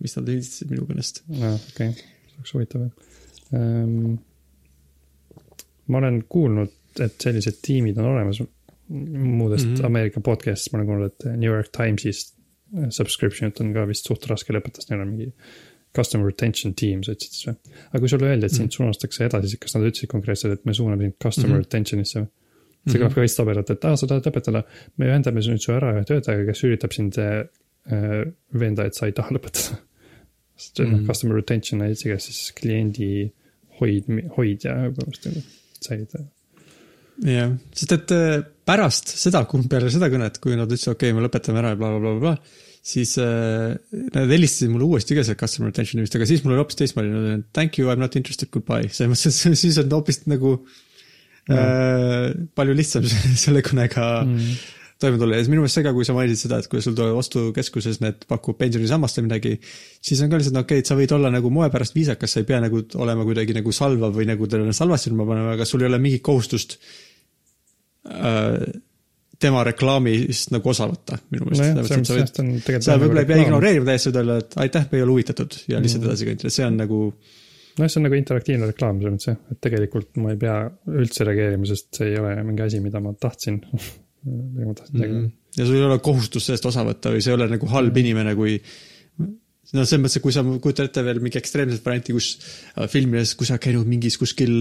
mis 0.00 0.16
nad 0.18 0.30
lindistasid 0.30 0.72
minu 0.72 0.86
kõnest. 0.88 1.24
aa, 1.40 1.56
okei, 1.72 1.96
see 1.96 2.38
oleks 2.38 2.56
huvitav 2.56 2.86
jah 2.86 3.10
um,. 3.60 4.14
Ma 5.88 5.98
olen 5.98 6.22
kuulnud, 6.28 6.70
et 7.00 7.14
sellised 7.20 7.58
tiimid 7.62 7.98
on 7.98 8.04
olemas 8.14 8.40
muudest 8.88 9.66
mm 9.66 9.70
Mhm. 9.72 9.80
-hmm. 9.80 9.86
Ameerika 9.86 10.20
podcast'ist 10.20 10.72
ma 10.72 10.78
olen 10.78 10.86
kuulnud, 10.86 11.10
et 11.12 11.24
New 11.40 11.50
York 11.50 11.68
Times'is 11.76 12.34
subscription'it 12.90 13.60
on 13.60 13.72
ka 13.74 13.86
vist 13.88 14.06
suht 14.08 14.26
raske 14.30 14.52
lõpetada, 14.52 14.82
sest 14.82 14.90
neil 14.90 15.00
on 15.04 15.08
mingi 15.14 15.32
customer 15.96 16.26
retention 16.26 16.74
team, 16.74 17.02
sa 17.06 17.12
ütlesid 17.14 17.32
siis 17.36 17.46
või? 17.46 17.54
aga 17.92 17.98
kui 18.02 18.08
sulle 18.08 18.26
öeldi, 18.30 18.46
et 18.46 18.52
sind 18.56 18.72
suunatakse 18.74 19.24
edasi, 19.28 19.48
siis 19.52 19.60
kas 19.62 19.74
nad 19.76 19.84
ütlesid 19.86 20.10
konkreetselt, 20.10 20.52
et 20.58 20.64
me 20.66 20.74
suuname 20.74 21.02
sind 21.06 21.14
customer 21.22 21.48
mm 21.48 21.52
Mhm. 21.52 21.60
-hmm. 21.60 21.66
retention'isse 21.68 22.20
või? 22.20 22.28
see 22.90 22.98
kõlab 23.00 23.14
ka 23.14 23.20
veits 23.20 23.36
tobedalt, 23.36 23.70
et 23.70 23.84
aa, 23.84 23.96
sa 23.96 24.06
tahad 24.06 24.26
lõpetada, 24.26 24.62
me 24.98 25.06
ühendame 25.06 25.40
nüüd 25.40 25.58
su 25.62 25.72
ära 25.72 25.92
ühe 25.94 26.04
töötajaga, 26.04 26.46
kes 26.50 26.64
üritab 26.64 26.92
sind 26.92 27.16
äh, 27.18 28.24
veenda, 28.52 28.84
et 28.84 28.94
sa 28.94 29.06
ei 29.06 29.12
taha 29.12 29.30
lõpetada. 29.30 29.76
sest 30.56 30.78
noh 30.78 30.86
Mhm. 30.88 31.00
mm., 31.00 31.06
customer 31.06 31.34
retention 31.36 31.80
on 31.82 31.94
siis 31.96 32.52
kliendi 32.52 33.32
hoid, 33.80 34.04
hoidja 34.36 34.74
põhimõtteliselt 34.92 35.44
nagu 35.84 35.88
säilitaja. 35.88 36.26
jah, 37.30 37.56
sest 37.78 37.94
et 37.94 38.14
äh, 38.14 38.36
pärast 38.66 39.14
seda, 39.20 39.44
kui 39.48 39.64
peale 39.70 39.90
seda 39.92 40.10
kõnet, 40.12 40.40
kui 40.42 40.56
nad 40.58 40.70
ütlesid, 40.70 40.94
okei 40.94 41.12
okay,, 41.12 41.16
me 41.16 41.26
lõpetame 41.26 41.60
ära 41.60 41.74
ja 41.74 41.78
blablabla, 41.80 42.34
siis 42.84 43.14
äh, 43.22 43.74
nad 44.14 44.32
helistasid 44.32 44.72
mulle 44.72 44.88
uuesti 44.88 45.16
ka 45.16 45.24
sealt 45.26 45.40
customer 45.40 45.70
retention'i 45.70 46.04
vist, 46.04 46.16
aga 46.18 46.28
siis 46.28 46.42
mul 46.44 46.56
oli 46.56 46.62
hoopis 46.64 46.80
teistmoodi, 46.80 47.36
thank 47.56 47.78
you, 47.78 47.90
I 47.90 47.96
m 47.96 48.02
not 48.02 48.16
interested, 48.18 48.50
goodbye, 48.54 48.90
selles 48.90 49.12
mõttes, 49.14 49.60
siis 49.62 49.78
on 49.82 49.92
hoopis 49.94 50.24
nagu 50.30 50.56
äh, 51.52 52.32
palju 52.58 52.78
lihtsam 52.80 53.06
selle 53.44 53.62
kõnega 53.66 54.08
mm. 54.26 54.56
Toime 55.04 55.20
tulla 55.20 55.38
ja 55.38 55.46
minu 55.50 55.64
meelest 55.64 55.78
see 55.78 55.86
ka, 55.86 55.92
kui 55.96 56.06
sa 56.08 56.16
mainisid 56.16 56.46
seda, 56.46 56.60
et 56.62 56.70
kui 56.72 56.82
sul 56.84 56.96
tuleb 56.98 57.18
ostukeskuses 57.20 58.00
need 58.04 58.24
pakub 58.30 58.58
pensionisammast 58.60 59.20
või 59.20 59.28
midagi, 59.28 59.54
siis 60.04 60.22
on 60.24 60.32
ka 60.32 60.40
lihtsalt 60.40 60.60
okei 60.62 60.80
okay,, 60.80 60.84
et 60.84 60.90
sa 60.90 60.98
võid 60.98 61.14
olla 61.16 61.32
nagu 61.34 61.52
moe 61.54 61.68
pärast 61.72 61.96
viisakas, 61.96 62.34
sa 62.34 62.42
ei 62.42 62.48
pea 62.48 62.62
nagu 62.64 62.82
olema 63.04 63.26
kuidagi 63.28 63.56
nagu 63.56 63.74
salvav 63.74 64.16
või 64.16 64.28
nagu 64.30 64.48
talle 64.50 64.74
halvasti 64.74 65.12
ilma 65.12 65.28
panema, 65.28 65.54
aga 65.58 65.68
sul 65.68 65.84
ei 65.84 65.90
ole 65.90 66.00
mingit 66.02 66.24
kohustust 66.26 66.78
äh, 68.08 68.58
tema 69.44 69.64
reklaamist 69.66 70.52
nagu 70.54 70.70
osa 70.70 70.88
võtta, 70.90 71.18
minu 71.32 71.48
meelest 71.48 71.64
nojah, 72.10 72.28
ta 72.30 72.42
on 72.42 72.52
tegelikult. 72.56 72.86
sa 72.86 72.98
võib-olla 73.00 73.24
ei 73.24 73.30
pea. 73.30 73.40
ignoreerima 73.44 73.88
täiesti, 73.90 74.10
võid 74.10 74.20
öelda, 74.22 74.36
et 74.44 74.60
aitäh, 74.64 74.86
me 74.90 75.00
ei 75.00 75.06
ole 75.06 75.16
huvitatud 75.16 75.58
ja 75.70 75.80
lihtsalt 75.82 76.06
edasi 76.08 76.28
kõndida, 76.28 76.54
see 76.54 76.66
on 76.68 76.78
nagu 76.80 77.00
noh, 77.10 77.88
see 77.88 77.98
on 78.00 78.06
nagu 78.08 78.18
interaktiivne 78.18 78.70
reklaam 78.70 79.00
selles 79.00 79.16
mõttes 79.16 79.30
jah, 79.32 79.40
et 79.52 79.60
tegelikult 79.66 80.22
ma 80.22 80.34
ei 80.34 80.40
pea 80.40 80.56
üldse 80.94 81.26
reageerima, 81.28 81.68
sest 81.70 81.90
see 81.98 82.12
ei 82.12 82.18
ole 82.20 82.36
mingi 82.46 82.66
asi, 82.66 82.82
mida 82.84 83.02
ma 83.04 83.14
tahtsin. 83.18 83.60
ma 84.24 84.74
tahtsin 84.74 85.00
mm. 85.00 85.12
-hmm. 85.12 85.30
ja 85.58 85.66
sul 85.66 85.76
ei 85.76 85.86
ole 85.86 85.98
kohustust 85.98 86.46
sellest 86.46 86.66
osa 86.72 86.84
võtta 86.86 87.12
või 87.14 87.22
sa 87.22 87.32
ei 87.32 87.38
ole 87.38 87.48
nagu 87.52 87.70
halb 87.70 87.96
inimene, 88.04 88.34
kui 88.38 88.58
no 89.74 89.82
selles 89.84 90.02
mõttes, 90.02 90.18
et 90.18 90.24
kui 90.24 90.34
sa 90.34 90.42
kujutad 90.44 90.88
ette 90.88 91.02
veel 91.06 91.20
mingi 91.24 91.38
ekstreemset 91.40 91.84
varianti, 91.84 92.14
kus 92.14 92.28
äh, 92.36 92.86
filmides, 92.90 93.32
kui 93.38 93.48
sa 93.48 93.56
käinud 93.62 93.88
mingis 93.88 94.16
kuskil, 94.20 94.58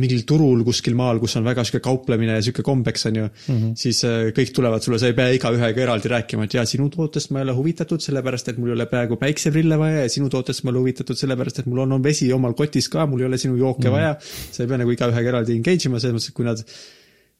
mingil 0.00 0.22
turul 0.28 0.62
kuskil 0.66 0.96
maal, 0.98 1.20
kus 1.22 1.36
on 1.40 1.46
väga 1.46 1.64
sihuke 1.66 1.82
kauplemine 1.84 2.36
ja 2.36 2.44
sihuke 2.44 2.64
kombeks 2.66 3.08
on 3.10 3.18
ju 3.18 3.24
mm, 3.26 3.56
-hmm. 3.56 3.72
siis 3.82 4.04
äh, 4.08 4.30
kõik 4.36 4.52
tulevad 4.56 4.84
sulle, 4.84 5.00
sa 5.02 5.10
ei 5.10 5.16
pea 5.18 5.32
igaühega 5.36 5.84
eraldi 5.84 6.12
rääkima, 6.12 6.46
et 6.46 6.54
jaa, 6.54 6.66
sinu 6.68 6.88
tootest 6.94 7.30
ma 7.30 7.42
ei 7.42 7.48
ole 7.48 7.56
huvitatud, 7.58 8.04
sellepärast 8.04 8.52
et 8.52 8.58
mul 8.58 8.72
ei 8.72 8.78
ole 8.78 8.86
praegu 8.86 9.16
päikseprille 9.16 9.78
vaja 9.78 10.04
ja 10.06 10.12
sinu 10.12 10.30
tootest 10.32 10.64
ma 10.64 10.70
ei 10.70 10.76
ole 10.76 10.84
huvitatud, 10.86 11.18
sellepärast 11.18 11.58
et 11.64 11.66
mul 11.66 11.84
on, 11.84 11.98
on 11.98 12.04
vesi 12.04 12.32
omal 12.32 12.54
kotis 12.54 12.88
ka, 12.88 13.06
mul 13.06 13.20
ei 13.20 13.26
ole 13.26 13.38
sinu 13.38 13.56
jooke 13.56 13.88
mm 13.88 13.94
-hmm. 13.94 13.98
vaja. 13.98 14.16
sa 14.52 14.62
ei 14.62 14.68
pea 14.68 14.78
nagu 14.78 14.90
igaühega 14.90 15.34
eraldi 15.34 15.58
engage 15.58 15.90
ima, 15.90 16.00
selles 16.00 16.14
mõttes, 16.14 16.28
et 16.28 16.34
kui 16.34 16.44
nad 16.44 16.64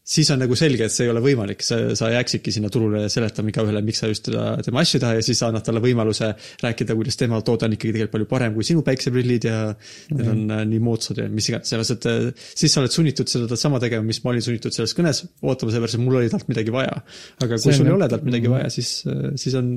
siis 0.09 0.31
on 0.33 0.41
nagu 0.41 0.57
selge, 0.57 0.87
et 0.89 0.93
see 0.93 1.05
ei 1.05 1.13
ole 1.13 1.21
võimalik, 1.21 1.63
sa, 1.65 1.77
sa 1.99 2.09
jääksidki 2.15 2.53
sinna 2.55 2.71
turule 2.73 3.05
seletama 3.13 3.53
igaühele, 3.53 3.83
miks 3.85 4.01
sa 4.01 4.09
just 4.09 4.25
teda, 4.29 4.45
tema 4.65 4.81
asju 4.81 4.97
ei 4.97 5.03
taha 5.03 5.19
ja 5.19 5.25
siis 5.27 5.41
sa 5.43 5.51
annad 5.51 5.67
talle 5.67 5.83
võimaluse 5.85 6.31
rääkida, 6.63 6.97
kuidas 6.97 7.19
tema 7.21 7.41
toode 7.45 7.67
on 7.69 7.75
ikkagi 7.77 7.93
tegelikult 7.93 8.15
palju 8.15 8.29
parem 8.31 8.55
kui 8.57 8.65
sinu 8.65 8.85
päikseprillid 8.87 9.49
ja 9.49 9.59
mm 9.69 9.75
-hmm. 9.75 10.17
need 10.19 10.31
on 10.33 10.55
äh, 10.57 10.63
nii 10.71 10.81
moodsad 10.87 11.21
ja 11.21 11.27
mis 11.29 11.49
iganes, 11.51 11.69
selles, 11.75 11.91
et 11.93 12.07
äh, 12.09 12.31
siis 12.55 12.73
sa 12.73 12.81
oled 12.81 12.95
sunnitud 12.95 13.29
seda 13.29 13.57
sama 13.57 13.81
tegema, 13.85 14.07
mis 14.07 14.23
ma 14.25 14.33
olin 14.33 14.43
sunnitud 14.43 14.73
selles 14.73 14.97
kõnes 14.97 15.25
ootama, 15.43 15.73
sellepärast 15.73 15.99
et 15.99 16.05
mul 16.05 16.17
oli 16.23 16.31
talt 16.33 16.49
midagi 16.49 16.73
vaja. 16.73 17.03
aga 17.43 17.55
kui 17.55 17.59
See 17.59 17.75
on 17.75 17.77
sul 17.77 17.91
ei 17.91 17.93
ole 17.93 18.09
talt 18.09 18.25
midagi 18.25 18.51
vaja, 18.51 18.71
siis, 18.71 19.05
siis 19.37 19.55
on 19.55 19.75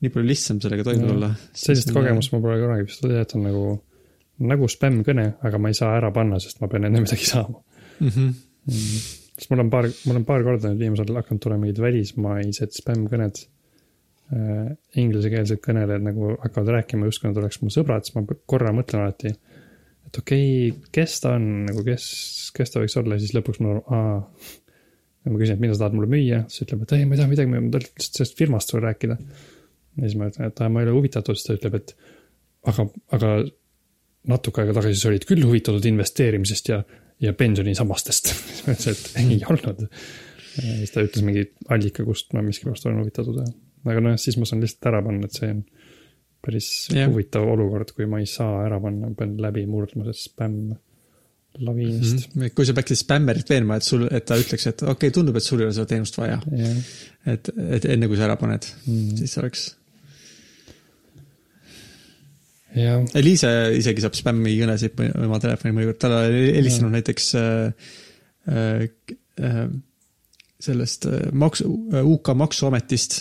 nii 0.00 0.12
palju 0.14 0.28
lihtsam 0.28 0.60
sellega 0.60 0.84
toime 0.84 1.08
tulla. 1.08 1.34
sellist 1.52 1.92
kogemust 1.92 2.32
ma 2.32 2.40
pole 2.40 2.56
kunagi 2.62 2.88
vist 2.88 3.04
olnud, 3.04 3.20
et 3.20 3.36
on 3.36 3.44
nagu, 3.44 3.66
nagu 4.52 4.68
spämmkõne, 4.72 5.26
aga 5.44 5.60
ma 5.60 5.68
ei 5.68 5.76
saa 5.76 5.92
ära 5.98 6.10
panna, 6.16 6.40
sest 6.40 6.64
ma 6.64 6.68
pean 6.72 6.88
enne 6.88 7.04
midagi 7.04 7.28
saama. 7.28 7.60
mm. 8.00 8.08
-hmm. 8.08 9.20
Sest 9.38 9.50
mul 9.50 9.64
on 9.64 9.72
paar, 9.72 9.88
mul 10.06 10.20
on 10.20 10.26
paar 10.28 10.44
korda 10.46 10.70
nüüd 10.70 10.84
viimasel 10.84 11.08
ajal 11.08 11.20
hakanud 11.22 11.42
tulema 11.42 11.64
mingid 11.64 11.82
välismaised 11.82 12.76
spämmkõned 12.78 13.40
äh,. 14.34 14.74
inglisekeelsed 15.00 15.62
kõnelejad 15.64 16.06
nagu 16.06 16.34
hakkavad 16.42 16.76
rääkima, 16.78 17.08
justkui 17.10 17.30
nad 17.30 17.40
oleks 17.42 17.60
mu 17.62 17.72
sõbrad, 17.74 18.06
siis 18.06 18.16
ma 18.16 18.24
korra 18.50 18.72
mõtlen 18.76 19.04
alati, 19.04 19.34
et 20.06 20.20
okei 20.20 20.46
okay,, 20.70 20.92
kes 20.94 21.18
ta 21.24 21.34
on 21.38 21.48
nagu, 21.68 21.82
kes, 21.86 22.06
kes 22.56 22.74
ta 22.74 22.82
võiks 22.82 22.96
olla 23.00 23.18
ja 23.18 23.24
siis 23.24 23.34
lõpuks 23.36 23.60
ma, 23.64 23.74
aa. 23.98 24.14
ja 25.24 25.34
ma 25.34 25.42
küsin, 25.42 25.58
et 25.58 25.64
mida 25.66 25.74
sa 25.74 25.84
tahad 25.84 25.98
mulle 25.98 26.12
müüa, 26.14 26.44
siis 26.48 26.66
ütleb, 26.68 26.86
et 26.86 26.96
ei, 26.96 27.08
ma 27.08 27.16
ei 27.16 27.22
taha 27.22 27.32
midagi 27.34 27.50
müüa, 27.50 27.66
ma 27.66 27.74
tahan 27.74 27.88
lihtsalt 27.88 28.20
sellest 28.20 28.38
firmast 28.38 28.70
sulle 28.70 28.86
rääkida. 28.86 29.18
ja 29.98 30.06
siis 30.06 30.18
ma 30.20 30.30
ütlen, 30.30 30.50
et 30.52 30.62
aa, 30.62 30.70
ma 30.70 30.82
ei 30.82 30.88
ole 30.88 30.98
huvitatud, 31.00 31.38
siis 31.38 31.50
ta 31.50 31.58
ütleb, 31.58 31.80
et 31.82 31.96
aga, 32.70 32.86
aga 33.18 33.36
natuke 34.30 34.62
aega 34.62 34.76
tagasi 34.78 35.00
sa 35.00 35.10
olid 35.10 35.26
küll 35.28 35.44
huvitatud 35.44 35.84
investeerimisest 35.90 36.70
ja, 36.70 36.80
ja 37.24 37.34
pensionisammastest. 37.38 38.32
siis 38.48 38.62
ma 38.66 38.76
ütlesin, 38.76 38.94
et 38.94 39.20
ei 39.24 39.40
olnud. 39.50 39.84
siis 40.54 40.94
ta 40.94 41.04
ütles 41.04 41.26
mingi 41.26 41.46
allika, 41.74 42.06
kust 42.06 42.34
ma 42.36 42.44
miskipärast 42.46 42.86
olen 42.86 43.02
huvitatud 43.02 43.40
ja, 43.42 43.46
aga 43.90 44.04
noh, 44.04 44.18
siis 44.20 44.38
ma 44.40 44.48
saan 44.48 44.62
lihtsalt 44.64 44.90
ära 44.92 45.02
panna, 45.04 45.28
et 45.28 45.40
see 45.40 45.50
on 45.50 45.62
päris 46.44 46.70
yeah. 46.92 47.08
huvitav 47.10 47.46
olukord, 47.48 47.94
kui 47.96 48.06
ma 48.10 48.20
ei 48.22 48.28
saa 48.30 48.64
ära 48.66 48.78
panna, 48.82 49.10
ma 49.10 49.18
pean 49.18 49.38
läbi 49.40 49.64
murdma 49.70 50.04
sellest 50.04 50.28
spämm 50.30 50.74
laviinist 51.58 52.34
Mm 52.34 52.42
-hmm. 52.42 52.50
kui 52.54 52.66
sa 52.66 52.74
peaksid 52.74 52.98
spämmerit 52.98 53.50
veenma, 53.50 53.76
et 53.76 53.82
sul, 53.82 54.08
et 54.10 54.24
ta 54.26 54.36
ütleks, 54.36 54.66
et 54.66 54.82
okei 54.82 54.92
okay,, 54.92 55.10
tundub, 55.10 55.36
et 55.36 55.42
sul 55.42 55.60
ei 55.60 55.66
ole 55.66 55.74
seda 55.74 55.86
teenust 55.86 56.18
vaja. 56.18 56.40
Yeah. 56.52 56.78
et, 57.26 57.50
et 57.78 57.84
enne 57.84 58.08
kui 58.08 58.16
sa 58.16 58.24
ära 58.24 58.36
paned 58.36 58.66
Mm. 58.86 58.94
-hmm. 58.94 59.16
siis 59.16 59.38
oleks. 59.38 59.76
Eliise 63.14 63.50
isegi 63.78 64.02
saab 64.04 64.16
spämmi 64.18 64.54
kõnesid 64.58 64.98
oma 65.22 65.40
telefoni 65.42 65.76
mõnikord, 65.76 66.00
talle 66.02 66.22
oli 66.30 66.46
helistanud 66.56 66.96
näiteks 66.96 67.28
äh, 67.38 67.90
äh, 68.50 68.86
äh, 69.40 69.60
sellest 70.64 71.06
äh, 71.10 71.28
maksu, 71.32 71.68
UK 72.02 72.32
maksuametist 72.40 73.20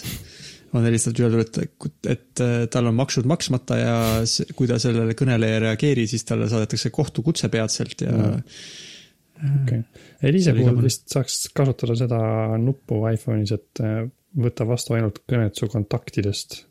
on 0.74 0.88
helistatud 0.88 1.22
ja 1.22 1.28
öeldud, 1.30 1.60
et, 1.62 1.86
et 2.10 2.42
äh, 2.42 2.56
tal 2.74 2.90
on 2.90 2.98
maksud 2.98 3.30
maksmata 3.30 3.78
ja 3.78 3.96
kui 4.58 4.70
ta 4.70 4.80
sellele 4.82 5.14
kõnele 5.18 5.52
ei 5.54 5.62
reageeri, 5.68 6.08
siis 6.10 6.26
talle 6.26 6.50
saadetakse 6.50 6.90
kohtukutse 6.94 7.52
peatselt 7.54 8.08
ja 8.08 8.18
Mm. 9.44 9.64
okei 9.64 9.80
okay.. 9.80 10.04
Eliise 10.30 10.54
puhul 10.56 10.78
vist 10.86 11.10
saaks 11.12 11.50
kasutada 11.58 11.96
seda 12.00 12.20
nuppu 12.62 13.02
iPhone'is, 13.10 13.52
et 13.56 13.82
äh, 13.84 14.06
võtta 14.40 14.68
vastu 14.70 14.96
ainult 14.96 15.20
kõned 15.30 15.58
su 15.58 15.68
kontaktidest. 15.72 16.62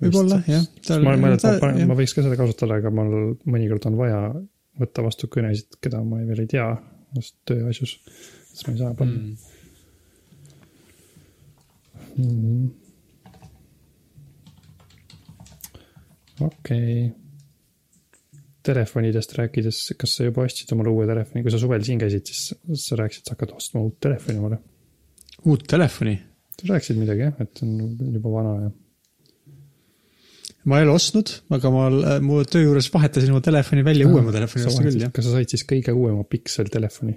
Võib-olla 0.00 0.40
jah. 0.48 0.64
ma 1.04 1.14
mõelnud, 1.14 1.44
et 1.44 1.62
ma, 1.62 1.70
ma 1.90 1.96
võiks 1.98 2.14
ka 2.16 2.24
seda 2.24 2.38
kasutada, 2.38 2.80
aga 2.80 2.92
mul 2.94 3.34
mõnikord 3.44 3.86
on 3.90 3.98
vaja 4.00 4.20
võtta 4.80 5.04
vastu 5.04 5.28
kõnesid, 5.32 5.78
keda 5.82 6.02
ma 6.06 6.22
veel 6.24 6.44
ei 6.44 6.50
tea, 6.50 6.68
just 7.16 7.34
tööasjus. 7.48 7.96
siis 8.50 8.66
ma 8.66 8.74
ei 8.74 8.80
saa 8.82 8.92
panna 8.98 9.18
mm.. 9.18 9.34
mm 12.16 12.36
-hmm.. 12.42 12.68
okei 16.40 17.06
okay.. 17.06 17.16
Telefonidest 18.60 19.32
rääkides, 19.38 19.76
kas 19.96 20.18
sa 20.18 20.24
juba 20.26 20.42
ostsid 20.44 20.68
omale 20.74 20.90
uue 20.92 21.06
telefoni, 21.08 21.40
kui 21.42 21.52
sa 21.52 21.58
suvel 21.58 21.80
siin 21.80 21.98
käisid, 21.98 22.28
siis 22.28 22.50
sa 22.82 22.98
rääkisid, 23.00 23.24
sa 23.24 23.32
hakkad 23.32 23.54
ostma 23.56 23.80
uut 23.80 23.96
telefoni 24.04 24.36
omale. 24.38 24.58
uut 25.48 25.64
telefoni 25.66 26.12
sa 26.60 26.74
rääkisid 26.74 27.00
midagi 27.00 27.24
jah, 27.24 27.40
et 27.40 27.62
on 27.64 27.72
juba 28.14 28.32
vana 28.34 28.54
ja. 28.64 28.70
Ma 30.68 30.78
ei 30.80 30.84
ole 30.86 30.94
ostnud, 30.98 31.30
aga 31.56 31.70
ma 31.72 31.86
äh, 31.88 32.18
mu 32.24 32.42
töö 32.48 32.66
juures 32.66 32.90
vahetasin 32.92 33.32
oma 33.32 33.40
telefoni 33.44 33.84
välja 33.86 34.08
uuema 34.08 34.34
telefoni 34.34 34.66
vastu 34.68 34.84
küll, 34.84 35.00
jah. 35.06 35.12
kas 35.14 35.28
sa 35.28 35.36
said 35.36 35.52
siis 35.54 35.64
kõige 35.68 35.94
uuema 35.96 36.24
pikseltelefoni? 36.28 37.16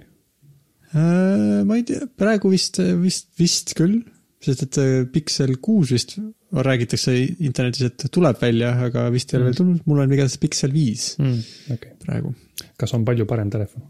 Äh, 0.94 1.60
ma 1.66 1.76
ei 1.76 1.84
tea, 1.88 2.06
praegu 2.20 2.52
vist, 2.52 2.80
vist, 3.02 3.28
vist 3.40 3.74
küll, 3.76 3.98
sest 4.44 4.64
et 4.68 4.80
äh, 4.80 4.94
Pixel 5.12 5.56
kuus 5.64 5.92
vist 5.94 6.16
räägitakse 6.54 7.14
internetis, 7.42 7.88
et 7.88 8.06
tuleb 8.14 8.38
välja, 8.40 8.70
aga 8.86 9.08
vist 9.12 9.32
ei 9.32 9.40
ole 9.40 9.48
veel 9.48 9.58
tulnud, 9.58 9.80
mul 9.90 10.04
on 10.04 10.12
igatahes 10.14 10.38
Pixel 10.42 10.72
viis 10.74 11.14
Mm, 11.18 11.40
okei, 11.74 11.96
praegu. 12.04 12.30
kas 12.78 12.94
on 12.94 13.04
palju 13.06 13.26
parem 13.26 13.50
telefon? 13.50 13.82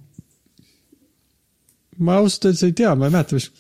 ma 2.02 2.16
ausalt 2.18 2.48
öeldes 2.48 2.64
ei 2.66 2.72
tea, 2.74 2.94
ma 2.98 3.06
ei 3.06 3.14
mäleta, 3.14 3.36
mis, 3.38 3.50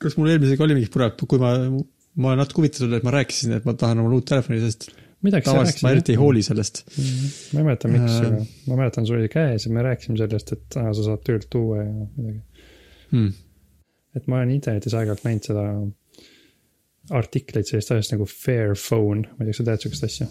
kas 0.00 0.16
mul 0.16 0.30
eelmisega 0.32 0.64
oli 0.64 0.76
mingi 0.78 0.88
pure, 0.92 1.10
kui 1.20 1.40
ma, 1.42 1.50
ma 2.16 2.30
olen 2.30 2.40
natuke 2.40 2.62
huvitatud, 2.62 2.94
et 2.96 3.04
ma 3.04 3.12
rääkisin, 3.12 3.56
et 3.58 3.66
ma 3.68 3.74
tahan 3.76 4.00
omale 4.00 4.20
uut 4.20 4.28
telefoni, 4.30 4.60
sest 4.62 4.88
tavaliselt 5.30 5.82
ma 5.84 5.92
eriti 5.94 6.12
ei 6.16 6.18
hooli 6.18 6.42
sellest. 6.42 6.82
Mhm. 6.96 7.32
ma 7.52 7.60
ei 7.60 7.64
mäleta, 7.70 7.88
miks, 7.88 8.12
Äh. 8.12 8.26
aga 8.26 8.44
ma 8.66 8.76
mäletan, 8.82 9.06
sul 9.06 9.20
oli 9.20 9.28
käes 9.28 9.66
ja 9.66 9.72
me 9.72 9.82
rääkisime 9.86 10.18
sellest, 10.18 10.52
et 10.52 10.76
aa, 10.76 10.92
sa 10.94 11.02
saad 11.06 11.22
töölt 11.26 11.46
tuua 11.50 11.82
ja 11.82 11.90
midagi. 12.16 12.40
Hmm. 13.12 13.32
et 14.16 14.26
ma 14.26 14.38
olen 14.40 14.50
internetis 14.54 14.94
aeg-ajalt 14.96 15.24
näinud 15.24 15.44
seda 15.44 15.64
artikleid 17.10 17.66
sellest 17.68 17.92
asjast 17.92 18.14
nagu 18.14 18.26
Fairphone, 18.30 19.26
ma 19.28 19.44
ei 19.44 19.50
tea, 19.50 19.52
kas 19.52 19.60
sa 19.60 19.66
tead 19.68 19.84
sihukest 19.84 20.08
asja? 20.08 20.26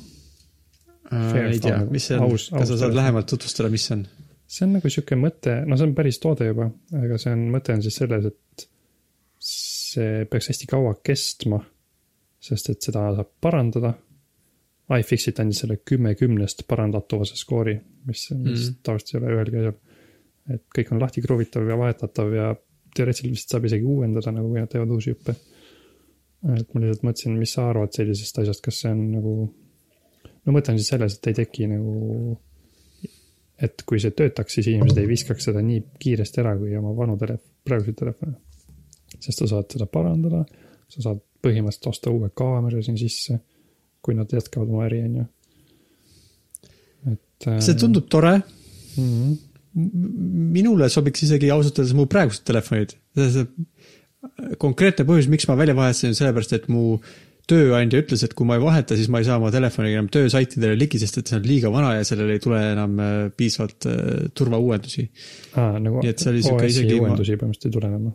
ei 1.12 1.60
tea, 1.60 1.80
mis 1.92 2.06
see 2.08 2.18
on, 2.18 2.32
kas 2.32 2.48
sa 2.50 2.66
saad 2.66 2.78
telefon. 2.80 2.96
lähemalt 2.96 3.28
tutvustada, 3.28 3.70
mis 3.74 3.86
see 3.88 3.98
on? 3.98 4.06
see 4.52 4.66
on 4.68 4.74
nagu 4.78 4.92
sihuke 4.92 5.18
mõte, 5.20 5.58
no 5.68 5.78
see 5.80 5.88
on 5.90 5.96
päris 5.96 6.20
toode 6.24 6.48
juba, 6.50 6.70
aga 7.00 7.20
see 7.22 7.34
on, 7.36 7.44
mõte 7.54 7.76
on 7.76 7.84
siis 7.84 8.00
selles, 8.02 8.28
et 8.32 8.66
see 9.42 10.26
peaks 10.32 10.52
hästi 10.52 10.70
kaua 10.72 10.96
kestma. 11.04 11.62
sest 12.42 12.72
et 12.72 12.82
seda 12.82 13.04
saab 13.14 13.28
parandada. 13.42 13.94
iFixit 15.00 15.40
andis 15.40 15.62
selle 15.64 15.78
kümme 15.88 16.14
kümnest 16.20 16.66
parandatavuse 16.68 17.38
skoori, 17.40 17.78
mis 18.08 18.26
mm. 18.34 18.76
Tavaliselt 18.84 19.14
ei 19.14 19.20
ole 19.22 19.36
ühelgi 19.38 19.62
asjal. 19.62 19.80
et 20.52 20.64
kõik 20.76 20.92
on 20.92 21.00
lahti 21.00 21.22
kruvitav 21.24 21.68
ja 21.70 21.78
vahetatav 21.80 22.34
ja 22.36 22.52
teoreetiliselt 22.96 23.38
vist 23.38 23.54
saab 23.54 23.66
isegi 23.70 23.88
uuendada, 23.88 24.34
nagu 24.36 24.50
kui 24.52 24.60
nad 24.60 24.72
teevad 24.72 24.92
uusi 24.92 25.14
hüppe. 25.14 25.36
et 26.58 26.74
ma 26.74 26.82
lihtsalt 26.82 27.06
mõtlesin, 27.08 27.38
mis 27.38 27.54
sa 27.56 27.70
arvad 27.70 27.94
sellisest 27.96 28.40
asjast, 28.42 28.64
kas 28.66 28.82
see 28.84 28.92
on 28.92 29.04
nagu, 29.16 29.36
no 30.46 30.56
mõte 30.56 30.74
on 30.74 30.80
siis 30.82 30.90
selles, 30.96 31.18
et 31.18 31.32
ei 31.32 31.38
teki 31.44 31.70
nagu 31.72 32.40
et 33.62 33.84
kui 33.86 34.02
see 34.02 34.14
töötaks, 34.18 34.58
siis 34.58 34.72
inimesed 34.72 34.98
ei 34.98 35.10
viskaks 35.10 35.46
seda 35.50 35.62
nii 35.66 35.84
kiiresti 36.02 36.42
ära 36.42 36.56
kui 36.58 36.74
oma 36.78 36.96
vanu 36.98 37.18
telef-, 37.22 37.46
praeguseid 37.68 38.00
telefone. 38.00 38.34
sest 39.20 39.44
sa 39.44 39.48
saad 39.54 39.70
seda 39.76 39.86
parandada, 39.92 40.42
sa 40.90 41.04
saad 41.06 41.22
põhimõtteliselt 41.44 41.90
osta 41.92 42.14
uue 42.14 42.32
kaamera 42.38 42.82
siin 42.82 42.98
sisse, 42.98 43.38
kui 44.02 44.18
nad 44.18 44.32
jätkavad 44.34 44.70
oma 44.70 44.86
äri, 44.88 45.02
on 45.06 45.16
ju. 45.22 45.26
et. 47.14 47.50
see 47.66 47.78
tundub 47.80 48.10
tore, 48.10 48.36
mm. 48.98 49.08
-hmm. 49.08 49.36
minule 50.58 50.90
sobiks 50.90 51.24
isegi 51.28 51.52
ausalt 51.52 51.80
öeldes 51.80 51.98
mu 51.98 52.06
praegused 52.06 52.46
telefonid. 52.46 52.96
konkreetne 54.62 55.06
põhjus, 55.06 55.30
miks 55.30 55.48
ma 55.50 55.58
välja 55.58 55.76
vahetasin, 55.76 56.16
sellepärast 56.16 56.54
et 56.54 56.68
mu 56.70 57.00
tööandja 57.50 58.02
ütles, 58.04 58.24
et 58.26 58.34
kui 58.38 58.48
ma 58.48 58.58
ei 58.58 58.64
vaheta, 58.64 58.96
siis 58.98 59.10
ma 59.12 59.22
ei 59.22 59.28
saa 59.28 59.38
oma 59.42 59.52
telefoniga 59.54 59.98
enam 59.98 60.10
töösaitidele 60.14 60.78
ligi, 60.78 61.00
sest 61.02 61.22
et 61.22 61.32
see 61.32 61.40
on 61.40 61.48
liiga 61.48 61.72
vana 61.74 61.96
ja 61.98 62.08
sellel 62.08 62.34
ei 62.36 62.42
tule 62.44 62.60
enam 62.72 63.00
äh, 63.02 63.14
piisavalt 63.38 63.88
äh, 63.90 64.02
turvauuendusi. 64.38 65.08
aa, 65.60 65.80
nagu 65.82 66.04
Nii 66.04 66.14
et 66.14 66.24
see 66.24 66.34
oli 66.34 66.44
sihuke 66.46 66.70
isegi 66.72 66.98
ma- 66.98 67.08
uuendusi 67.08 67.40
põhimõtteliselt 67.42 67.72
ei 67.72 67.78
tule 67.78 67.92
enam 67.92 68.12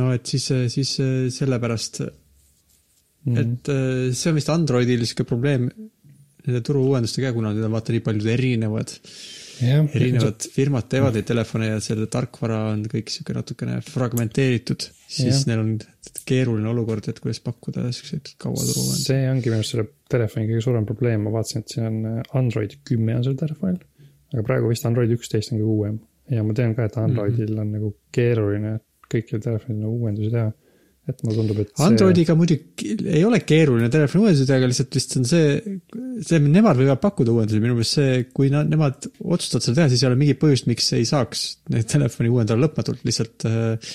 no 0.00 0.10
et 0.16 0.32
siis, 0.32 0.48
siis 0.74 0.94
äh, 1.04 1.14
sellepärast, 1.34 2.02
mm. 3.28 3.36
-hmm. 3.36 3.56
et 3.58 3.72
äh, 3.74 4.14
see 4.14 4.32
on 4.32 4.38
vist 4.40 4.52
Androidil 4.52 5.04
sihuke 5.06 5.26
probleem 5.28 5.68
nende 6.48 6.62
turuuuendustega, 6.64 7.32
kuna 7.36 7.52
need 7.52 7.66
on 7.66 7.74
vaata 7.74 7.92
nii 7.92 8.04
paljud 8.04 8.28
erinevad, 8.32 8.92
jah, 9.60 9.84
erinevad 9.98 10.46
firmad 10.54 10.88
teevad 10.88 11.18
neid 11.18 11.26
telefone 11.28 11.68
ja 11.68 11.80
selle 11.84 12.08
tarkvara 12.12 12.62
on 12.72 12.86
kõik 12.88 13.12
sihuke 13.12 13.36
natukene 13.36 13.80
fragmenteeritud, 13.84 14.86
siis 15.04 15.42
Jah. 15.42 15.46
neil 15.50 15.64
on 15.64 15.74
keeruline 16.28 16.70
olukord, 16.72 17.08
et 17.10 17.20
kuidas 17.20 17.42
pakkuda 17.44 17.84
siukseid 17.92 18.32
kaua 18.40 18.56
turuuendusi. 18.56 19.04
see 19.10 19.28
ongi 19.28 19.50
minu 19.50 19.60
arust 19.60 19.76
selle 19.76 19.88
telefoni 20.08 20.48
kõige 20.48 20.64
suurem 20.64 20.88
probleem, 20.88 21.26
ma 21.26 21.34
vaatasin, 21.36 21.64
et 21.64 21.74
siin 21.74 21.88
on 21.90 21.98
äh, 22.14 22.20
Android 22.40 22.78
kümme 22.88 23.18
on 23.18 23.26
sellel 23.26 23.42
telefonil. 23.44 23.82
aga 24.32 24.46
praegu 24.46 24.72
vist 24.72 24.88
Android 24.88 25.12
üksteist 25.18 25.52
on 25.52 25.60
kõige 25.60 25.74
uuem 25.76 25.98
ja 26.32 26.44
ma 26.44 26.56
tean 26.56 26.74
ka, 26.76 26.88
et 26.88 26.96
Androidil 27.00 27.58
on 27.60 27.74
nagu 27.76 27.92
keeruline 28.14 28.78
kõikidel 29.08 29.44
telefonidel 29.44 29.86
nagu 29.86 30.00
uuendusi 30.00 30.32
teha. 30.32 30.50
Et 31.08 31.24
mulle 31.24 31.38
tundub, 31.40 31.60
et 31.62 31.70
see. 31.72 31.86
Androidiga 31.86 32.36
muidugi 32.38 32.92
ei 33.08 33.24
ole 33.24 33.40
keeruline 33.46 33.88
telefoni 33.92 34.26
uuendusi 34.26 34.46
teha, 34.48 34.58
aga 34.60 34.68
lihtsalt 34.70 34.98
vist 34.98 35.16
on 35.20 35.26
see, 35.28 35.78
see, 36.26 36.42
nemad 36.44 36.78
võivad 36.80 37.00
pakkuda 37.02 37.34
uuendusi, 37.34 37.62
minu 37.64 37.78
meelest 37.78 37.98
see, 37.98 38.20
kui 38.36 38.52
nad, 38.52 38.68
nemad 38.68 39.08
otsustavad 39.08 39.64
seda 39.64 39.80
teha, 39.80 39.92
siis 39.94 40.04
ei 40.04 40.10
ole 40.10 40.20
mingit 40.20 40.40
põhjust, 40.42 40.68
miks 40.70 40.92
ei 40.98 41.08
saaks 41.08 41.46
neid 41.72 41.88
telefoni 41.90 42.32
uuendada 42.32 42.60
lõpmatult, 42.60 43.00
lihtsalt 43.08 43.48
äh, 43.48 43.94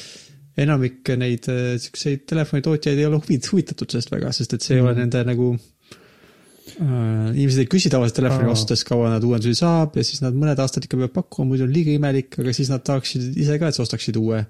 enamik 0.63 1.13
neid 1.17 1.47
äh, 1.51 1.75
siukseid 1.81 2.25
telefonitootjaid 2.29 2.99
ei 2.99 3.07
ole 3.09 3.19
huvit-, 3.21 3.49
huvitatud 3.51 3.89
sellest 3.93 4.11
väga, 4.13 4.33
sest 4.35 4.57
et 4.57 4.65
see 4.65 4.77
ei 4.77 4.83
ole 4.83 4.93
Mhm. 4.93 4.99
nende 5.05 5.23
nagu 5.29 5.47
äh, 5.53 7.29
inimesed 7.33 7.63
ei 7.65 7.69
küsi 7.71 7.91
tavaliselt 7.93 8.19
telefoni 8.21 8.51
ostes, 8.51 8.85
kaua 8.87 9.09
nad 9.13 9.23
uuendusi 9.25 9.57
saab 9.59 9.97
ja 9.97 10.05
siis 10.05 10.21
nad 10.23 10.37
mõned 10.37 10.59
aastad 10.61 10.85
ikka 10.85 10.99
peavad 10.99 11.15
pakkuma, 11.17 11.51
muidu 11.51 11.67
on 11.67 11.73
liiga 11.73 11.93
imelik, 11.93 12.37
aga 12.39 12.53
siis 12.55 12.69
nad 12.73 12.85
tahaksid 12.85 13.37
ise 13.37 13.57
ka, 13.59 13.69
et 13.69 13.77
sa 13.77 13.85
ostaksid 13.85 14.17
uue. 14.21 14.45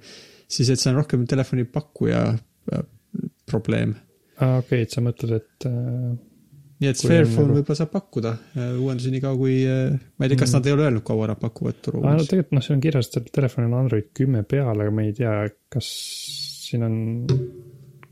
siis, 0.54 0.70
et 0.70 0.80
see 0.80 0.92
on 0.92 1.00
rohkem 1.00 1.24
telefonipakkuja 1.26 2.20
probleem. 3.50 3.96
aa, 4.42 4.60
okei, 4.64 4.82
et 4.86 4.94
sa 4.94 5.02
mõtled, 5.06 5.34
et 5.38 5.68
äh, 5.70 6.14
nii 6.84 6.90
et 6.90 7.02
Fairphone 7.04 7.48
nagu- 7.50 7.58
võib-olla 7.60 7.78
saab 7.80 7.92
pakkuda 7.94 8.32
äh, 8.58 8.72
uuendusi 8.82 9.12
nii 9.14 9.22
kaua, 9.24 9.38
kui 9.40 9.58
äh, 9.70 9.98
ma 10.18 10.26
ei 10.26 10.32
tea, 10.34 10.40
kas 10.42 10.50
Mhm. 10.52 10.58
nad 10.58 10.66
ei 10.70 10.74
ole 10.78 10.88
öelnud, 10.88 11.04
kaua 11.08 11.28
nad 11.32 11.40
pakuvad 11.42 11.82
turu 11.86 12.02
uuendusi. 12.02 12.30
tegelikult 12.34 12.58
noh, 12.58 12.66
siin 12.66 12.78
on 12.78 12.82
kirjas, 12.88 13.12
et 13.18 13.30
telefonil 13.36 13.70
on 13.74 13.80
Android 13.84 14.10
kümme 14.18 14.44
peal, 14.44 14.74
aga 14.74 14.92
me 14.92 15.06
ei 15.10 15.14
tea, 15.20 15.36
kas 15.74 15.92
siin 16.70 16.84
on 16.88 16.98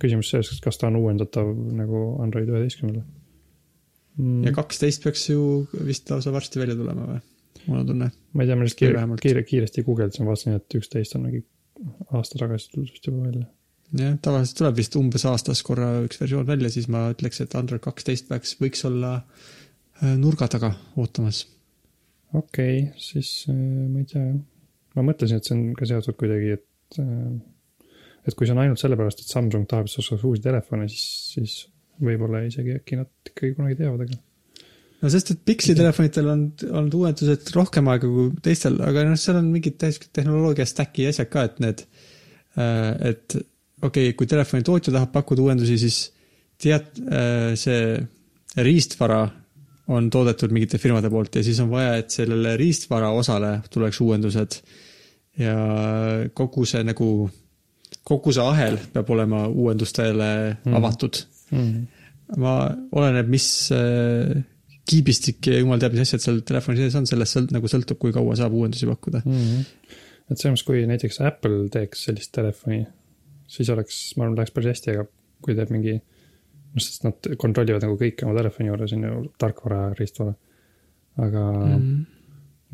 küsimus 0.01 0.29
selles, 0.33 0.59
kas 0.63 0.77
ta 0.81 0.87
on 0.89 0.95
uuendatav 1.01 1.49
nagu 1.77 2.03
Android 2.23 2.49
üheteistkümnele 2.49 3.03
mm, 4.17 4.43
ja. 4.47 4.53
kaksteist 4.55 5.03
peaks 5.03 5.27
ju 5.29 5.67
vist 5.85 6.09
lausa 6.09 6.33
varsti 6.33 6.59
välja 6.61 6.75
tulema 6.77 7.05
või? 7.09 7.19
mul 7.67 7.79
on 7.83 7.87
tunne. 7.91 8.11
ma 8.33 8.43
ei 8.43 8.49
tea, 8.49 8.55
ma 8.57 8.65
lihtsalt 8.65 8.79
kiire, 8.81 9.03
kiire, 9.21 9.43
kiiresti 9.45 9.83
guugeldasin, 9.85 10.25
vaatasin, 10.25 10.55
et 10.57 10.77
üksteist 10.79 11.17
on 11.17 11.27
mingi 11.27 11.43
aasta 12.17 12.39
tagasi 12.41 12.71
tulnud 12.71 12.89
vist 12.93 13.05
juba 13.09 13.27
välja. 13.27 13.45
jah, 13.99 14.13
tavaliselt 14.23 14.61
tuleb 14.61 14.77
vist 14.79 14.95
umbes 14.99 15.25
aastas 15.29 15.63
korra 15.67 15.89
üks 16.05 16.21
versioon 16.21 16.47
välja, 16.47 16.71
siis 16.73 16.87
ma 16.91 17.09
ütleks, 17.13 17.41
et 17.43 17.55
Android 17.59 17.83
kaksteist 17.83 18.29
peaks, 18.29 18.55
võiks 18.61 18.85
olla 18.87 19.17
äh, 19.19 20.15
nurga 20.19 20.47
taga 20.51 20.73
ootamas. 21.01 21.43
okei 22.33 22.85
okay,, 22.85 23.01
siis 23.01 23.45
äh, 23.51 23.55
ma 23.55 24.03
ei 24.03 24.09
tea 24.11 24.31
ma 24.95 25.05
mõtlesin, 25.07 25.39
et 25.39 25.47
see 25.47 25.57
on 25.57 25.67
ka 25.77 25.87
seotud 25.89 26.17
kuidagi, 26.19 26.57
et 26.59 27.01
äh, 27.03 27.37
et 28.27 28.35
kui 28.37 28.47
see 28.47 28.53
on 28.53 28.61
ainult 28.61 28.81
sellepärast, 28.81 29.23
et 29.23 29.31
Samsung 29.33 29.67
tahab, 29.69 29.87
et 29.87 29.93
sa 29.93 30.03
ostaks 30.03 30.25
uusi 30.27 30.43
telefone, 30.43 30.85
siis, 30.91 31.05
siis 31.33 31.55
võib-olla 32.01 32.43
isegi 32.45 32.75
äkki 32.77 32.99
nad 32.99 33.31
ikkagi 33.31 33.55
kunagi 33.57 33.79
teevad, 33.79 34.03
aga 34.05 34.19
no 35.01 35.09
sest, 35.09 35.33
et 35.33 35.41
Pixli 35.45 35.73
telefonitel 35.77 36.29
on 36.29 36.43
olnud 36.69 36.97
uuendused 36.99 37.49
rohkem 37.57 37.89
aega 37.89 38.09
kui 38.09 38.29
teistel, 38.45 38.77
aga 38.85 39.07
noh, 39.09 39.17
seal 39.19 39.39
on 39.41 39.49
mingid 39.53 39.79
täiesti 39.81 40.11
tehnoloogia 40.13 40.67
stack'i 40.69 41.07
asjad 41.09 41.31
ka, 41.33 41.47
et 41.49 41.63
need, 41.65 41.81
et 43.09 43.37
okei 43.81 44.09
okay,, 44.09 44.17
kui 44.17 44.29
telefoni 44.29 44.63
tootja 44.63 44.93
tahab 44.93 45.11
pakkuda 45.13 45.41
uuendusi, 45.45 45.77
siis 45.81 45.99
tead, 46.61 46.91
see 47.57 48.61
riistvara 48.61 49.21
on 49.91 50.09
toodetud 50.13 50.53
mingite 50.53 50.79
firmade 50.81 51.09
poolt 51.11 51.35
ja 51.35 51.43
siis 51.43 51.59
on 51.63 51.71
vaja, 51.71 51.95
et 52.01 52.13
sellele 52.13 52.55
riistvara 52.59 53.11
osale 53.15 53.57
tuleks 53.71 54.01
uuendused. 54.03 54.61
ja 55.39 55.55
kogu 56.33 56.65
see 56.67 56.83
nagu, 56.83 57.07
kogu 58.03 58.33
see 58.35 58.43
ahel 58.43 58.77
peab 58.93 59.09
olema 59.09 59.45
uuendustele 59.47 60.31
Mhm. 60.65 60.75
avatud 60.75 61.21
mm. 61.51 61.87
ma, 62.37 62.55
oleneb, 62.91 63.29
mis 63.31 63.47
äh, 63.75 64.43
kiibistik 64.87 65.47
ja 65.47 65.59
jumal 65.59 65.79
teab, 65.79 65.95
mis 65.95 66.07
asjad 66.07 66.23
seal 66.25 66.41
telefoni 66.47 66.81
sees 66.81 66.97
on, 66.99 67.07
sellest 67.09 67.37
sõlt-, 67.37 67.53
nagu 67.55 67.69
sõltub, 67.71 67.99
kui 68.01 68.13
kaua 68.15 68.35
saab 68.39 68.55
uuendusi 68.57 68.89
pakkuda. 68.89 69.21
Mm 69.25 69.37
-hmm. 69.37 69.93
et 70.31 70.37
selles 70.37 70.55
mõttes, 70.55 70.65
kui 70.67 70.83
näiteks 70.89 71.21
Apple 71.27 71.69
teeks 71.73 72.07
sellist 72.09 72.31
telefoni, 72.35 72.81
siis 73.51 73.69
oleks, 73.73 73.99
ma 74.15 74.25
arvan, 74.25 74.37
läheks 74.39 74.55
päris 74.55 74.71
hästi, 74.71 74.95
aga 74.95 75.05
kui 75.43 75.57
teeb 75.57 75.73
mingi, 75.73 75.97
noh, 75.97 76.83
sest 76.83 77.05
nad 77.07 77.29
kontrollivad 77.41 77.83
nagu 77.85 77.97
kõike 77.99 78.27
oma 78.27 78.37
telefoni 78.37 78.71
juures 78.71 78.95
on 78.97 79.05
ju 79.07 79.21
tarkvara 79.41 79.83
riistvara. 79.97 80.33
aga 81.21 81.45
mm. 81.67 81.95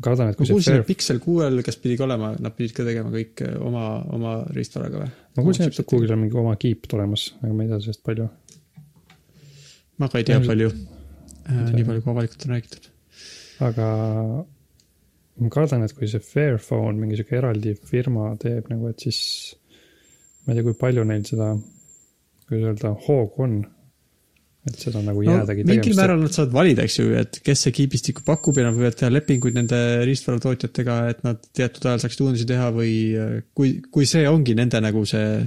kardan, 0.04 0.30
et 0.30 0.36
ma 0.36 0.38
kui 0.38 0.46
see 0.48 0.58
kuulsin, 0.58 0.76
Fair 0.76 0.84
et, 0.84 0.90
Pixel 0.90 1.22
kuuel, 1.22 1.62
kes 1.66 1.80
pidi 1.82 1.96
ka 1.98 2.06
olema, 2.06 2.34
nad 2.38 2.54
pidid 2.58 2.76
ka 2.76 2.86
tegema 2.86 3.10
kõik 3.14 3.42
äh, 3.46 3.56
oma, 3.64 3.86
oma 4.14 4.36
riistvaraga 4.54 5.02
või? 5.02 5.08
ma 5.38 5.46
kuulsin, 5.48 5.66
et 5.66 5.80
Google'il 5.80 6.14
on 6.14 6.22
mingi 6.22 6.38
oma 6.38 6.54
kiip 6.60 6.86
tulemas, 6.90 7.32
aga 7.42 7.56
ma 7.56 7.66
ei 7.66 7.72
tea 7.72 7.80
sellest 7.86 8.04
palju. 8.06 8.28
ma 9.98 10.12
ka 10.12 10.22
ei 10.22 10.28
tea 10.28 10.38
palju, 10.44 10.70
tea. 10.70 11.66
nii 11.74 11.88
palju, 11.90 12.04
kui 12.04 12.14
avalikult 12.14 12.46
on 12.46 12.54
räägitud. 12.54 12.90
aga 13.66 13.88
ma 15.38 15.50
kardan, 15.54 15.86
et 15.86 15.94
kui 15.96 16.10
see 16.10 16.22
Fairphone 16.22 16.98
mingi 17.00 17.18
sihuke 17.18 17.40
eraldi 17.40 17.74
firma 17.88 18.30
teeb 18.42 18.70
nagu, 18.70 18.92
et 18.92 19.08
siis 19.08 19.18
ma 20.48 20.54
ei 20.54 20.58
tea, 20.58 20.64
kui 20.64 20.78
palju 20.80 21.04
neil 21.04 21.26
seda, 21.28 21.50
kuidas 22.48 22.70
öelda, 22.70 22.94
hoogu 23.04 23.44
on. 23.44 23.58
et 24.68 24.80
seda 24.80 25.00
nagu 25.04 25.22
no 25.24 25.34
jäädagi 25.36 25.62
mingil 25.68 25.94
määral 25.96 26.18
nad 26.20 26.32
saavad 26.34 26.52
valida, 26.56 26.84
eks 26.84 26.96
ju, 26.98 27.12
et 27.16 27.38
kes 27.44 27.66
see 27.66 27.74
kiibistiku 27.76 28.24
pakub 28.24 28.58
ja 28.58 28.66
nad 28.66 28.76
võivad 28.76 28.96
teha 28.98 29.08
lepinguid 29.12 29.56
nende 29.56 29.78
riistvaratootjatega, 30.08 30.96
et 31.12 31.22
nad 31.24 31.44
teatud 31.56 31.86
ajal 31.88 32.02
saaksid 32.02 32.24
uuendusi 32.24 32.48
teha 32.48 32.66
või 32.74 32.96
äh, 33.16 33.38
kui, 33.56 33.78
kui 33.92 34.08
see 34.08 34.26
ongi 34.28 34.56
nende 34.58 34.82
nagu 34.84 35.04
see 35.08 35.38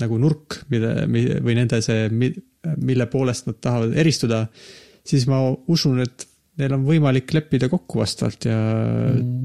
nagu 0.00 0.18
nurk, 0.20 0.62
mille, 0.72 0.92
või 1.44 1.56
nende 1.58 1.80
see, 1.84 2.06
mille 2.10 3.06
poolest 3.12 3.48
nad 3.48 3.58
tahavad 3.62 3.96
eristuda, 3.98 4.44
siis 5.06 5.26
ma 5.30 5.42
usun, 5.70 6.00
et 6.04 6.26
neil 6.60 6.76
on 6.76 6.86
võimalik 6.86 7.32
leppida 7.34 7.68
kokku 7.72 8.02
vastavalt 8.02 8.46
ja 8.48 8.56
mm. 9.16 9.44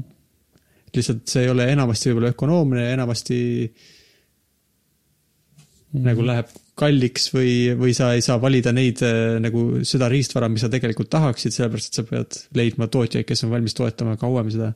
lihtsalt 0.96 1.24
see 1.30 1.46
ei 1.46 1.52
ole 1.52 1.68
enamasti 1.72 2.10
võib-olla 2.10 2.34
ökonoomne 2.34 2.84
ja 2.84 2.96
enamasti 2.96 3.38
mm. 5.92 6.02
nagu 6.04 6.24
läheb 6.26 6.50
kalliks 6.78 7.28
või, 7.34 7.52
või 7.78 7.94
sa 7.96 8.12
ei 8.14 8.22
saa 8.24 8.38
valida 8.42 8.72
neid 8.74 9.02
äh, 9.06 9.36
nagu 9.42 9.84
seda 9.88 10.10
riistvara, 10.12 10.50
mis 10.52 10.64
sa 10.64 10.70
tegelikult 10.72 11.10
tahaksid, 11.12 11.54
sellepärast 11.54 11.90
et 11.90 12.00
sa 12.00 12.04
pead 12.08 12.40
leidma 12.58 12.88
tootjaid, 12.92 13.26
kes 13.28 13.44
on 13.46 13.54
valmis 13.54 13.76
toetama 13.78 14.18
kauem 14.20 14.52
seda. 14.54 14.72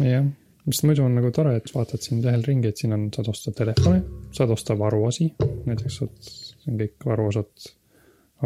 jah, 0.00 0.30
sest 0.68 0.86
muidu 0.88 1.04
on 1.04 1.18
nagu 1.18 1.32
tore, 1.34 1.56
et 1.58 1.74
vaatad 1.74 2.04
siin 2.04 2.22
lehel 2.24 2.44
ringi, 2.46 2.70
et 2.70 2.80
siin 2.80 2.96
on, 2.96 3.08
saad 3.14 3.28
osta 3.32 3.52
telefoni, 3.56 4.00
saad 4.36 4.54
osta 4.54 4.76
varuosi, 4.78 5.28
näiteks 5.68 6.00
saad, 6.00 6.32
on 6.70 6.80
kõik 6.80 7.10
varuosad, 7.10 7.68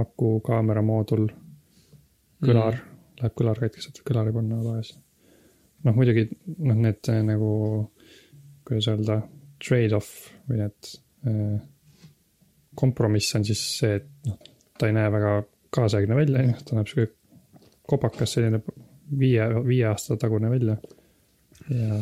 aku, 0.03 0.35
kaamera 0.47 0.83
moodul, 0.83 1.29
kõlar 2.45 2.81
mm., 2.81 2.91
läheb 3.21 3.35
kõlarkett, 3.39 3.79
saad 3.83 4.01
kõlari 4.07 4.35
panna 4.35 4.59
tagasi. 4.65 4.99
noh, 5.87 5.95
muidugi 5.95 6.27
noh, 6.59 6.75
need 6.75 7.13
äh, 7.13 7.23
nagu, 7.23 7.53
kuidas 8.67 8.91
öelda, 8.91 9.21
trade-off 9.63 10.33
või 10.49 10.65
need 10.65 10.91
äh, 11.29 11.63
kompromiss 12.75 13.35
on 13.39 13.45
siis 13.47 13.63
see, 13.79 13.99
et 14.01 14.09
noh, 14.29 14.39
ta 14.79 14.89
ei 14.89 14.97
näe 14.97 15.11
väga 15.15 15.35
kaasaegne 15.75 16.17
välja, 16.19 16.43
on 16.43 16.51
ju, 16.51 16.65
ta 16.67 16.79
näeb 16.79 16.91
sihuke 16.91 17.13
kobakas 17.91 18.37
selline 18.37 18.61
viie, 19.19 19.47
viie 19.67 19.87
aasta 19.91 20.17
tagune 20.21 20.51
välja. 20.53 20.77
ja, 21.69 22.01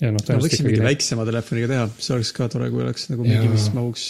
ja 0.00 0.12
noh, 0.14 0.22
no 0.22 0.40
võiks 0.44 0.62
mingi 0.64 0.82
väiksema 0.84 1.26
telefoniga 1.28 1.70
teha, 1.72 1.86
see 1.98 2.16
oleks 2.16 2.32
ka 2.36 2.48
tore, 2.52 2.70
kui 2.72 2.84
oleks 2.84 3.08
nagu 3.12 3.26
mingi, 3.26 3.50
mis 3.52 3.68
mahuks 3.76 4.08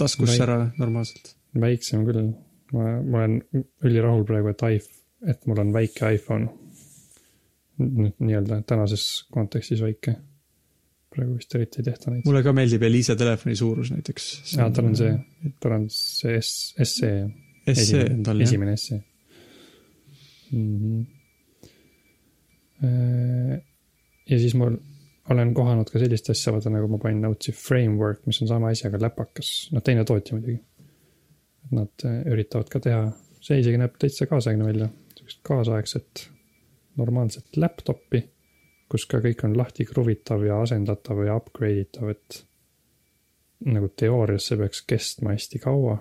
taskusse 0.00 0.36
Väik- 0.38 0.46
ära 0.46 0.58
normaalselt. 0.80 1.34
väiksem 1.60 2.06
küll, 2.08 2.32
ma, 2.72 2.96
ma 3.02 3.22
olen 3.24 3.38
ülirahul 3.84 4.24
praegu, 4.28 4.52
et 4.54 4.66
i, 4.70 4.80
et 5.34 5.46
mul 5.50 5.62
on 5.64 5.72
väike 5.76 6.14
iPhone. 6.16 6.50
nüüd 7.80 8.18
nii-öelda 8.20 8.58
tänases 8.68 9.04
kontekstis 9.32 9.80
väike. 9.80 10.18
Praegu 11.10 11.36
vist 11.38 11.54
eriti 11.58 11.80
ei 11.82 11.88
tehta 11.90 12.10
neid. 12.10 12.26
mulle 12.28 12.42
ka 12.46 12.52
meeldib 12.56 12.82
Elisa 12.86 13.16
telefoni 13.18 13.56
suurus 13.58 13.92
näiteks. 13.94 14.26
jaa, 14.56 14.68
tal 14.74 14.90
on 14.90 14.96
see, 14.98 15.14
tal 15.60 15.76
on 15.78 15.86
see 15.94 16.36
S, 16.40 16.52
SE. 16.82 17.14
SE 17.74 18.04
on 18.04 18.22
tal 18.26 18.40
jah. 18.40 18.48
esimene 18.48 18.76
SE 18.76 19.00
mm. 20.52 20.78
-hmm. 20.78 21.02
ja 24.30 24.38
siis 24.38 24.54
mul 24.54 24.78
olen 25.30 25.54
kohanud 25.54 25.90
ka 25.92 26.00
sellist 26.02 26.30
asja, 26.32 26.52
vaata 26.54 26.72
nagu 26.72 26.88
ma 26.90 26.98
panin 26.98 27.22
Notesi 27.22 27.52
framework, 27.54 28.24
mis 28.26 28.40
on 28.42 28.48
sama 28.50 28.72
asi, 28.72 28.86
aga 28.88 28.98
läpakas, 29.04 29.50
noh 29.74 29.84
teine 29.86 30.04
tootja 30.04 30.36
muidugi. 30.36 30.58
et 31.64 31.72
nad 31.76 32.04
äh, 32.08 32.22
üritavad 32.32 32.70
ka 32.72 32.80
teha, 32.82 33.04
see 33.44 33.60
isegi 33.60 33.78
näeb 33.78 33.98
täitsa 34.00 34.26
kaasaegne 34.26 34.66
välja, 34.66 34.88
sihukest 35.14 35.42
kaasaegset 35.46 36.24
normaalset 36.98 37.56
laptop'i, 37.56 38.24
kus 38.90 39.06
ka 39.10 39.20
kõik 39.22 39.44
on 39.46 39.56
lahti 39.58 39.86
kruvitav 39.86 40.42
ja 40.44 40.58
asendatav 40.64 41.22
ja 41.26 41.36
upgrade 41.38 41.84
itav, 41.84 42.10
et 42.10 42.40
nagu 43.70 43.90
teoorias 43.96 44.48
see 44.50 44.58
peaks 44.60 44.82
kestma 44.88 45.34
hästi 45.36 45.60
kaua. 45.62 45.98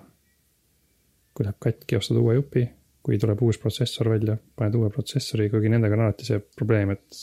kui 1.33 1.45
läheb 1.45 1.59
katki, 1.61 1.95
ostad 1.95 2.17
uue 2.19 2.33
jupi, 2.35 2.65
kui 3.05 3.15
tuleb 3.21 3.39
uus 3.45 3.59
protsessor 3.61 4.09
välja, 4.11 4.33
paned 4.59 4.73
uue 4.75 4.89
protsessori, 4.91 5.45
kuigi 5.53 5.69
nendega 5.71 5.95
on 5.95 6.01
alati 6.03 6.25
see 6.27 6.39
probleem, 6.57 6.89
et 6.91 7.19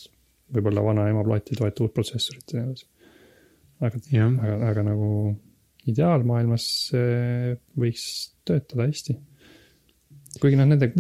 võib-olla 0.57 0.85
vana 0.87 1.09
emaplaat 1.11 1.51
ei 1.51 1.59
toeta 1.59 1.85
uut 1.85 1.93
protsessorit 1.93 2.55
ja 2.55 2.62
nii 2.62 2.71
edasi. 2.71 2.87
aga, 3.83 4.01
aga, 4.47 4.55
aga 4.71 4.85
nagu 4.87 5.09
ideaalmaailmas 5.91 6.69
võiks 7.83 8.07
töötada 8.47 8.87
hästi. 8.87 9.19
kuigi 10.41 10.57
noh, 10.57 10.71
nende, 10.71 10.93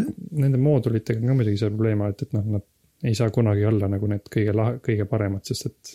nende 0.42 0.60
moodulitega 0.60 1.22
on 1.22 1.30
ka 1.30 1.38
muidugi 1.38 1.62
see 1.62 1.72
probleem 1.72 2.04
alati, 2.04 2.28
et 2.28 2.36
noh, 2.36 2.50
nad 2.58 2.68
ei 3.04 3.14
saa 3.14 3.30
kunagi 3.30 3.64
olla 3.68 3.88
nagu 3.92 4.08
need 4.10 4.28
kõige 4.32 4.54
la-, 4.56 4.76
kõige 4.82 5.06
paremad, 5.08 5.44
sest 5.48 5.68
et 5.70 5.94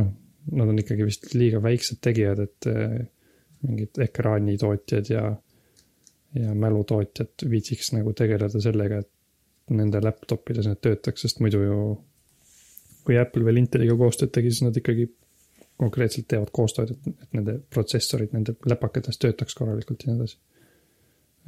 noh, 0.00 0.12
nad 0.58 0.72
on 0.72 0.78
ikkagi 0.80 1.06
vist 1.06 1.32
liiga 1.36 1.60
väiksed 1.62 2.00
tegijad, 2.04 2.42
et 2.46 2.68
eh, 2.70 3.00
mingid 3.62 4.00
ekraanitootjad 4.06 5.10
ja, 5.12 5.26
ja 6.38 6.54
mälutootjad 6.58 7.44
viitsiks 7.50 7.92
nagu 7.96 8.14
tegeleda 8.18 8.62
sellega, 8.62 9.02
et 9.02 9.76
nende 9.76 10.00
laptop 10.02 10.50
ides 10.52 10.66
need 10.68 10.80
töötaks, 10.82 11.26
sest 11.26 11.42
muidu 11.44 11.62
ju 11.62 11.82
kui 13.06 13.18
Apple 13.18 13.44
veel 13.46 13.60
Inteliga 13.62 13.96
koostööd 13.98 14.32
tegi, 14.34 14.50
siis 14.52 14.64
nad 14.66 14.76
ikkagi 14.78 15.08
konkreetselt 15.80 16.28
teevad 16.30 16.52
koostööd, 16.54 16.94
et, 16.94 17.14
et 17.24 17.36
nende 17.36 17.56
protsessorid 17.72 18.34
nende 18.36 18.54
läpakates 18.68 19.18
töötaks 19.22 19.56
korralikult 19.58 20.04
ja 20.04 20.12
nii 20.12 20.20
edasi. 20.20 20.38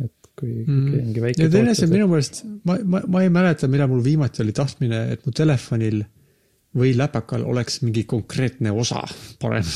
Et 0.03 0.30
kui 0.34 0.64
mm. 0.64 0.90
mingi 0.90 1.22
väike 1.22 1.47
ja 1.47 1.53
teine 1.53 1.74
asi 1.74 1.86
on 1.86 1.95
minu 1.95 2.11
meelest, 2.11 2.42
ma, 2.66 2.78
ma, 2.82 3.03
ma 3.07 3.22
ei 3.22 3.30
mäleta, 3.32 3.70
millal 3.70 3.90
mul 3.92 4.03
viimati 4.05 4.42
oli 4.42 4.55
tahtmine, 4.57 5.05
et 5.14 5.26
mu 5.26 5.34
telefonil 5.36 6.03
või 6.74 6.95
läpakal 6.99 7.45
oleks 7.47 7.80
mingi 7.84 8.05
konkreetne 8.11 8.72
osa 8.74 9.05
parem. 9.42 9.66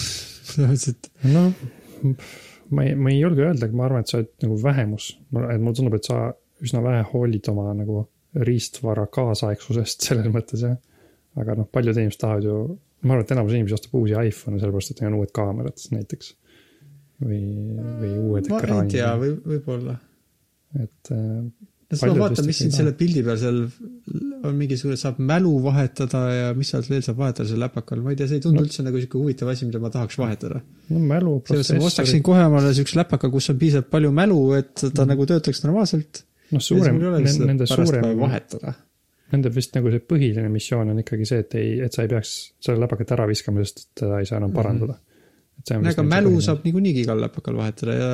noh, 1.31 1.53
ma 2.75 2.85
ei, 2.85 2.97
ma 2.99 3.13
ei 3.13 3.21
julge 3.21 3.47
öelda, 3.47 3.69
aga 3.69 3.79
ma 3.79 3.87
arvan, 3.87 4.05
et 4.05 4.11
sa 4.11 4.19
oled 4.21 4.33
nagu 4.45 4.59
vähemus. 4.63 5.13
et 5.19 5.63
mulle 5.63 5.77
tundub, 5.79 5.99
et 5.99 6.11
sa 6.11 6.29
üsna 6.65 6.83
vähe 6.83 7.05
hoolid 7.13 7.49
oma 7.53 7.71
nagu 7.77 8.03
riistvara 8.49 9.07
kaasaegsusest 9.15 10.03
selles 10.11 10.29
mõttes 10.35 10.65
jah. 10.67 10.77
aga 11.39 11.61
noh, 11.61 11.71
paljud 11.71 11.97
inimesed 11.97 12.21
tahavad 12.21 12.49
ju, 12.49 12.59
ma 13.07 13.15
arvan, 13.15 13.25
et 13.25 13.37
enamus 13.37 13.55
inimesi 13.55 13.79
ostab 13.79 13.97
uusi 14.01 14.19
iPhone'e 14.19 14.59
sellepärast, 14.59 14.93
et 14.93 15.03
neil 15.03 15.13
on 15.13 15.21
uued 15.21 15.33
kaamerad 15.39 15.89
näiteks. 15.95 16.35
või, 17.23 17.41
või 18.03 18.13
uued 18.25 18.51
ma 18.51 18.59
ei 18.59 18.65
ekraanid. 18.65 18.95
tea, 18.97 19.15
või, 19.23 19.33
võib-olla. 19.55 19.99
Et 20.77 21.11
äh, 21.15 21.19
no 21.89 21.97
siis 21.97 22.03
ma 22.11 22.19
vaatan, 22.21 22.45
mis 22.47 22.59
siin 22.61 22.73
selle 22.75 22.93
pildi 22.99 23.23
peal 23.25 23.39
seal 23.41 23.61
on 24.45 24.55
mingisugune, 24.59 24.97
saab 25.01 25.17
mälu 25.25 25.55
vahetada 25.65 26.21
ja 26.35 26.49
mis 26.55 26.69
sealt 26.75 26.89
veel 26.91 27.03
saab 27.07 27.17
vahetada 27.23 27.49
seal 27.49 27.63
läpakal, 27.65 28.03
ma 28.05 28.13
ei 28.13 28.19
tea, 28.21 28.29
see 28.29 28.39
ei 28.41 28.45
tundu 28.45 28.61
No. 28.61 28.67
üldse 28.67 28.85
nagu 28.87 29.01
sihuke 29.01 29.19
huvitav 29.23 29.49
asi, 29.55 29.67
mida 29.69 29.81
ma 29.83 29.91
tahaks 29.95 30.19
vahetada. 30.21 30.61
no 30.91 30.99
mälu, 31.01 31.39
selles 31.49 31.71
mõttes 31.73 31.81
ma 31.81 31.89
ostaksin 31.93 32.23
kohe 32.27 32.45
omale 32.51 32.75
siukse 32.77 32.99
läpaka, 33.01 33.31
kus 33.33 33.49
on 33.51 33.59
piisavalt 33.59 33.89
palju 33.91 34.11
mälu, 34.13 34.41
et 34.59 34.75
ta 34.83 34.91
Mhm. 35.03 35.09
nagu 35.15 35.27
töötaks 35.27 35.65
normaalselt. 35.65 36.23
noh, 36.53 36.61
suurem, 36.61 36.99
nende 37.01 37.67
suurem, 37.67 38.13
vahetada. 38.21 38.75
nende 39.33 39.51
vist 39.55 39.75
nagu 39.77 39.91
see 39.91 40.01
põhiline 40.01 40.49
missioon 40.53 40.89
on 40.93 40.99
ikkagi 41.03 41.27
see, 41.29 41.39
et 41.45 41.55
ei, 41.55 41.81
et 41.85 41.93
sa 41.93 42.03
ei 42.03 42.09
peaks 42.09 42.53
selle 42.61 42.81
läpakat 42.87 43.11
ära 43.17 43.27
viskama, 43.29 43.61
sest 43.65 43.89
teda 43.95 44.21
ei 44.21 44.27
saa 44.27 44.39
enam 44.39 44.53
parandada. 44.53 44.95
et 44.95 44.99
see 44.99 45.08
vist 45.71 45.99
aga 45.99 46.07
mälu 46.07 46.33
põhiline. 46.33 46.47
saab 46.47 46.65
niikuinii 46.67 46.95
igal 47.03 47.21
läpakal 47.23 47.59
vahetada 47.59 47.99
ja 47.99 48.09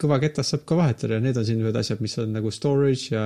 kõvaketast 0.00 0.54
saab 0.54 0.62
ka 0.68 0.78
vahetada 0.78 1.18
ja 1.18 1.24
need 1.24 1.40
on 1.40 1.48
siin 1.48 1.64
ühed 1.64 1.76
asjad, 1.76 2.00
mis 2.04 2.16
on 2.22 2.32
nagu 2.36 2.52
storage 2.54 3.10
ja 3.14 3.24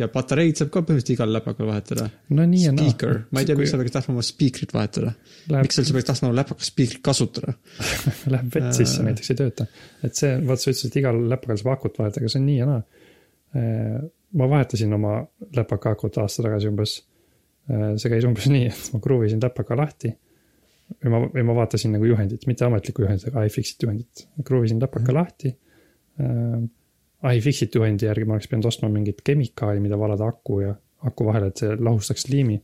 ja 0.00 0.08
patareid 0.12 0.58
saab 0.58 0.70
ka 0.72 0.82
põhimõtteliselt 0.84 1.12
igal 1.14 1.32
läpakal 1.34 1.68
vahetada. 1.68 2.06
no 2.36 2.46
nii 2.48 2.62
ja 2.64 2.72
naa. 2.74 2.86
Speaker, 2.86 3.18
ma 3.34 3.42
ei 3.42 3.48
tea, 3.48 3.56
miks 3.58 3.72
sa 3.74 3.80
peaks 3.80 3.94
tahtma 3.96 4.14
oma 4.14 4.24
spiikrit 4.24 4.72
vahetada. 4.76 5.12
Läheb, 5.50 5.66
miks 5.66 5.76
sa 5.76 5.84
üldse 5.84 5.96
peaks 5.96 6.08
tahtma 6.08 6.30
oma 6.30 6.38
läpaka 6.38 6.66
spiikrit 6.66 7.02
kasutada? 7.04 7.56
läheb 8.34 8.56
vett 8.56 8.70
sisse 8.78 9.04
näiteks, 9.04 9.32
ei 9.34 9.40
tööta. 9.42 9.66
et 10.06 10.16
see, 10.16 10.32
vaat 10.46 10.62
sa 10.62 10.72
ütlesid, 10.72 10.92
et 10.92 10.98
igal 11.02 11.20
läpakal 11.32 11.60
saab 11.60 11.74
akut 11.74 12.00
vahetada, 12.00 12.24
aga 12.24 12.32
see 12.32 12.40
on 12.40 12.48
nii 12.48 12.56
ja 12.56 12.70
naa. 12.70 12.80
ma 14.40 14.50
vahetasin 14.54 14.96
oma 14.96 15.14
läpaka 15.58 15.94
akut 15.96 16.20
aasta 16.22 16.46
tagasi 16.46 16.70
umbes. 16.70 16.96
see 17.70 18.14
käis 18.14 18.28
umbes 18.28 18.48
nii, 18.56 18.72
et 18.72 18.90
ma 18.94 19.04
kruvisin 19.04 19.42
läpaka 19.42 19.78
lahti. 19.78 20.14
Ja 21.04 21.10
ma, 21.12 21.22
ja 21.34 21.44
ma 21.46 21.56
vaatasin 21.56 21.94
nagu 21.96 22.08
juhendit, 22.08 22.46
mitte 22.50 22.66
ametlikku 22.66 23.04
juhendit, 23.04 23.28
aga 23.30 23.44
iFixit 23.48 23.82
juhendit. 23.86 24.26
kruvisin 24.44 24.80
läpaka 24.82 25.14
lahti. 25.14 25.54
iFixit 27.36 27.74
juhendi 27.74 28.08
järgi 28.08 28.26
ma 28.26 28.36
oleks 28.36 28.48
pidanud 28.48 28.70
ostma 28.70 28.88
mingit 28.92 29.20
kemikaali, 29.24 29.80
mida 29.80 29.98
valada 29.98 30.28
aku 30.32 30.60
ja 30.64 30.74
aku 31.06 31.26
vahele, 31.28 31.50
et 31.52 31.62
see 31.62 31.76
lahustaks 31.76 32.28
liimi. 32.32 32.60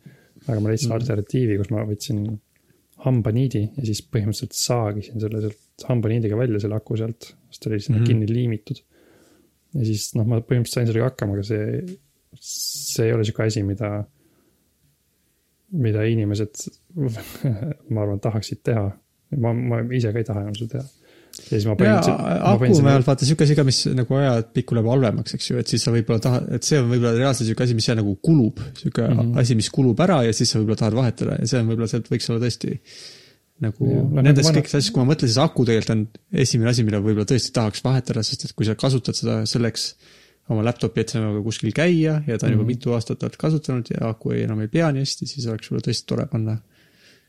aga 0.47 0.61
ma 0.61 0.68
leidsin 0.68 0.91
Mhm. 0.91 0.97
alternatiivi, 1.01 1.57
kus 1.59 1.70
ma 1.72 1.85
võtsin 1.89 2.18
hambaniidi 3.07 3.62
ja 3.77 3.85
siis 3.85 4.03
põhimõtteliselt 4.05 4.57
saagisin 4.57 5.20
selle 5.20 5.41
sealt 5.45 5.87
hambaniidiga 5.89 6.37
välja 6.39 6.61
selle 6.62 6.77
aku 6.79 6.97
sealt, 6.97 7.33
sest 7.51 7.62
ta 7.62 7.70
oli 7.70 7.81
sinna 7.81 7.99
mm. 7.99 8.05
-hmm. 8.05 8.09
kinni 8.09 8.29
liimitud. 8.31 8.83
ja 9.74 9.85
siis 9.85 10.14
noh, 10.16 10.27
ma 10.27 10.41
põhimõtteliselt 10.41 10.81
sain 10.81 10.87
sellega 10.89 11.11
hakkama, 11.11 11.37
aga 11.37 11.43
see, 11.45 11.97
see 12.41 13.09
ei 13.09 13.12
ole 13.12 13.24
sihuke 13.24 13.45
asi, 13.45 13.62
mida, 13.66 13.91
mida 15.75 16.05
inimesed, 16.07 16.69
ma 17.93 18.05
arvan, 18.05 18.21
tahaksid 18.23 18.62
teha. 18.67 18.87
ma, 19.43 19.53
ma 19.53 19.83
ise 19.97 20.12
ka 20.14 20.23
ei 20.23 20.29
taha 20.29 20.45
enam 20.45 20.55
seda 20.55 20.77
teha. 20.77 20.85
ja 21.37 21.49
siis 21.49 21.67
ma 21.67 21.75
panin. 21.79 21.99
aku 22.53 22.71
näol 22.87 23.05
vaata 23.07 23.27
siuke 23.29 23.45
asi 23.45 23.57
ka, 23.59 23.64
mis 23.67 23.83
nagu 23.99 24.19
ajapikku 24.21 24.79
läheb 24.79 24.91
halvemaks, 24.93 25.37
eks 25.37 25.51
ju, 25.51 25.59
et 25.62 25.73
siis 25.73 25.83
sa 25.83 25.95
võib-olla 25.95 26.23
tahad, 26.23 26.49
et 26.57 26.67
see 26.69 26.79
on 26.81 26.89
võib-olla 26.93 27.17
reaalselt 27.19 27.51
siuke 27.51 27.67
asi, 27.67 27.77
mis 27.79 27.91
seal 27.91 27.99
nagu 27.99 28.14
kulub. 28.23 28.62
siuke 28.79 29.03
mm. 29.03 29.19
-hmm. 29.19 29.39
asi, 29.43 29.59
mis 29.59 29.71
kulub 29.75 30.01
ära 30.07 30.23
ja 30.29 30.35
siis 30.37 30.55
sa 30.55 30.62
võib-olla 30.62 30.83
tahad 30.85 30.99
vahetada 31.01 31.39
ja 31.41 31.51
see 31.51 31.62
on 31.62 31.71
võib-olla 31.73 31.91
sealt 31.93 32.11
võiks 32.12 32.31
olla 32.31 32.45
tõesti 32.47 32.79
nagu 33.67 33.89
ja, 33.89 34.03
nagu 34.05 34.23
nendest 34.23 34.49
vana- 34.49 34.61
kõikidest 34.61 34.77
asjadest, 34.77 34.93
kui 34.93 35.03
ma 35.03 35.11
mõtlen, 35.11 35.33
siis 35.33 35.41
aku 35.41 35.64
tegelikult 35.67 35.95
on 35.97 36.41
esimene 36.45 36.73
asi, 36.73 36.85
mida 36.87 37.01
võib-olla 37.01 37.29
tõesti 37.29 37.55
tahaks 37.57 37.85
vahetada, 37.85 38.25
sest 38.27 38.47
et 38.47 38.55
kui 38.57 38.69
sa 38.69 38.77
kasutad 38.79 39.17
seda 39.17 39.39
selleks 39.49 39.95
oma 40.49 40.62
laptop'i, 40.64 41.01
et 41.03 41.09
sa 41.12 41.20
nagu 41.20 41.42
kuskil 41.44 41.72
käia 41.74 42.20
ja 42.26 42.38
ta 42.38 42.47
on 42.47 42.53
mm 42.53 42.53
-hmm. 42.53 42.53
juba 42.53 42.62
Mhm. 42.62 42.66
mitu 42.66 42.92
aastat 42.92 43.22
oled 43.22 43.36
kasutanud 43.38 43.86
ja 43.90 44.09
aku 44.09 44.30
ei, 44.32 44.42
enam 44.47 44.61
ei 44.61 44.68
pea 44.68 44.92
nii 44.92 45.03
hästi, 45.03 45.26
siis 45.26 45.47
oleks 45.47 45.68
võib-olla 45.70 45.86
tõesti 45.88 46.07
tore 46.07 46.26
panna. 46.26 46.59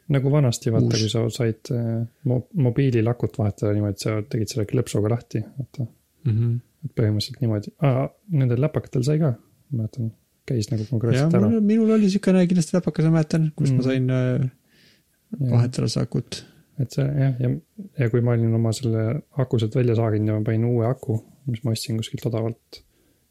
nagu 0.10 0.32
vanasti 0.32 0.72
vaata, 0.72 0.98
kui 0.98 1.10
sa 1.10 1.30
said 1.30 1.72
äh, 1.72 2.06
mo- 2.28 2.48
mobiililakut 2.54 3.38
vahetada 3.38 3.74
niimoodi, 3.74 4.00
sa 4.00 4.22
tegid 4.30 4.48
selle 4.48 4.66
klõpsuga 4.66 5.10
lahti, 5.10 5.42
vaata. 5.58 5.84
Mm 6.26 6.34
-hmm. 6.38 6.60
et 6.86 6.92
põhimõtteliselt 6.96 7.42
niimoodi 7.42 7.74
ah,, 7.82 8.08
nendel 8.30 8.62
läpakatel 8.62 9.04
sai 9.04 9.20
ka, 9.20 9.34
ma 9.72 9.78
mäletan, 9.82 10.12
käis 10.48 10.72
nagu 10.72 10.84
ja 10.84 10.90
konkreetselt 10.90 11.34
ära 11.34 11.50
mul, 11.50 11.60
minul 11.62 11.92
oli 11.92 12.10
siukene 12.10 12.48
kindlasti 12.48 12.78
läpakas, 12.78 13.06
ma 13.06 13.12
mäletan, 13.18 13.52
kus 13.56 13.70
mm. 13.72 13.74
Mm. 13.74 13.78
ma 13.78 13.84
sain 13.84 14.10
äh, 14.10 14.50
Ja. 15.40 15.52
vahetada 15.52 15.88
seda 15.92 16.04
akut. 16.08 16.46
et 16.80 16.92
see 16.94 17.04
jah, 17.04 17.34
ja, 17.42 17.50
ja 18.00 18.10
kui 18.10 18.22
ma 18.22 18.32
olin 18.32 18.54
oma 18.54 18.72
selle 18.72 19.22
aku 19.38 19.60
sealt 19.60 19.76
välja 19.76 19.96
saaginud 19.96 20.28
ja 20.28 20.34
ma 20.40 20.44
panin 20.46 20.66
uue 20.66 20.86
aku, 20.86 21.16
mis 21.48 21.64
ma 21.64 21.72
ostsin 21.72 21.98
kuskilt 21.98 22.26
odavalt, 22.30 22.84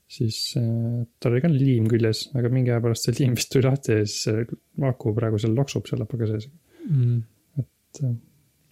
siis 0.07 0.39
äh, 0.61 1.07
tal 1.21 1.35
oli 1.35 1.43
ka 1.43 1.51
liim 1.51 1.89
küljes, 1.91 2.29
aga 2.39 2.51
mingi 2.53 2.73
aja 2.73 2.83
pärast 2.85 3.09
see 3.09 3.17
liim 3.19 3.35
vist 3.39 3.51
tuli 3.53 3.67
lahti 3.67 3.99
ja 3.99 4.05
siis 4.07 4.47
aku 4.91 5.15
praegu 5.17 5.41
seal 5.43 5.57
loksub 5.59 5.89
seal 5.89 6.03
läpaka 6.05 6.29
sees. 6.31 6.47
Mm. 6.87 7.25
et, 7.59 8.03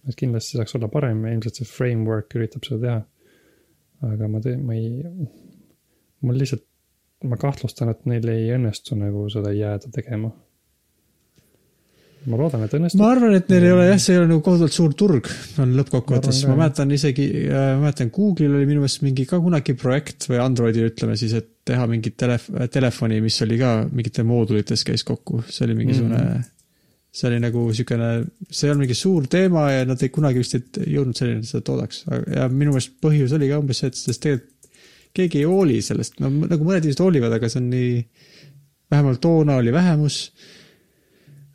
et 0.07 0.15
kindlasti 0.15 0.55
saaks 0.55 0.77
olla 0.77 0.87
parem 0.91 1.25
ja 1.25 1.33
ilmselt 1.35 1.59
see 1.59 1.67
framework 1.67 2.37
üritab 2.39 2.63
seda 2.67 2.79
teha. 2.85 3.01
aga 4.13 4.29
ma 4.31 4.41
teen, 4.43 4.63
ma 4.63 4.77
ei, 4.77 5.03
mul 6.23 6.39
lihtsalt, 6.39 6.63
ma 7.27 7.39
kahtlustan, 7.41 7.91
et 7.91 8.07
neil 8.07 8.27
ei 8.31 8.49
õnnestu 8.55 8.97
nagu 8.99 9.25
seda 9.33 9.51
jääda 9.55 9.91
tegema. 9.95 10.31
Ma 12.31 12.39
loodan, 12.39 12.63
et 12.65 12.73
õnnestub. 12.77 13.01
ma 13.01 13.09
arvan, 13.13 13.35
et 13.37 13.51
neil 13.51 13.67
ei 13.67 13.73
ole 13.75 13.85
jah, 13.89 13.99
see 14.01 14.15
ei 14.15 14.21
ole 14.21 14.29
nagu 14.31 14.41
kohutavalt 14.45 14.75
suur 14.75 14.95
turg, 14.97 15.29
on 15.61 15.75
lõppkokkuvõttes, 15.79 16.41
Ma 16.49 16.57
mäletan 16.63 16.93
isegi, 16.95 17.27
ma 17.51 17.83
mäletan 17.83 18.11
Google'il 18.15 18.55
oli 18.57 18.69
minu 18.69 18.83
meelest 18.83 19.03
mingi 19.05 19.27
ka 19.29 19.39
kunagi 19.43 19.75
projekt 19.79 20.27
või 20.31 20.41
Androidil 20.43 20.89
ütleme 20.89 21.17
siis, 21.19 21.35
et 21.37 21.51
teha 21.65 21.85
mingit 21.89 22.17
telef-, 22.21 22.49
telefoni, 22.73 23.21
mis 23.25 23.37
oli 23.45 23.59
ka 23.61 23.77
mingite 23.91 24.25
moodulites 24.27 24.85
käis 24.87 25.05
kokku, 25.07 25.43
see 25.49 25.65
oli 25.67 25.77
mingisugune 25.79 26.17
mm. 26.17 26.33
-hmm. 26.33 26.51
see 27.15 27.29
oli 27.29 27.39
nagu 27.43 27.67
siukene, 27.73 28.09
see 28.49 28.73
on 28.73 28.81
mingi 28.81 28.97
suur 28.97 29.29
teema 29.31 29.69
ja 29.71 29.85
nad 29.89 30.01
ei 30.01 30.13
kunagi 30.13 30.41
vist 30.41 30.57
ei 30.57 30.93
jõudnud 30.97 31.17
selleni, 31.17 31.45
et 31.45 31.51
seda 31.51 31.65
toodaks, 31.71 32.03
ja 32.35 32.49
minu 32.49 32.75
meelest 32.75 32.97
põhjus 33.01 33.33
oli 33.37 33.49
ka 33.49 33.61
umbes 33.61 33.81
see, 33.83 33.93
et 33.93 34.01
sest 34.01 34.21
tegelikult 34.25 34.51
keegi 35.15 35.41
ei 35.41 35.47
hooli 35.47 35.79
sellest, 35.83 36.17
no 36.19 36.27
nagu 36.27 36.65
mõned 36.67 36.83
inimesed 36.83 36.99
hoolivad, 36.99 37.37
aga 37.37 37.47
see 37.47 37.61
on 37.61 37.69
nii 37.71 37.91
vähemalt 38.91 39.21
toona 39.23 39.55
oli 39.61 39.73
vähemus. 39.73 40.33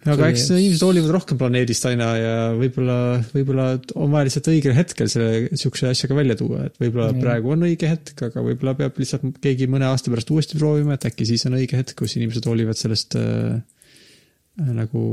Aga 0.08 0.30
eks 0.32 0.46
inimesed 0.54 0.82
hoolivad 0.84 1.12
rohkem 1.12 1.38
planeedist 1.40 1.84
aina 1.90 2.06
ja 2.16 2.34
võib-olla, 2.56 2.96
võib-olla 3.34 3.66
on 4.00 4.12
vaja 4.14 4.28
lihtsalt 4.28 4.48
õigel 4.52 4.74
hetkel 4.76 5.10
selle 5.12 5.50
sihukese 5.52 5.90
asjaga 5.90 6.16
välja 6.16 6.36
tuua, 6.40 6.62
et 6.70 6.80
võib-olla 6.80 7.10
Jah. 7.10 7.20
praegu 7.20 7.52
on 7.52 7.66
õige 7.68 7.90
hetk, 7.90 8.14
aga 8.30 8.44
võib-olla 8.46 8.74
peab 8.78 9.00
lihtsalt 9.00 9.40
keegi 9.44 9.68
mõne 9.70 9.90
aasta 9.90 10.12
pärast 10.12 10.32
uuesti 10.32 10.56
proovima, 10.60 10.96
et 10.96 11.04
äkki 11.10 11.28
siis 11.28 11.44
on 11.50 11.58
õige 11.58 11.76
hetk, 11.76 11.92
kus 12.00 12.16
inimesed 12.16 12.48
hoolivad 12.48 12.80
sellest 12.80 13.18
äh, 13.20 13.60
äh, 13.60 14.72
nagu 14.78 15.04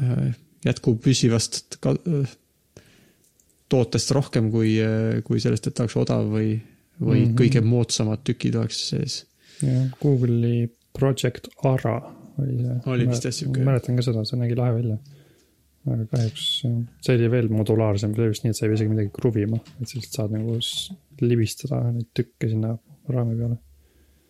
äh, 0.00 0.30
jätkupüsivast 0.64 1.78
äh, 1.84 2.36
tootest 3.68 4.14
rohkem 4.16 4.48
kui, 4.48 4.78
kui 5.28 5.40
sellest, 5.44 5.68
et 5.68 5.76
tahaks 5.76 5.98
odav 6.00 6.30
või, 6.32 6.54
või 6.96 7.18
mm. 7.18 7.26
-hmm. 7.26 7.34
kõige 7.42 7.60
moodsamad 7.60 8.24
tükid 8.24 8.56
oleks 8.56 8.86
sees. 8.94 9.18
jah, 9.60 9.90
Google'i 10.00 10.70
Project 10.96 11.52
Ara 11.68 11.98
oli 12.42 12.58
see. 12.58 12.76
Oli 12.92 13.06
vist 13.10 13.24
jah 13.28 13.34
sihuke, 13.34 13.62
mäletan 13.66 13.98
ka 13.98 14.04
seda, 14.06 14.24
see 14.28 14.40
nägi 14.40 14.58
lahe 14.58 14.74
välja. 14.78 14.98
aga 15.88 16.04
kahjuks 16.10 16.44
jah, 16.64 16.74
see 17.06 17.16
oli 17.16 17.30
veel 17.32 17.48
modulaarsem, 17.54 18.12
see 18.14 18.24
oli 18.24 18.34
vist 18.34 18.44
nii, 18.44 18.52
et 18.54 18.58
sa 18.58 18.66
ei 18.66 18.72
pea 18.72 18.78
isegi 18.80 18.92
midagi 18.92 19.14
kruvima, 19.14 19.60
et 19.78 19.88
sa 19.88 19.96
lihtsalt 19.96 20.18
saad 20.18 20.36
nagu 20.36 20.58
libistada 21.24 21.80
neid 21.94 22.10
tükke 22.16 22.50
sinna 22.50 22.74
raami 23.08 23.36
peale. 23.38 23.58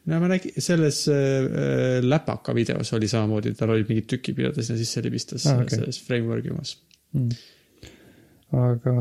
no 0.09 0.21
ma 0.23 0.31
nägin, 0.31 0.55
selles 0.65 1.03
äh, 1.13 1.99
läpaka 2.05 2.55
videos 2.57 2.93
oli 2.97 3.11
samamoodi, 3.11 3.55
tal 3.59 3.75
olid 3.75 3.91
mingid 3.91 4.09
tükid, 4.13 4.39
mida 4.39 4.53
ta 4.55 4.65
sinna 4.65 4.81
sisse 4.81 5.03
libistas 5.05 5.47
Ah, 5.51 5.63
okay. 5.65 5.81
selles 5.81 6.01
framework'i 6.07 6.55
omas. 6.55 6.77
mm.. 7.17 7.29
aga 8.69 8.95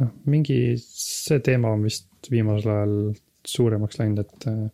noh, 0.00 0.12
mingi, 0.32 0.58
see 0.80 1.40
teema 1.44 1.72
on 1.76 1.86
vist 1.86 2.08
viimasel 2.32 2.74
ajal 2.74 2.94
suuremaks 3.46 4.00
läinud, 4.00 4.24
et 4.24 4.50
äh, 4.50 4.66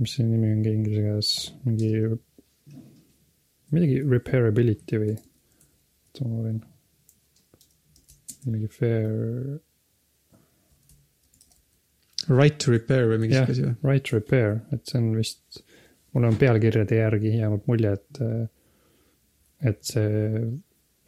mis 0.00 0.16
see 0.16 0.26
nimi 0.26 0.52
ongi 0.54 0.72
inglise 0.74 1.02
keeles, 1.04 1.32
mingi 1.66 1.90
midagi 3.74 4.00
repairability 4.06 5.00
või, 5.02 5.14
oota 5.14 6.26
ma 6.30 6.42
võin, 6.48 6.58
mingi 8.48 8.70
fair, 8.72 9.14
Right 12.28 12.56
to 12.64 12.72
repair 12.72 13.10
või 13.10 13.18
mingi 13.20 13.36
sihuke 13.36 13.52
asi 13.52 13.64
või?, 13.66 13.74
right 13.84 14.10
repair, 14.14 14.54
et 14.72 14.88
see 14.88 14.96
on 14.96 15.10
vist, 15.18 15.58
mul 16.16 16.24
on 16.30 16.38
pealkirjade 16.40 16.96
järgi 16.96 17.34
jäänud 17.34 17.66
mulje, 17.68 17.90
et, 17.98 18.20
et 19.68 19.82
see 19.84 20.30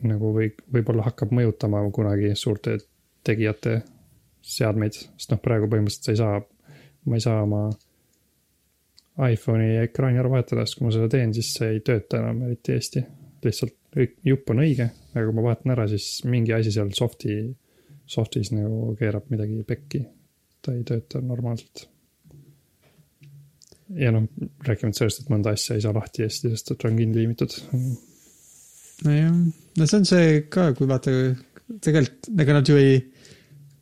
nagu 0.05 0.32
või, 0.37 0.51
võib-olla 0.76 1.07
hakkab 1.07 1.32
mõjutama 1.32 1.80
kunagi 1.97 2.34
suurte 2.37 2.76
tegijate 3.24 3.78
seadmeid, 4.47 4.99
sest 5.16 5.32
noh, 5.32 5.41
praegu 5.43 5.70
põhimõtteliselt 5.72 6.11
sa 6.11 6.12
ei 6.12 6.20
saa, 6.20 6.43
ma 7.09 7.16
ei 7.16 7.24
saa 7.24 7.41
oma 7.47 7.62
iPhone'i 9.16 9.78
ekraani 9.86 10.20
ära 10.20 10.30
vahetada, 10.32 10.66
sest 10.66 10.78
kui 10.78 10.88
ma 10.88 10.92
seda 10.94 11.08
teen, 11.12 11.32
siis 11.36 11.54
see 11.56 11.70
ei 11.76 11.82
tööta 11.84 12.20
enam 12.20 12.42
eriti 12.48 12.76
hästi. 12.76 13.04
lihtsalt 13.46 13.76
jupp 14.26 14.50
on 14.52 14.60
õige, 14.60 14.90
aga 15.14 15.24
kui 15.24 15.36
ma 15.36 15.44
vahatan 15.46 15.72
ära, 15.72 15.86
siis 15.88 16.20
mingi 16.28 16.52
asi 16.52 16.72
seal 16.74 16.92
soft'i, 16.96 17.38
soft'is 18.06 18.52
nagu 18.52 18.92
keerab 18.98 19.30
midagi 19.32 19.62
pekki. 19.66 20.04
ta 20.60 20.74
ei 20.74 20.82
tööta 20.84 21.20
normaalselt 21.22 21.86
ja 23.94 24.10
noh, 24.10 24.26
rääkimata 24.66 24.98
sellest, 24.98 25.22
et 25.22 25.30
mõnda 25.30 25.52
asja 25.54 25.76
ei 25.76 25.84
saa 25.84 25.94
lahti 25.94 26.24
hästi, 26.26 26.50
sest 26.52 26.72
et 26.74 26.84
on 26.88 26.96
kinni 26.98 27.20
liimitud. 27.20 27.54
nojah, 29.06 29.36
no 29.78 29.86
see 29.86 30.00
on 30.00 30.08
see 30.08 30.40
ka, 30.52 30.72
kui 30.76 30.88
vaata, 30.90 31.14
tegelikult 31.84 32.30
ega 32.42 32.56
nad 32.56 32.70
ju 32.70 32.78
ei, 32.80 32.98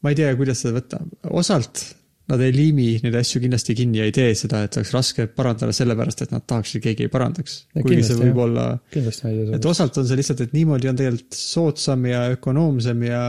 ma 0.05 0.13
ei 0.13 0.19
tea, 0.19 0.35
kuidas 0.37 0.61
seda 0.61 0.77
võtta, 0.79 1.01
osalt 1.33 1.87
nad 2.31 2.41
ei 2.41 2.55
liimi 2.55 2.87
neid 3.05 3.17
asju 3.19 3.43
kindlasti 3.43 3.75
kinni 3.77 4.01
ja 4.01 4.07
ei 4.09 4.15
tee 4.17 4.31
seda, 4.39 4.63
et 4.65 4.79
oleks 4.81 4.93
raske 4.95 5.27
parandada 5.29 5.75
sellepärast, 5.77 6.23
et 6.25 6.31
nad 6.33 6.45
tahaks, 6.49 6.77
et 6.79 6.85
keegi 6.87 7.05
ei 7.05 7.13
parandaks. 7.13 7.59
Kuigi 7.75 8.07
see 8.07 8.17
võib 8.17 8.41
olla, 8.47 8.71
et 8.95 9.69
osalt 9.69 10.01
on 10.01 10.09
see 10.09 10.17
lihtsalt, 10.21 10.41
et 10.47 10.55
niimoodi 10.57 10.89
on 10.89 11.01
tegelikult 11.01 11.37
soodsam 11.37 12.09
ja 12.09 12.25
ökonoomsem 12.39 13.05
ja 13.11 13.21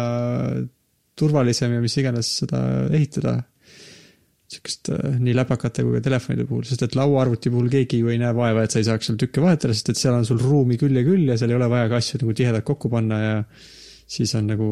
turvalisem 1.20 1.76
ja 1.76 1.84
mis 1.84 1.98
iganes 2.00 2.32
seda 2.44 2.62
ehitada. 2.94 3.42
sihukest 4.46 4.92
äh, 4.94 5.16
nii 5.20 5.34
läpakate 5.34 5.82
kui 5.84 5.96
ka 5.98 6.04
telefonide 6.06 6.44
puhul, 6.46 6.64
sest 6.70 6.84
et 6.86 6.96
lauaarvuti 6.96 7.50
puhul 7.50 7.66
keegi 7.74 7.98
ju 8.04 8.12
ei 8.14 8.20
näe 8.22 8.30
vaeva, 8.38 8.64
et 8.64 8.72
sa 8.72 8.78
ei 8.78 8.86
saaks 8.86 9.10
seal 9.10 9.18
tükke 9.18 9.42
vahetada, 9.42 9.74
sest 9.74 9.90
et 9.90 9.98
seal 10.00 10.14
on 10.14 10.28
sul 10.28 10.38
ruumi 10.38 10.78
küll 10.78 10.96
ja 10.96 11.02
küll 11.04 11.26
ja 11.32 11.38
seal 11.40 11.50
ei 11.50 11.58
ole 11.58 11.70
vaja 11.72 11.90
ka 11.90 11.98
asju 11.98 12.20
nagu 12.22 12.36
tihedalt 12.38 12.68
kokku 12.68 12.92
panna 12.94 13.18
ja 13.24 13.40
siis 14.06 14.36
on 14.38 14.46
nagu, 14.54 14.70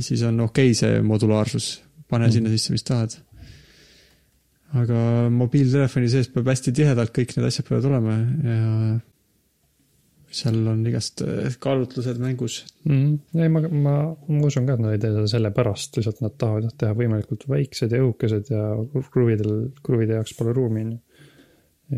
siis 0.00 0.24
on 0.24 0.40
okei 0.46 0.72
okay 0.72 0.78
see 0.80 1.02
modulaarsus, 1.04 1.68
pane 2.10 2.26
Mhm. 2.26 2.32
sinna 2.36 2.52
sisse, 2.54 2.72
mis 2.72 2.86
tahad. 2.86 3.16
aga 4.76 5.00
mobiiltelefoni 5.30 6.08
sees 6.10 6.28
peab 6.28 6.48
hästi 6.50 6.72
tihedalt 6.74 7.12
kõik 7.14 7.36
need 7.36 7.46
asjad 7.46 7.68
peavad 7.68 7.84
olema 7.86 8.16
ja 8.44 8.64
seal 10.36 10.58
on 10.68 10.82
igast 10.90 11.22
äh, 11.24 11.54
kaalutlused 11.62 12.18
mängus. 12.20 12.58
mm,. 12.84 13.40
ei, 13.40 13.48
ma, 13.52 13.62
ma, 13.70 13.94
ma 14.28 14.48
usun 14.48 14.66
ka, 14.66 14.74
et 14.76 14.82
nad 14.82 14.96
ei 14.96 15.00
tee 15.02 15.12
seda 15.14 15.30
sellepärast, 15.32 15.96
lihtsalt 15.96 16.22
nad 16.24 16.34
tahavad 16.40 16.66
jah 16.66 16.74
teha 16.82 16.96
võimalikult 16.98 17.46
väiksed 17.50 17.94
ja 17.94 18.02
õhukesed 18.02 18.50
ja 18.52 18.64
kruvidel, 19.14 19.52
kruvide 19.86 20.18
jaoks 20.18 20.34
pole 20.38 20.54
ruumi, 20.56 20.82
on 20.84 20.90
ju. 20.96 20.98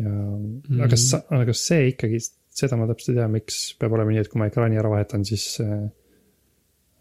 ja 0.03 0.13
mm., 0.13 0.83
aga 0.85 1.01
sa, 1.01 1.23
aga 1.39 1.55
see 1.57 1.89
ikkagi, 1.95 2.21
seda 2.61 2.77
ma 2.79 2.87
täpselt 2.91 3.15
ei 3.15 3.19
tea, 3.21 3.29
miks 3.33 3.59
peab 3.81 3.97
olema 3.97 4.13
nii, 4.13 4.23
et 4.23 4.31
kui 4.31 4.41
ma 4.41 4.49
ekraani 4.51 4.79
ära 4.79 4.93
vahetan, 4.93 5.25
siis, 5.27 5.49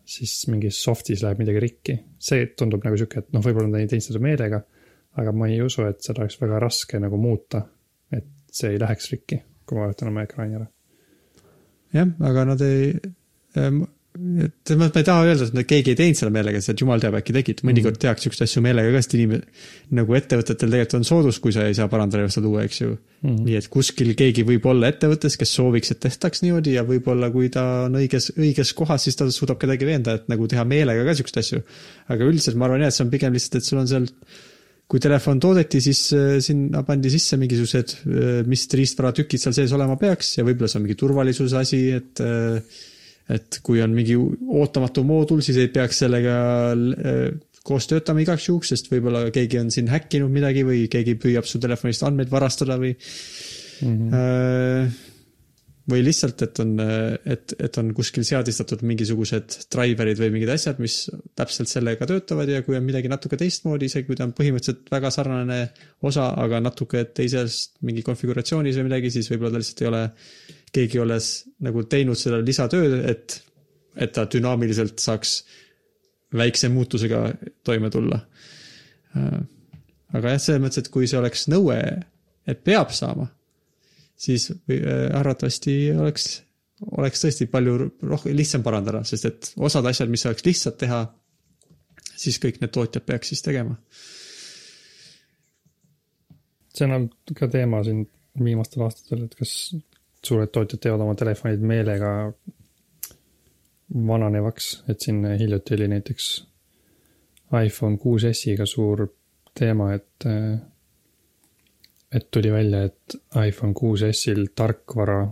siis 0.08 0.32
mingis 0.48 0.80
soft'is 0.84 1.22
läheb 1.24 1.42
midagi 1.42 1.62
rikki. 1.62 1.98
see 2.18 2.46
tundub 2.58 2.84
nagu 2.84 2.96
sihuke, 2.96 3.22
et 3.22 3.32
noh, 3.34 3.44
võib-olla 3.44 3.70
nad 3.72 3.82
ei 3.82 3.90
teinud 3.90 4.06
seda 4.06 4.22
meelega, 4.24 4.62
aga 5.20 5.34
ma 5.36 5.48
ei 5.50 5.60
usu, 5.64 5.84
et 5.88 6.00
seda 6.04 6.22
oleks 6.24 6.38
väga 6.40 6.60
raske 6.64 7.00
nagu 7.02 7.20
muuta, 7.20 7.62
et 8.14 8.26
see 8.52 8.72
ei 8.74 8.80
läheks 8.80 9.10
rikki, 9.12 9.42
kui 9.66 9.78
ma 9.78 9.86
vahetan 9.86 10.10
oma 10.12 10.24
ekraani 10.26 10.58
ära. 10.60 10.66
jah, 11.96 12.10
aga 12.30 12.44
nad 12.52 12.64
ei 12.64 12.90
ähm,, 13.58 13.84
et 14.18 14.70
mõttes 14.72 14.78
ma 14.80 14.88
ei 14.98 15.06
taha 15.06 15.26
öelda, 15.28 15.46
et 15.46 15.68
keegi 15.68 15.92
ei 15.92 15.98
teinud 15.98 16.18
seda 16.18 16.30
meelega, 16.34 16.60
sest 16.64 16.80
jumal 16.82 16.98
teab, 17.02 17.14
äkki 17.20 17.34
tegid, 17.36 17.60
mõnikord 17.62 17.94
Mhm. 17.94 18.02
tehakse 18.02 18.26
siukseid 18.26 18.48
asju 18.48 18.62
meelega 18.64 18.90
ka, 18.90 19.02
sest 19.04 19.14
inimesed, 19.14 19.44
nagu 19.94 20.16
ettevõtetel 20.18 20.72
tegelikult 20.72 20.94
on 20.98 21.04
soodus, 21.04 21.38
kui 21.38 21.52
sa 21.54 21.66
ei 21.68 21.76
saa 21.76 21.86
parandada 21.92 22.24
ja 22.24 22.32
seda 22.32 22.46
luua, 22.46 22.64
eks 22.64 22.80
ju. 22.80 22.96
Mhm. 23.22 23.44
nii 23.44 23.56
et 23.60 23.68
kuskil 23.68 24.14
keegi 24.14 24.44
võib 24.48 24.66
olla 24.66 24.90
ettevõttes, 24.90 25.36
kes 25.38 25.54
sooviks, 25.54 25.90
et 25.90 26.00
tehtaks 26.00 26.42
niimoodi 26.42 26.74
ja 26.74 26.84
võib-olla 26.84 27.30
kui 27.32 27.48
ta 27.48 27.84
on 27.86 27.94
õiges, 28.00 28.32
õiges 28.36 28.74
kohas, 28.74 29.02
siis 29.04 29.16
ta 29.16 29.28
suudab 29.30 29.58
kedagi 29.58 29.84
veenda, 29.86 30.14
et 30.14 30.28
nagu 30.28 30.46
teha 30.46 30.64
meelega 30.64 31.04
ka 31.04 31.14
siukseid 31.14 31.38
asju. 31.44 31.62
aga 32.08 32.24
üldiselt 32.24 32.56
ma 32.56 32.64
arvan 32.66 32.80
jah, 32.80 32.88
et 32.88 32.94
see 32.94 33.04
on 33.04 33.10
pigem 33.10 33.32
lihtsalt, 33.32 33.56
et 33.56 33.64
sul 33.64 33.78
on 33.78 33.86
seal 33.86 34.06
kui 34.88 35.00
telefon 35.00 35.38
toodeti, 35.38 35.80
siis 35.84 36.12
äh, 36.16 36.38
sinna 36.40 36.82
pandi 36.82 37.10
sisse 37.12 37.36
mingisugused, 37.36 38.46
mis 38.48 38.66
riistvaratükid 38.72 39.38
seal 39.42 39.52
sees 39.52 39.72
olema 39.76 39.96
peaks 40.00 40.38
ja 40.38 40.44
võib-olla 40.44 40.68
see 40.70 40.78
on 40.80 40.86
mingi 40.86 40.96
turvalisuse 40.96 41.58
asi, 41.60 41.90
et 41.92 42.22
äh, 42.24 42.62
et 43.28 43.60
kui 43.62 43.82
on 43.84 43.92
mingi 43.92 44.16
ootamatu 44.16 45.04
moodul, 45.04 45.42
siis 45.44 45.60
ei 45.60 45.68
peaks 45.72 46.04
sellega 46.04 46.38
äh, 46.72 47.22
koos 47.68 47.86
töötama 47.90 48.22
igaks 48.24 48.48
juhuks, 48.48 48.72
sest 48.72 48.88
võib-olla 48.92 49.26
keegi 49.34 49.60
on 49.60 49.70
siin 49.74 49.90
häkkinud 49.92 50.32
midagi 50.32 50.64
või 50.64 50.86
keegi 50.88 51.18
püüab 51.20 51.48
su 51.48 51.60
telefonist 51.60 52.06
andmeid 52.06 52.30
varastada 52.32 52.78
või 52.80 52.94
Mhm. 53.82 54.14
äh, 54.14 54.90
või 55.88 56.02
lihtsalt, 56.04 56.42
et 56.44 56.58
on, 56.60 56.74
et, 57.32 57.54
et 57.64 57.78
on 57.80 57.92
kuskil 57.96 58.24
seadistatud 58.26 58.82
mingisugused 58.84 59.54
driver'id 59.72 60.20
või 60.20 60.34
mingid 60.34 60.50
asjad, 60.52 60.80
mis 60.84 60.98
täpselt 61.38 61.70
sellega 61.70 62.08
töötavad 62.10 62.50
ja 62.52 62.60
kui 62.66 62.76
on 62.76 62.84
midagi 62.84 63.08
natuke 63.08 63.38
teistmoodi, 63.40 63.88
isegi 63.88 64.04
kui 64.10 64.18
ta 64.18 64.26
on 64.28 64.34
põhimõtteliselt 64.36 64.90
väga 64.92 65.12
sarnane 65.14 65.60
osa, 66.04 66.28
aga 66.36 66.60
natuke 66.60 67.06
teises 67.16 67.70
mingi 67.88 68.04
konfiguratsioonis 68.04 68.76
või 68.76 68.90
midagi, 68.90 69.14
siis 69.14 69.30
võib-olla 69.32 69.56
ta 69.56 69.62
lihtsalt 69.62 69.84
ei 69.84 69.90
ole, 69.92 70.02
keegi 70.74 71.00
olles 71.02 71.30
nagu 71.64 71.84
teinud 71.88 72.18
seda 72.18 72.40
lisatööd, 72.42 72.98
et, 73.08 73.38
et 73.96 74.12
ta 74.14 74.26
dünaamiliselt 74.30 75.00
saaks 75.02 75.40
väikse 76.36 76.68
muutusega 76.68 77.22
toime 77.64 77.90
tulla. 77.90 78.20
aga 80.12 80.34
jah, 80.34 80.40
selles 80.40 80.62
mõttes, 80.62 80.84
et 80.84 80.90
kui 80.92 81.08
see 81.08 81.18
oleks 81.18 81.46
nõue, 81.48 81.78
et 82.48 82.60
peab 82.64 82.92
saama, 82.96 83.28
siis 84.18 84.50
äh, 84.50 85.08
arvatavasti 85.16 85.78
oleks, 85.96 86.28
oleks 86.96 87.24
tõesti 87.24 87.48
palju 87.50 87.78
rohkem, 88.02 88.36
lihtsam 88.36 88.64
parandada, 88.66 89.02
sest 89.08 89.28
et 89.28 89.50
osad 89.56 89.86
asjad, 89.88 90.10
mis 90.12 90.26
oleks 90.28 90.46
lihtsad 90.46 90.78
teha, 90.80 91.02
siis 92.18 92.38
kõik 92.42 92.60
need 92.62 92.72
tootjad 92.74 93.04
peaks 93.06 93.34
siis 93.34 93.44
tegema. 93.44 93.76
see 96.78 96.86
on 96.86 96.94
olnud 96.94 97.32
ka 97.34 97.48
teema 97.50 97.80
siin 97.82 98.04
viimastel 98.38 98.84
aastatel, 98.86 99.24
et 99.26 99.34
kas 99.34 99.52
suured 100.24 100.50
tootjad 100.52 100.80
teevad 100.82 101.04
oma 101.04 101.14
telefonid 101.18 101.62
meelega 101.64 102.12
vananevaks, 104.06 104.84
et 104.88 105.00
siin 105.00 105.22
hiljuti 105.38 105.74
oli 105.74 105.88
näiteks 105.88 106.26
iPhone 107.64 107.96
6S-iga 107.96 108.66
suur 108.66 109.06
teema, 109.58 109.92
et, 109.94 110.26
et 112.12 112.30
tuli 112.30 112.52
välja, 112.52 112.82
et 112.90 113.16
iPhone 113.46 113.72
6S-il 113.78 114.50
tarkvara 114.54 115.22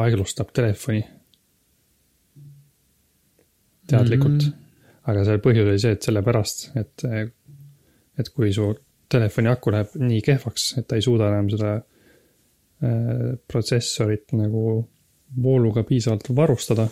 aeglustab 0.00 0.50
telefoni 0.52 1.04
teadlikult 3.86 4.32
mm. 4.32 4.48
-hmm. 4.48 5.10
aga 5.10 5.24
selle 5.24 5.42
põhjus 5.44 5.68
oli 5.68 5.78
see, 5.78 5.92
et 5.92 6.02
sellepärast, 6.02 6.70
et, 6.80 7.04
et 8.18 8.28
kui 8.34 8.52
su 8.52 8.72
telefoni 9.12 9.48
aku 9.52 9.74
läheb 9.74 9.98
nii 10.00 10.22
kehvaks, 10.24 10.78
et 10.78 10.88
ta 10.88 10.96
ei 10.96 11.04
suuda 11.04 11.28
enam 11.28 11.50
seda 11.52 11.74
protsessorit 13.48 14.34
nagu 14.36 14.64
vooluga 15.42 15.82
piisavalt 15.86 16.28
varustada, 16.36 16.86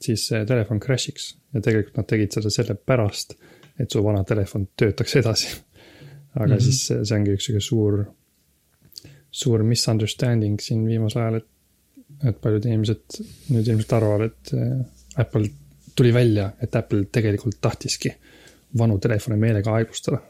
siis 0.00 0.26
see 0.30 0.44
telefon 0.46 0.80
crash'iks 0.82 1.30
ja 1.54 1.62
tegelikult 1.62 1.98
nad 2.00 2.08
tegid 2.10 2.34
seda 2.34 2.50
sellepärast, 2.52 3.34
et 3.78 3.90
su 3.90 4.02
vana 4.04 4.24
telefon 4.26 4.68
töötaks 4.76 5.16
edasi. 5.20 5.56
aga 6.34 6.46
mm. 6.46 6.52
-hmm. 6.52 6.60
siis 6.60 6.86
see 6.86 7.16
ongi 7.16 7.34
üks 7.34 7.46
sihuke 7.46 7.60
suur, 7.60 8.04
suur 9.30 9.62
misunderstanding 9.62 10.60
siin 10.60 10.86
viimasel 10.86 11.22
ajal, 11.22 11.36
et, 11.36 11.48
et 12.28 12.40
paljud 12.40 12.64
inimesed 12.64 13.20
nüüd 13.54 13.68
ilmselt 13.68 13.92
arvavad, 13.92 14.30
et 14.30 14.52
äh, 14.54 15.22
Apple 15.24 15.48
tuli 15.94 16.14
välja, 16.14 16.52
et 16.62 16.76
Apple 16.76 17.04
tegelikult 17.12 17.60
tahtiski 17.60 18.12
vanu 18.78 18.98
telefone 18.98 19.36
meelega 19.36 19.74
aeglustada. 19.74 20.20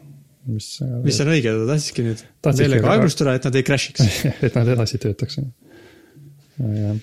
mis, 0.49 0.69
mis 1.05 1.21
on 1.23 1.31
õige, 1.35 1.53
ta 1.53 1.67
tahtsidki 1.73 2.05
nüüd 2.07 2.25
väga- 2.45 2.95
aeglustada, 2.95 3.37
et 3.39 3.49
nad 3.49 3.59
ei 3.59 3.67
crash'iks. 3.67 4.25
et 4.47 4.57
nad 4.59 4.71
edasi 4.75 5.01
töötaks. 5.03 5.39
jah. 5.41 6.97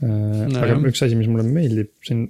aga 0.00 0.68
jah. 0.68 0.84
üks 0.92 1.02
asi, 1.06 1.18
mis 1.18 1.30
mulle 1.30 1.46
meeldib 1.48 1.92
siin 2.06 2.28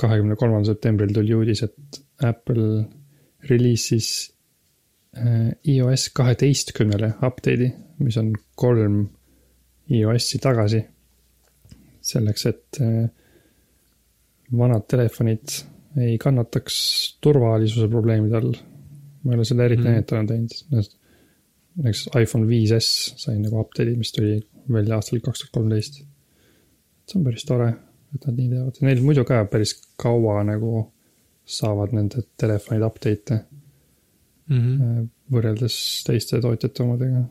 kahekümne 0.00 0.36
kolmandal 0.38 0.74
septembril 0.74 1.12
tuli 1.14 1.34
uudis, 1.36 1.62
et 1.66 2.00
Apple 2.24 2.84
reliisis 3.48 4.08
äh, 5.18 5.50
iOS 5.70 6.08
kaheteistkümnele 6.16 7.14
update'i, 7.26 7.70
mis 8.02 8.18
on 8.20 8.32
kolm 8.58 9.04
iOS-i 9.94 10.40
tagasi. 10.42 10.82
selleks, 12.04 12.46
et 12.50 12.80
äh, 12.84 13.06
vanad 14.58 14.84
telefonid 14.90 15.54
ei 16.04 16.18
kannataks 16.18 16.76
turvalisuse 17.22 17.88
probleemide 17.88 18.36
all. 18.36 18.54
Ma 19.24 19.32
ei 19.32 19.36
ole 19.38 19.44
seda 19.48 19.64
eriti 19.64 19.82
Mhm. 19.82 19.88
mm. 19.90 19.94
näidanud 19.94 20.28
teinud. 20.28 20.90
näiteks 21.76 22.04
iPhone 22.22 22.46
5S 22.46 22.88
sai 23.22 23.38
nagu 23.38 23.58
update'i, 23.60 23.96
mis 23.98 24.12
tuli 24.12 24.36
välja 24.72 24.94
aastal 24.96 25.20
kaks 25.20 25.40
tuhat 25.40 25.52
kolmteist. 25.56 26.02
see 27.08 27.18
on 27.18 27.24
päris 27.24 27.44
tore, 27.44 27.68
et 28.14 28.26
nad 28.26 28.36
nii 28.38 28.48
teevad, 28.48 28.78
neil 28.80 29.02
muidu 29.02 29.24
ka 29.28 29.42
päris 29.44 29.74
kaua 30.00 30.42
nagu 30.44 30.90
saavad 31.44 31.92
nende 31.92 32.22
telefonid 32.40 32.82
update'e 32.86 33.40
Mhm. 34.48 34.82
äh, 34.82 35.04
võrreldes 35.32 35.76
teiste 36.06 36.40
tootjate 36.40 36.82
omadega. 36.82 37.24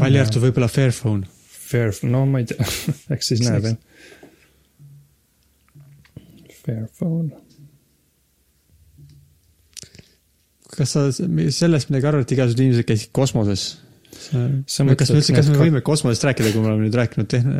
välja 0.00 0.20
arvatud 0.22 0.42
võib-olla 0.42 0.68
Fairphone. 0.68 1.26
Fair, 1.48 1.92
no 2.02 2.26
ma 2.26 2.38
ei 2.38 2.44
tea, 2.44 2.64
eks 3.16 3.26
siis 3.32 3.40
näeb 3.40 3.64
jah. 3.64 3.76
Fairphone, 6.64 7.30
kas 10.72 10.94
sa 10.96 11.06
sellest 11.12 11.90
midagi 11.90 12.08
arvad, 12.08 12.26
et 12.26 12.34
igasugused 12.36 12.62
inimesed 12.64 12.88
käisid 12.88 13.12
kosmoses? 13.16 13.66
Kas 14.12 14.78
me 14.84 14.94
üldse, 14.94 15.34
kas 15.34 15.48
me 15.50 15.58
võime 15.58 15.82
kosmosest 15.84 16.24
rääkida, 16.28 16.52
kui 16.52 16.62
me 16.62 16.70
oleme 16.70 16.86
nüüd 16.86 16.96
rääkinud 16.96 17.28
tehn-, 17.32 17.52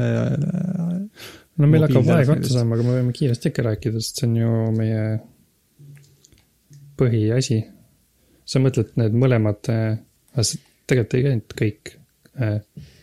no 1.58 1.68
meil 1.68 1.86
hakkab 1.86 2.10
aeg 2.16 2.32
otsa 2.36 2.58
saama, 2.58 2.76
aga 2.76 2.86
me 2.86 2.96
võime 2.98 3.14
kiiresti 3.16 3.50
ikka 3.50 3.64
rääkida, 3.68 4.02
sest 4.02 4.20
see 4.20 4.28
on 4.28 4.36
ju 4.40 4.52
meie 4.76 5.02
põhiasi. 7.00 7.62
sa 8.48 8.60
mõtled 8.60 8.94
need 9.00 9.16
mõlemad, 9.16 9.60
tegelikult 9.64 11.18
ei 11.18 11.26
käinud 11.26 11.56
kõik, 11.58 11.94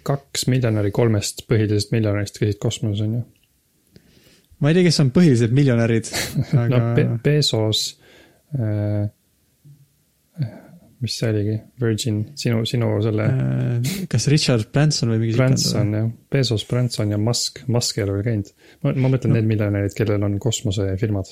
kaks 0.09 0.47
miljonäri 0.49 0.93
kolmest 0.95 1.45
põhilisest 1.49 1.93
miljonärist 1.93 2.41
käisid 2.41 2.61
kosmoses, 2.61 3.05
on 3.05 3.19
ju. 3.19 3.23
ma 4.59 4.71
ei 4.71 4.77
tea, 4.77 4.87
kes 4.89 5.01
on 5.03 5.13
põhilised 5.15 5.53
miljonärid, 5.55 6.09
no 6.53 6.65
aga 6.65 6.83
Be 6.97 7.07
Bezos 7.25 7.87
äh,, 8.55 9.09
mis 11.03 11.15
see 11.15 11.29
oligi, 11.31 11.57
Virgin, 11.79 12.17
sinu, 12.39 12.63
sinu 12.67 12.89
selle 13.03 13.27
äh, 13.31 13.91
kas 14.11 14.27
Richard 14.31 14.71
Branson 14.73 15.13
või 15.13 15.21
mingi 15.23 15.37
Branson 15.37 15.93
jah, 15.95 16.09
Bezos, 16.31 16.65
Branson 16.67 17.13
ja 17.13 17.19
Musk, 17.21 17.61
Musk 17.71 17.99
ei 17.99 18.05
ole 18.05 18.17
veel 18.17 18.25
käinud. 18.25 18.49
ma, 18.83 18.95
ma 18.95 19.13
mõtlen 19.13 19.37
need 19.37 19.47
miljonärid, 19.47 19.95
kellel 19.97 20.25
on 20.27 20.35
kosmosefirmad. 20.43 21.31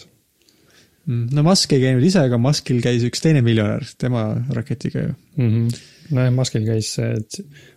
Mm, 1.08 1.26
no 1.36 1.44
Musk 1.48 1.76
ei 1.76 1.84
käinud 1.84 2.06
ise, 2.08 2.24
aga 2.30 2.40
Muskil 2.42 2.80
käis 2.84 3.04
üks 3.08 3.24
teine 3.24 3.44
miljonär 3.46 3.84
tema 4.00 4.30
raketiga 4.56 5.04
ju. 5.04 5.18
mm. 5.36 5.52
-hmm. 5.52 5.84
nojah, 6.16 6.32
Muskil 6.40 6.68
käis 6.68 6.96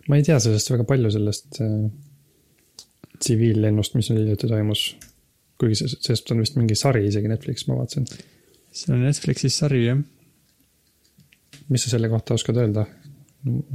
ma 0.07 0.19
ei 0.19 0.23
tea 0.27 0.39
sellest 0.39 0.71
väga 0.71 0.87
palju, 0.87 1.11
sellest 1.11 1.61
äh, 1.63 1.75
tsiviillennust, 3.21 3.95
mis 3.97 4.09
nüüd 4.11 4.25
hiljuti 4.25 4.49
toimus. 4.49 4.85
kuigi 5.61 5.77
see, 5.77 5.91
sellest 6.01 6.31
on 6.33 6.39
vist 6.41 6.55
mingi 6.57 6.75
sari 6.75 7.03
isegi 7.05 7.29
Netflix, 7.29 7.67
ma 7.67 7.77
vaatasin. 7.77 8.07
see 8.71 8.95
on 8.95 9.03
Netflixis 9.05 9.59
sari 9.61 9.85
jah. 9.85 9.99
Mis 11.71 11.85
sa 11.85 11.95
selle 11.95 12.11
kohta 12.11 12.37
oskad 12.37 12.59
öelda? 12.61 12.85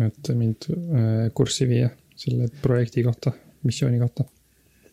et 0.07 0.29
mind 0.39 0.69
äh, 0.71 1.27
kurssi 1.35 1.67
viia 1.67 1.89
selle 2.17 2.47
projekti 2.63 3.03
kohta, 3.03 3.33
missiooni 3.67 3.99
kohta. 3.99 4.25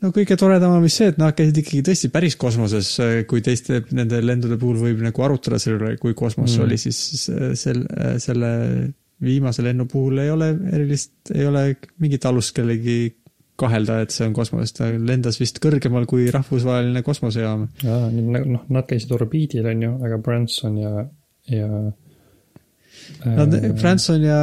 no 0.01 0.09
kõige 0.15 0.37
toredam 0.39 0.73
on 0.79 0.81
vist 0.83 0.97
see, 0.97 1.11
et 1.13 1.19
nad 1.21 1.35
käisid 1.37 1.59
ikkagi 1.61 1.83
tõesti 1.85 2.09
päris 2.13 2.35
kosmoses, 2.41 2.89
kui 3.29 3.43
teiste 3.45 3.83
nende 3.93 4.19
lendude 4.23 4.57
puhul 4.59 4.81
võib 4.81 5.05
nagu 5.05 5.25
arutada 5.27 5.61
selle 5.61 5.77
üle, 5.77 5.93
kui 6.01 6.17
kosmos 6.17 6.57
Mm. 6.57 6.65
oli, 6.65 6.79
siis 6.81 7.29
sel, 7.61 7.85
selle 8.23 8.51
viimase 9.23 9.63
lennu 9.63 9.85
puhul 9.91 10.23
ei 10.23 10.31
ole 10.33 10.49
erilist, 10.73 11.13
ei 11.35 11.45
ole 11.47 11.67
mingit 12.01 12.25
alust 12.25 12.55
kellegi 12.57 12.97
kahelda, 13.59 13.99
et 14.03 14.13
see 14.13 14.25
on 14.27 14.33
kosmos, 14.35 14.73
ta 14.73 14.89
lendas 14.91 15.37
vist 15.41 15.59
kõrgemal 15.63 16.07
kui 16.09 16.25
rahvusvaheline 16.33 17.03
kosmosejaam. 17.05 17.67
jaa, 17.83 18.07
noh, 18.09 18.63
nad 18.73 18.87
käisid 18.89 19.13
orbiidil, 19.13 19.67
on 19.69 19.83
ju, 19.85 19.91
aga 20.07 20.17
Branson 20.25 20.79
ja, 20.81 21.05
ja 21.53 21.69
Nad, 23.23 23.55
äh, 23.55 23.71
Branson 23.79 24.23
ja 24.25 24.37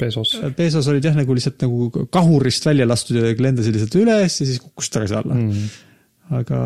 Bezos, 0.00 0.34
Bezos 0.56 0.88
olid 0.92 1.04
jah, 1.08 1.16
nagu 1.16 1.36
lihtsalt 1.36 1.62
nagu 1.64 2.06
kahurist 2.12 2.66
välja 2.68 2.86
lastud 2.88 3.18
ja 3.18 3.32
lendasid 3.32 3.76
lihtsalt 3.76 3.98
üles 4.00 4.40
ja 4.40 4.48
siis 4.48 4.62
kukkusid 4.62 4.96
tagasi 4.98 5.18
alla 5.18 5.36
mm.. 5.36 5.50
mm. 5.52 6.32
aga, 6.40 6.62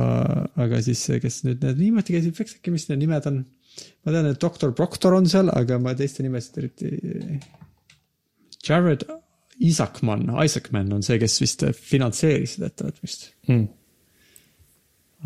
aga 0.66 0.82
siis 0.84 1.05
kes 1.22 1.43
nüüd 1.47 1.62
need 1.62 1.78
viimati 1.80 2.16
käisid, 2.16 2.34
eks 2.34 2.59
äkki, 2.59 2.74
mis 2.74 2.88
need 2.90 3.05
nimed 3.05 3.28
on? 3.30 3.43
ma 4.05 4.14
tean, 4.14 4.30
et 4.32 4.40
doktor 4.43 4.74
Proctor 4.76 5.16
on 5.16 5.28
seal, 5.30 5.51
aga 5.55 5.78
ma 5.80 5.95
teiste 5.97 6.24
nimesid 6.26 6.59
eriti. 6.61 6.90
Jared 8.66 9.07
Isaacman, 9.62 10.26
Isaacman 10.45 10.90
on 10.97 11.05
see, 11.07 11.18
kes 11.22 11.38
vist 11.43 11.64
finantseeris 11.78 12.57
seda 12.57 12.68
ettevõtmist. 12.72 13.30
Mm. 13.49 13.68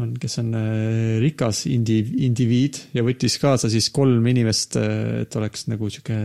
on, 0.03 0.13
kes 0.21 0.39
on 0.43 0.53
äh, 0.59 1.17
rikas 1.23 1.65
indi-, 1.71 2.05
indiviid 2.27 2.81
ja 2.97 3.05
võttis 3.07 3.39
kaasa 3.43 3.71
siis 3.73 3.89
kolm 3.95 4.27
inimest, 4.31 4.79
et 5.23 5.37
oleks 5.39 5.67
nagu 5.73 5.91
sihuke, 5.93 6.21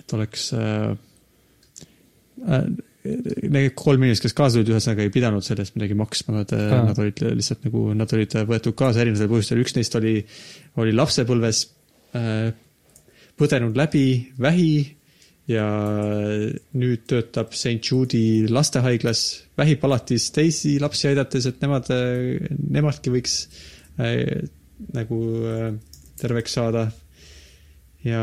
et 0.00 0.18
oleks 0.18 0.50
äh,. 0.56 0.92
Äh, 2.46 2.68
Need 3.06 3.76
kolm 3.78 4.02
inimest, 4.02 4.24
kes 4.24 4.32
kaasa 4.34 4.56
tulid, 4.56 4.72
ühesõnaga 4.72 5.04
ei 5.04 5.12
pidanud 5.14 5.44
selle 5.46 5.62
eest 5.62 5.76
midagi 5.76 5.94
maksma, 5.94 6.40
nad 6.40 6.50
nad 6.88 6.98
olid 6.98 7.20
lihtsalt 7.38 7.62
nagu, 7.62 7.84
nad 7.94 8.10
olid 8.16 8.32
võetud 8.48 8.74
kaasa 8.74 9.04
erinevatel 9.04 9.30
põhjustel, 9.30 9.60
üks 9.62 9.76
neist 9.76 9.94
oli, 9.94 10.14
oli 10.82 10.94
lapsepõlves 10.96 11.60
äh, 12.18 12.48
põdenud 13.38 13.78
läbi 13.78 14.06
vähi 14.42 14.72
ja 15.50 15.64
nüüd 16.74 17.06
töötab 17.10 17.54
St 17.54 17.78
Jude'i 17.86 18.46
lastehaiglas 18.50 19.22
vähipalatis 19.58 20.30
teisi 20.34 20.76
lapsi 20.82 21.10
aidates, 21.12 21.46
et 21.46 21.60
nemad, 21.62 21.90
nemadki 22.58 23.12
võiks 23.14 23.36
äh, 24.02 24.42
nagu 24.96 25.20
äh, 25.46 25.68
terveks 26.20 26.58
saada. 26.58 26.88
ja 28.06 28.22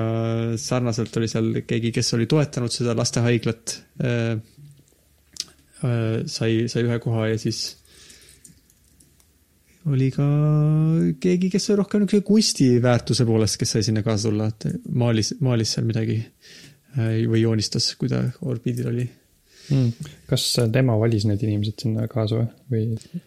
sarnaselt 0.55 1.17
oli 1.19 1.27
seal 1.27 1.47
keegi, 1.67 1.91
kes 1.91 2.13
oli 2.15 2.27
toetanud 2.29 2.71
seda 2.71 2.93
lastehaiglat 2.95 3.77
äh,, 4.03 4.35
äh, 5.83 6.19
sai, 6.27 6.67
sai 6.71 6.83
ühe 6.85 6.99
koha 7.03 7.27
ja 7.31 7.39
siis 7.39 7.63
oli 9.91 10.07
ka 10.15 10.27
keegi, 11.23 11.49
kes 11.51 11.69
oli 11.69 11.81
rohkem 11.81 12.03
niisuguse 12.03 12.27
kunstiväärtuse 12.27 13.25
poolest, 13.27 13.59
kes 13.59 13.75
sai 13.75 13.83
sinna 13.83 14.03
kaasa 14.03 14.29
tulla, 14.29 14.47
et 14.53 14.69
maalis, 14.87 15.33
maalis 15.43 15.75
seal 15.75 15.89
midagi 15.89 16.21
äh, 16.21 16.72
või 16.95 17.43
joonistas, 17.43 17.93
kui 17.99 18.11
ta 18.11 18.23
orbiidil 18.41 18.89
oli. 18.93 19.09
Mm. 19.71 20.09
kas 20.27 20.49
tema 20.73 20.97
valis 20.99 21.23
need 21.23 21.43
inimesed 21.45 21.85
sinna 21.85 22.03
kaasa 22.11 22.41
või, 22.67 22.97
või, 22.99 23.21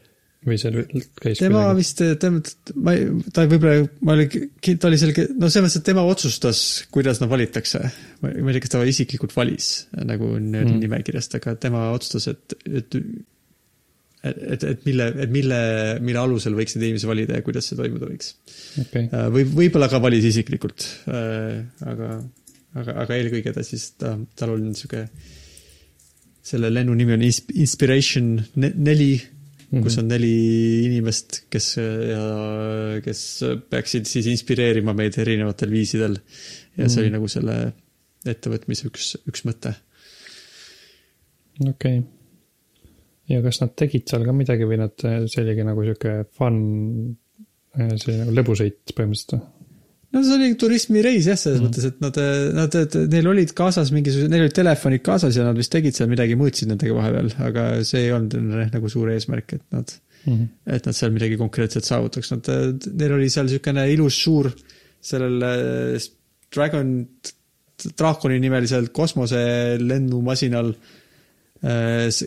või 0.51 0.59
see 0.61 0.83
käis 1.17 1.41
tema 1.41 1.63
vist, 1.79 2.03
tema, 2.21 2.43
ma 2.77 2.93
ei, 2.93 3.07
ta 3.33 3.47
võib-olla, 3.49 3.87
ma 4.05 4.19
olin, 4.19 4.51
ta 4.67 4.91
oli 4.91 4.99
selge, 5.01 5.25
no 5.33 5.49
selles 5.49 5.71
mõttes, 5.71 5.79
et 5.81 5.87
tema 5.89 6.05
otsustas, 6.05 6.61
kuidas 6.93 7.23
nad 7.23 7.33
valitakse. 7.33 7.81
ma 8.21 8.35
ei 8.35 8.53
tea, 8.53 8.67
kas 8.67 8.75
ta 8.75 8.85
isiklikult 8.85 9.33
valis 9.37 9.71
nagu 9.97 10.35
Mm. 10.37 10.77
nimekirjast, 10.85 11.39
aga 11.41 11.57
tema 11.57 11.89
otsustas, 11.97 12.29
et, 12.35 12.59
et 12.69 13.01
et, 14.27 14.65
et 14.65 14.87
mille, 14.87 15.07
et 15.23 15.31
mille, 15.31 15.59
mille 16.05 16.21
alusel 16.21 16.57
võiks 16.59 16.77
neid 16.77 16.89
inimesi 16.91 17.09
valida 17.09 17.39
ja 17.39 17.45
kuidas 17.47 17.69
see 17.71 17.79
toimuda 17.79 18.09
võiks. 18.11 18.33
okei, 18.83 19.09
või 19.33 19.45
võib-olla 19.57 19.89
ka 19.93 20.01
valis 20.03 20.27
isiklikult, 20.29 20.87
aga, 21.07 22.17
aga, 22.81 22.97
aga 23.05 23.17
eelkõige 23.19 23.55
ta 23.57 23.65
siis, 23.67 23.91
ta, 24.01 24.15
tal 24.39 24.55
on 24.57 24.69
niisugune, 24.71 25.07
selle 26.47 26.71
lennu 26.71 26.95
nimi 26.99 27.17
on 27.17 27.25
Ins- 27.27 27.45
Inspiration 27.55 28.37
ne- 28.63 28.73
neli 28.75 29.15
mm, 29.17 29.79
-hmm. 29.79 29.83
kus 29.87 29.99
on 30.03 30.09
neli 30.09 30.35
inimest, 30.87 31.41
kes 31.51 31.73
ja 31.79 32.27
kes 33.05 33.23
peaksid 33.71 34.07
siis 34.11 34.29
inspireerima 34.33 34.95
meid 34.97 35.19
erinevatel 35.19 35.71
viisidel. 35.71 36.19
ja 36.77 36.89
see 36.89 37.07
oli 37.07 37.15
nagu 37.15 37.29
selle 37.29 37.57
ettevõtmise 38.27 38.91
üks, 38.91 39.17
üks 39.27 39.47
mõte. 39.49 39.75
okei 41.67 41.99
okay.. 41.99 42.03
ja 43.33 43.43
kas 43.43 43.61
nad 43.63 43.75
tegid 43.77 44.09
seal 44.09 44.27
ka 44.27 44.35
midagi 44.37 44.69
või 44.69 44.81
nad, 44.83 44.95
see 45.01 45.43
oligi 45.43 45.67
nagu 45.67 45.85
sihuke 45.87 46.17
fun, 46.37 46.59
see 47.75 48.19
nagu 48.23 48.35
lõbusõit 48.37 48.95
põhimõtteliselt 48.95 49.39
või? 49.39 49.56
No 50.15 50.23
see 50.23 50.37
oli 50.39 50.55
turismireis 50.61 51.29
jah, 51.31 51.39
selles 51.41 51.61
mm. 51.61 51.67
Mõttes, 51.67 51.87
et 51.91 52.01
nad, 52.05 52.21
nad, 52.57 52.99
neil 53.13 53.31
olid 53.33 53.53
kaasas 53.59 53.93
mingisugused, 53.95 54.33
neil 54.33 54.47
olid 54.47 54.57
telefonid 54.57 55.05
kaasas 55.07 55.39
ja 55.39 55.47
nad 55.47 55.59
vist 55.59 55.73
tegid 55.75 55.97
seal 55.97 56.11
midagi, 56.13 56.39
mõõtsid 56.39 56.71
nendega 56.71 56.97
vahepeal, 56.97 57.31
aga 57.49 57.69
see 57.87 58.07
ei 58.07 58.13
olnud 58.17 58.37
nagu 58.75 58.93
suur 58.93 59.13
eesmärk, 59.15 59.59
et 59.59 59.65
nad, 59.77 59.97
Mm 60.27 60.35
-hmm. 60.35 60.75
et 60.75 60.87
nad 60.89 60.97
seal 60.97 61.13
midagi 61.15 61.37
konkreetset 61.39 61.87
saavutaks, 61.87 62.33
nad, 62.33 62.49
neil 62.99 63.13
oli 63.15 63.29
seal 63.31 63.45
niisugune 63.47 63.85
ilus 63.93 64.17
suur 64.25 64.49
sellel 65.07 65.45
äh, 65.47 66.07
Dragon, 66.55 66.91
draakoni 67.99 68.39
nimelisel 68.41 68.89
kosmoselennumasinal. 68.97 70.73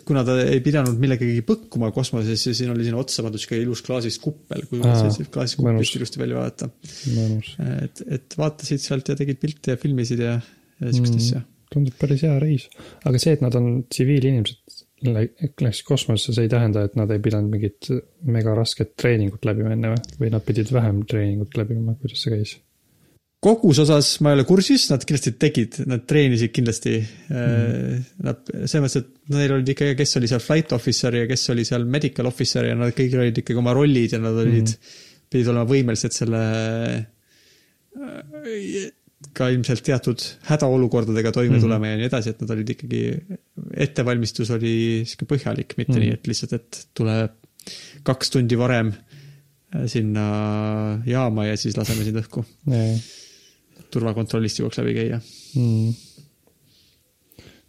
Kuna 0.06 0.24
ta 0.26 0.36
ei 0.42 0.60
pidanud 0.66 0.98
millegagi 1.02 1.44
põkkuma 1.48 1.92
kosmoses 1.96 2.48
ja 2.48 2.54
siin 2.58 2.72
oli 2.74 2.84
sinna 2.88 2.98
otsa 3.02 3.24
pandud 3.26 3.40
sihuke 3.42 3.60
ilus 3.62 3.84
klaasist 3.86 4.22
kuppel, 4.24 4.66
kui 4.70 4.82
Aa, 4.82 4.96
klaasist 5.32 5.60
mõnus. 5.60 5.60
kuppelist 5.62 6.00
ilusti 6.00 6.20
välja 6.22 6.40
vaadata. 6.40 6.70
et, 7.86 8.02
et 8.18 8.38
vaatasid 8.40 8.82
sealt 8.84 9.10
ja 9.12 9.16
tegid 9.20 9.40
pilte 9.42 9.76
ja 9.76 9.78
filmisid 9.82 10.20
ja, 10.26 10.36
ja 10.82 10.92
siukest 10.94 11.14
Mm. 11.14 11.24
asja. 11.24 11.42
tundub 11.70 11.94
päris 12.02 12.24
hea 12.26 12.40
reis. 12.42 12.68
aga 13.06 13.20
see, 13.22 13.34
et 13.38 13.42
nad 13.46 13.56
on 13.56 13.84
tsiviilinimesed, 13.90 14.58
läks 15.62 15.84
kosmosesse, 15.88 16.34
see 16.36 16.48
ei 16.48 16.50
tähenda, 16.52 16.82
et 16.90 16.96
nad 17.00 17.12
ei 17.14 17.20
pidanud 17.24 17.52
mingit 17.54 17.88
mega 18.26 18.56
rasket 18.58 18.96
treeningut 19.00 19.46
läbima 19.46 19.72
enne 19.76 19.94
või? 19.94 20.02
või 20.24 20.32
nad 20.34 20.44
pidid 20.48 20.72
vähem 20.76 21.04
treeningut 21.08 21.56
läbima, 21.56 21.94
kuidas 22.02 22.24
see 22.26 22.34
käis? 22.34 22.56
Kogus 23.40 23.80
osas 23.86 24.08
ma 24.20 24.34
ei 24.34 24.40
ole 24.40 24.44
kursis, 24.48 24.90
nad 24.92 25.04
kindlasti 25.08 25.32
tegid, 25.40 25.78
nad 25.88 26.02
treenisid 26.10 26.52
kindlasti 26.52 26.98
mm.. 27.00 28.02
Nad, 28.28 28.42
selles 28.66 28.84
mõttes, 28.84 28.98
et 29.06 29.36
neil 29.36 29.54
olid 29.56 29.70
ikkagi, 29.76 29.96
kes 30.00 30.18
oli 30.20 30.28
seal 30.28 30.42
flight 30.44 30.74
officer 30.76 31.16
ja 31.16 31.28
kes 31.30 31.46
oli 31.54 31.64
seal 31.68 31.86
medical 31.88 32.28
officer 32.28 32.68
ja 32.68 32.76
nad 32.76 32.92
kõigil 32.98 33.22
olid 33.24 33.40
ikkagi 33.44 33.62
oma 33.62 33.74
rollid 33.78 34.12
ja 34.18 34.20
nad 34.20 34.36
olid 34.44 34.66
mm., 34.74 34.98
pidid 35.30 35.48
olema 35.52 35.68
võimelised 35.70 36.16
selle 36.16 36.40
äh, 38.00 38.90
ka 39.36 39.50
ilmselt 39.52 39.84
teatud 39.86 40.24
hädaolukordadega 40.48 41.32
toime 41.36 41.58
Mhm. 41.58 41.62
tulema 41.66 41.88
ja 41.92 41.98
nii 42.00 42.08
edasi, 42.08 42.30
et 42.34 42.42
nad 42.42 42.52
olid 42.56 42.70
ikkagi, 42.76 43.02
ettevalmistus 43.86 44.50
oli 44.56 44.74
sihuke 45.06 45.28
põhjalik, 45.36 45.76
mitte 45.78 45.94
Mhm. 45.98 46.02
nii, 46.06 46.14
et 46.18 46.28
lihtsalt, 46.28 46.54
et 46.60 46.86
tule 46.98 47.16
kaks 48.08 48.30
tundi 48.36 48.58
varem 48.58 48.94
äh, 49.76 49.86
sinna 49.88 51.02
jaama 51.06 51.46
ja 51.50 51.58
siis 51.58 51.78
laseme 51.78 52.04
sind 52.04 52.18
õhku 52.24 52.46
turvakontrollist 53.94 54.62
jõuaks 54.62 54.80
läbi 54.82 54.96
käia. 54.98 55.20
mm.. 55.60 55.94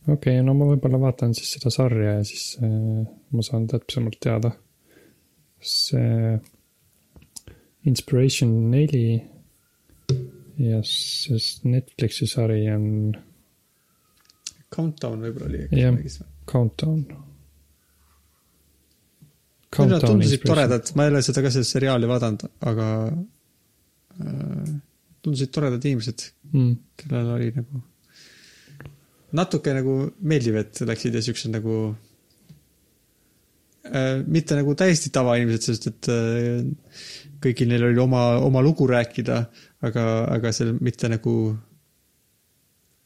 okei 0.09 0.15
okay,, 0.15 0.45
no 0.47 0.55
ma 0.59 0.71
võib-olla 0.73 1.01
vaatan 1.03 1.35
siis 1.37 1.55
seda 1.57 1.73
sarja 1.75 2.19
ja 2.19 2.25
siis 2.27 2.57
äh, 2.65 3.03
ma 3.07 3.47
saan 3.47 3.69
täpsemalt 3.71 4.21
teada. 4.21 4.55
see 5.61 6.39
Inspiration 7.89 8.53
neli 8.71 9.21
ja 10.61 10.81
see 10.85 11.41
Netflixi 11.69 12.29
sari 12.29 12.63
on 12.73 12.87
Countdown 14.71 15.25
võib-olla 15.25 15.49
oli 15.51 15.67
Jah. 15.81 15.97
Countdown. 16.51 17.05
Nad 19.79 20.03
tundusid 20.03 20.43
toredad, 20.43 20.89
ma 20.99 21.07
ei 21.07 21.13
ole 21.13 21.21
seda 21.23 21.45
ka 21.45 21.51
seda 21.55 21.67
seriaali 21.69 22.09
vaadanud, 22.11 22.43
aga 22.67 22.87
äh, 23.07 24.73
tundusid 25.23 25.53
toredad 25.55 25.85
inimesed, 25.85 26.27
mm.. 26.53 26.75
kellel 27.01 27.33
oli 27.37 27.51
nagu 27.57 27.83
natuke 29.37 29.75
nagu 29.75 29.97
meeldiv, 30.27 30.59
et 30.61 30.81
läksid 30.87 31.15
ja 31.15 31.23
siuksed 31.25 31.53
nagu 31.55 31.77
äh, 33.87 34.21
mitte 34.27 34.59
nagu 34.59 34.75
täiesti 34.79 35.13
tavainimesed, 35.15 35.67
sest 35.69 35.91
et 35.91 36.11
äh, 36.13 36.63
kõigil 37.43 37.71
neil 37.71 37.89
oli 37.91 38.03
oma, 38.03 38.25
oma 38.45 38.63
lugu 38.65 38.89
rääkida, 38.91 39.43
aga, 39.87 40.07
aga 40.35 40.55
seal 40.55 40.75
mitte 40.83 41.11
nagu 41.13 41.35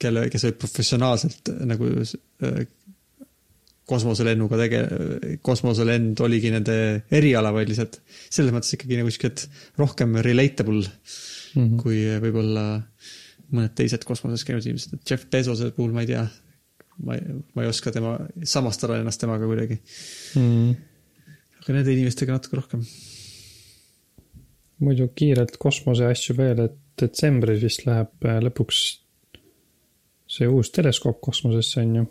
kelle, 0.01 0.27
kes 0.33 0.49
olid 0.49 0.59
professionaalselt 0.61 1.53
nagu 1.69 1.91
äh, 2.01 2.65
kosmoselennuga 3.89 4.59
tege-, 4.62 4.85
kosmoselend 5.45 6.20
oligi 6.24 6.51
nende 6.55 6.76
eriala, 7.12 7.53
vaid 7.53 7.68
lihtsalt 7.68 8.01
selles 8.09 8.55
mõttes 8.55 8.76
ikkagi 8.76 9.01
nagu 9.01 9.12
siuksed 9.12 9.47
rohkem 9.80 10.16
relatable 10.24 10.87
Mm 11.55 11.68
-hmm. 11.68 11.82
kui 11.82 11.99
võib-olla 12.22 12.64
mõned 13.55 13.74
teised 13.78 14.05
kosmoses 14.07 14.45
käinud 14.47 14.64
inimesed, 14.66 14.97
et 14.97 15.11
Jeff 15.11 15.28
Bezose 15.30 15.70
puhul 15.76 15.93
ma 15.95 16.03
ei 16.03 16.11
tea, 16.11 16.24
ma 17.07 17.14
ei, 17.14 17.37
ma 17.55 17.62
ei 17.62 17.70
oska 17.70 17.93
tema, 17.95 18.16
samastada 18.43 18.99
ennast 18.99 19.20
temaga 19.22 19.47
kuidagi, 19.47 19.78
mm.. 20.41 20.72
aga 21.61 21.76
nende 21.76 21.95
inimestega 21.95 22.35
natuke 22.35 22.59
rohkem. 22.59 22.82
muidu 24.85 25.09
kiirelt 25.14 25.57
kosmose 25.62 26.07
asju 26.11 26.37
veel, 26.37 26.64
et 26.66 26.76
detsembris 27.01 27.62
vist 27.62 27.87
läheb 27.87 28.26
äh, 28.26 28.41
lõpuks 28.49 28.82
see 30.26 30.49
uus 30.51 30.72
teleskoop 30.74 31.20
kosmosesse, 31.20 31.80
on 31.80 31.97
ju. 31.97 32.07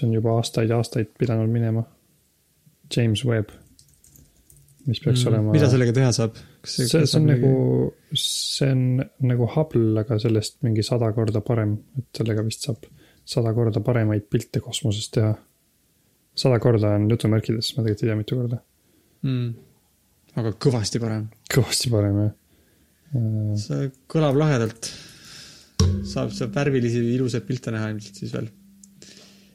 Mis 0.00 0.08
on 0.08 0.14
juba 0.16 0.36
aastaid 0.38 0.70
ja 0.70 0.78
aastaid 0.80 1.10
pidanud 1.18 1.50
minema. 1.52 1.84
James 2.96 3.24
Webb. 3.26 3.50
mis 4.86 4.98
peaks 5.04 5.20
mm, 5.22 5.28
olema. 5.28 5.52
mida 5.52 5.68
sellega 5.70 5.92
teha 5.92 6.12
saab? 6.16 6.38
see, 6.64 6.86
see 6.88 7.18
on 7.18 7.26
nagu, 7.28 7.50
see 8.16 8.70
on 8.72 9.02
nagu 9.28 9.48
Hubble, 9.54 9.92
aga 10.00 10.16
sellest 10.18 10.56
mingi 10.64 10.82
sada 10.82 11.10
korda 11.12 11.42
parem, 11.44 11.76
et 12.00 12.08
sellega 12.16 12.42
vist 12.46 12.64
saab 12.66 12.88
sada 13.28 13.52
korda 13.54 13.82
paremaid 13.84 14.24
pilte 14.32 14.62
kosmosest 14.64 15.12
teha. 15.18 15.34
sada 16.34 16.58
korda 16.62 16.94
on 16.96 17.08
jutumärkides, 17.10 17.74
ma 17.76 17.84
tegelikult 17.84 18.02
ei 18.02 18.08
tea, 18.08 18.16
mitu 18.16 18.40
korda. 18.40 18.62
mm.. 19.28 19.50
aga 20.40 20.54
kõvasti 20.66 21.02
parem. 21.02 21.28
kõvasti 21.54 21.92
parem 21.92 22.22
jah. 22.24 22.32
see 23.66 23.92
kõlab 24.10 24.40
lahedalt. 24.40 24.90
saab, 26.08 26.32
saab 26.32 26.56
värvilisi 26.56 27.04
ilusaid 27.14 27.46
pilte 27.46 27.76
näha 27.76 27.92
ilmselt 27.92 28.24
siis 28.24 28.32
veel 28.34 28.48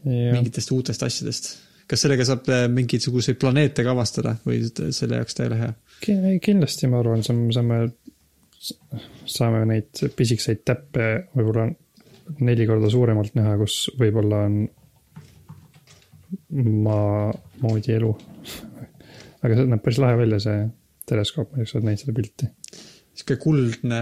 mingitest 0.05 0.71
uutest 0.75 1.03
asjadest. 1.05 1.49
kas 1.89 2.01
sellega 2.05 2.25
saab 2.27 2.49
äh, 2.49 2.65
mingisuguseid 2.71 3.39
planeete 3.41 3.85
ka 3.85 3.93
avastada 3.93 4.35
või 4.45 4.63
selle 4.65 5.21
jaoks 5.21 5.37
ta 5.37 5.45
ei 5.45 5.51
ole 5.51 5.61
hea? 5.61 5.73
kindlasti 6.45 6.89
ma 6.91 7.01
arvan, 7.01 7.23
saame, 7.25 7.81
saame, 9.29 9.65
neid 9.69 10.05
pisikseid 10.17 10.63
täppe 10.65 11.09
võib-olla 11.35 11.69
neli 12.45 12.65
korda 12.65 12.89
suuremalt 12.89 13.35
näha, 13.37 13.53
kus 13.59 13.85
võib-olla 13.99 14.45
on 14.47 14.63
maa 16.85 17.29
moodi 17.61 17.93
elu. 17.95 18.11
aga 19.45 19.57
see 19.57 19.69
näeb 19.69 19.83
päris 19.85 20.01
lahe 20.01 20.17
välja, 20.19 20.41
see 20.41 20.65
teleskoop, 21.09 21.51
ma 21.51 21.61
ei 21.61 21.61
tea, 21.61 21.65
kas 21.65 21.73
sa 21.73 21.77
oled 21.79 21.87
näinud 21.89 22.01
seda 22.01 22.17
pilti. 22.17 22.49
sihuke 23.15 23.37
kuldne 23.43 24.01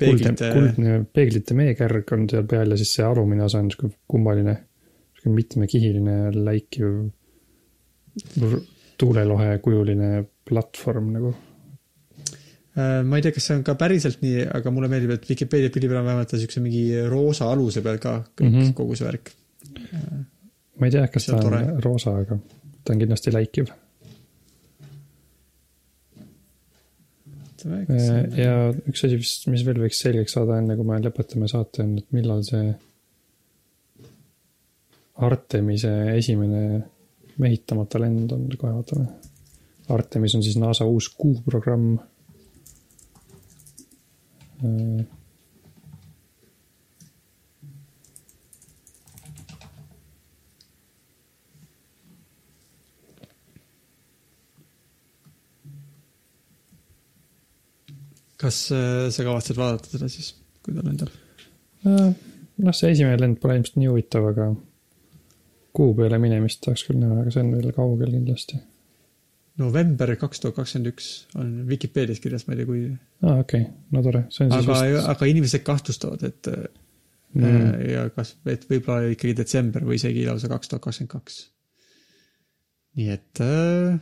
kuldne, 0.00 0.50
kuldne 0.54 0.98
peeglite 1.14 1.56
meekärg 1.58 2.12
on 2.16 2.28
seal 2.30 2.46
peal 2.50 2.74
ja 2.74 2.78
siis 2.80 2.94
see 2.98 3.06
alumine 3.06 3.44
osa 3.46 3.60
on 3.62 3.70
sihuke 3.72 3.94
kummaline, 4.10 4.56
sihuke 5.14 5.34
mitmekihiline 5.34 6.18
läikiv 6.36 7.10
tuulelohe 8.98 9.58
kujuline 9.64 10.24
platvorm 10.48 11.10
nagu. 11.14 11.34
Äh, 12.74 13.02
ma 13.06 13.18
ei 13.18 13.22
tea, 13.22 13.34
kas 13.34 13.46
see 13.48 13.56
on 13.58 13.62
ka 13.66 13.76
päriselt 13.78 14.22
nii, 14.24 14.48
aga 14.58 14.72
mulle 14.74 14.90
meeldib, 14.90 15.14
et 15.14 15.28
Vikipeedia 15.28 15.70
pildi 15.74 15.90
peal 15.90 16.00
on 16.00 16.08
vähemalt 16.08 16.34
siukse 16.34 16.62
mingi 16.62 16.84
roosa 17.10 17.50
aluse 17.54 17.84
peal 17.84 18.00
ka 18.02 18.16
kõik 18.34 18.48
mm. 18.48 18.58
-hmm. 18.58 18.74
kogu 18.74 18.98
see 18.98 19.06
värk. 19.06 19.30
ma 20.80 20.88
ei 20.88 20.94
tea, 20.94 21.06
kas 21.08 21.28
See 21.28 21.32
ta 21.32 21.38
on 21.38 21.44
tore. 21.46 21.62
roosa, 21.86 22.16
aga 22.24 22.38
ta 22.84 22.92
on 22.92 23.02
kindlasti 23.04 23.34
läikiv. 23.34 23.70
Ja 27.64 28.56
üks 28.72 29.04
asi 29.06 29.16
vist, 29.20 29.46
mis 29.52 29.64
veel 29.66 29.80
võiks 29.84 30.00
selgeks 30.04 30.36
saada, 30.36 30.58
enne 30.60 30.76
kui 30.76 30.86
me 30.88 30.98
lõpetame 31.00 31.48
saate, 31.50 31.84
on, 31.86 31.96
et 32.02 32.16
millal 32.16 32.42
see 32.46 32.74
Artemise 35.24 35.92
esimene 36.16 36.64
mehitamata 37.38 38.00
lend 38.02 38.32
on, 38.34 38.48
kohe 38.58 38.72
vaatame. 38.74 39.06
Artemis 39.94 40.34
on 40.34 40.42
siis 40.42 40.56
NASA 40.58 40.86
uus 40.88 41.08
kuuprogramm. 41.14 41.98
Kas 58.40 58.60
äh, 58.74 59.08
sa 59.14 59.26
kavatsed 59.26 59.58
vaadata 59.58 59.90
seda 59.92 60.10
siis, 60.12 60.34
kui 60.64 60.76
ta 60.76 60.84
lendab? 60.84 61.12
noh, 61.84 62.72
see 62.76 62.94
esimene 62.94 63.18
lend 63.20 63.40
pole 63.42 63.58
ilmselt 63.58 63.76
nii 63.80 63.90
huvitav, 63.90 64.30
aga 64.30 64.52
kuu 65.74 65.96
peale 65.98 66.20
minemist 66.22 66.62
tahaks 66.64 66.86
küll 66.86 67.00
näha, 67.00 67.18
aga 67.22 67.34
see 67.34 67.42
on 67.42 67.50
veel 67.56 67.74
kaugel 67.76 68.14
kindlasti. 68.14 68.60
november 69.60 70.14
kaks 70.18 70.40
tuhat 70.42 70.56
kakskümmend 70.56 70.90
üks 70.90 71.10
on 71.38 71.50
Vikipeedias 71.68 72.22
kirjas, 72.22 72.46
ma 72.46 72.54
ei 72.54 72.62
tea, 72.62 72.68
kui, 72.70 72.86
aa, 73.22 73.36
okei 73.42 73.66
okay., 73.66 73.68
no 73.94 74.02
tore, 74.06 74.24
see 74.34 74.46
on 74.46 74.54
siis 74.54 74.64
aga, 74.64 74.78
vist 74.94 75.10
aga 75.12 75.28
inimesed 75.30 75.66
kahtlustavad, 75.66 76.24
et 76.26 76.50
mm, 76.50 77.44
mm. 77.44 77.76
ja 77.90 78.06
kas, 78.16 78.34
et 78.50 78.66
võib-olla 78.70 79.12
ikkagi 79.14 79.36
detsember 79.42 79.86
või 79.86 80.00
isegi 80.00 80.24
lausa 80.26 80.50
kaks 80.50 80.72
tuhat 80.72 80.86
kakskümmend 80.88 81.14
kaks. 81.14 81.38
nii 82.98 83.12
et 83.14 83.44
äh, 83.44 83.94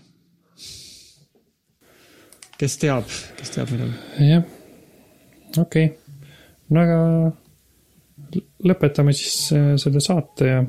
kes 2.63 2.79
teab, 2.79 3.07
kes 3.39 3.51
teab, 3.57 3.71
millal. 3.75 3.91
jah, 4.23 4.45
okei 5.59 5.89
okay., 5.91 5.97
no 6.71 6.83
aga 6.85 6.99
lõpetame 8.71 9.13
siis 9.17 9.51
äh, 9.57 9.73
selle 9.83 10.01
saate 10.05 10.47
ja 10.47 10.61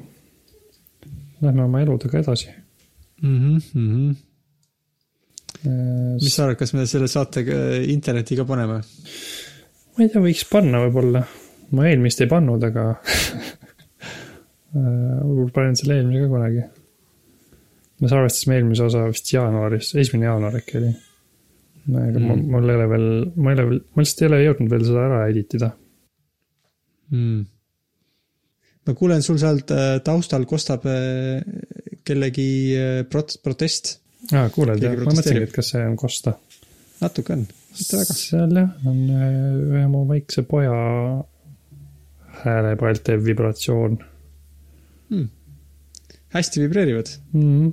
lähme 1.44 1.66
oma 1.68 1.82
eludega 1.84 2.20
edasi. 2.24 2.50
Mm 3.22 3.38
-hmm, 3.39 3.62
mm 3.74 3.89
-hmm. 3.94 4.16
mis 6.24 6.36
sa 6.36 6.44
arvad, 6.44 6.58
kas 6.60 6.74
me 6.74 6.86
selle 6.88 7.08
saate 7.08 7.44
ka 7.46 7.58
internetti 7.88 8.36
ka 8.36 8.46
paneme? 8.46 8.82
ma 9.94 10.04
ei 10.04 10.10
tea, 10.10 10.22
võiks 10.22 10.46
panna 10.50 10.82
võib-olla, 10.88 11.24
ma 11.72 11.88
eelmist 11.88 12.22
ei 12.22 12.28
pannud, 12.28 12.64
aga 12.64 12.89
äh, 14.76 15.20
võib-olla 15.22 15.52
panen 15.54 15.76
selle 15.76 15.94
eelmise 16.02 16.26
ka 16.26 16.30
kunagi. 16.36 16.62
me 18.02 18.08
salvestasime 18.10 18.56
eelmise 18.56 18.84
osa 18.84 19.08
vist 19.08 19.34
jaanuaris, 19.34 19.96
esimene 19.96 20.26
jaanuar 20.26 20.56
äkki 20.60 20.78
oli. 20.82 20.94
Aga 21.84 22.20
mm. 22.20 22.28
Mm. 22.28 22.44
mul 22.52 22.70
ei 22.70 22.78
ole 22.78 22.86
veel, 22.92 23.08
ma 23.36 23.52
ei 23.52 23.58
ole 23.58 23.66
veel, 23.70 23.82
ma 23.92 24.04
lihtsalt 24.04 24.22
ei 24.24 24.30
ole 24.30 24.44
jõudnud 24.44 24.72
veel 24.72 24.86
seda 24.88 25.02
ära 25.08 25.24
edit 25.32 25.58
ida. 25.58 25.70
mm.. 27.12 27.42
ma 28.88 28.96
kuulen 29.00 29.26
sul 29.26 29.42
sealt 29.42 29.74
äh, 29.76 29.98
taustal 30.06 30.48
kostab 30.50 30.88
äh, 30.88 31.44
kellegi 32.08 32.48
äh, 32.78 33.02
prot-, 33.10 33.36
protest. 33.44 33.98
aa, 34.32 34.48
kuuled 34.54 34.80
jah, 34.84 34.96
ma 35.02 35.12
mõtlesingi, 35.12 35.50
et 35.50 35.56
kas 35.56 35.74
see 35.76 35.84
on 35.84 36.00
Kosta. 36.00 36.38
natuke 37.04 37.36
on, 37.36 37.46
mitte 37.76 38.00
väga. 38.00 38.18
seal 38.22 38.58
jah, 38.62 38.74
on 38.88 39.04
ühe 39.12 39.86
mu 39.92 40.08
väikse 40.10 40.46
poja 40.48 40.74
hääle 42.44 42.76
pealt 42.80 43.04
teeb 43.08 43.24
vibratsioon 43.28 44.00
hästi 46.34 46.64
vibreerivad, 46.64 47.12
mm. 47.36 47.72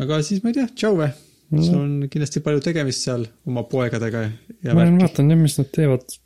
aga 0.00 0.22
siis 0.24 0.40
ma 0.42 0.52
ei 0.52 0.60
tea, 0.60 0.70
tšau 0.72 0.96
või? 1.02 1.10
Sul 1.50 1.74
-hmm. 1.74 1.82
on 1.82 2.08
kindlasti 2.10 2.42
palju 2.44 2.60
tegemist 2.64 3.04
seal 3.06 3.26
oma 3.46 3.62
poegadega 3.70 4.22
ja 4.64 4.74
ma 4.74 4.82
olen 4.82 4.98
vaadanud 5.02 5.36
jah, 5.36 5.42
mis 5.42 5.58
nad 5.60 5.70
teevad. 5.78 6.16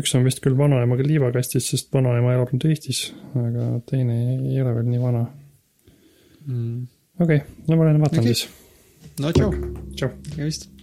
üks 0.00 0.14
on 0.14 0.24
vist 0.24 0.40
küll 0.44 0.56
vanaemaga 0.58 1.02
liivakastis, 1.02 1.68
sest 1.72 1.92
vanaema 1.94 2.34
elab 2.36 2.52
nüüd 2.54 2.68
Eestis, 2.70 3.00
aga 3.34 3.68
teine 3.90 4.18
ei 4.38 4.60
ole 4.62 4.74
veel 4.76 4.86
nii 4.86 5.00
vana. 5.02 5.24
Mm. 6.46 6.86
okei 7.20 7.40
okay,, 7.42 7.64
no 7.68 7.76
ma 7.76 7.88
lähen 7.88 8.00
vaatan 8.04 8.22
okay. 8.22 8.34
siis. 8.34 8.48
no 9.20 9.32
tšau, 9.32 9.50
tšau. 9.96 10.10
ja 10.36 10.44
vist 10.44 10.79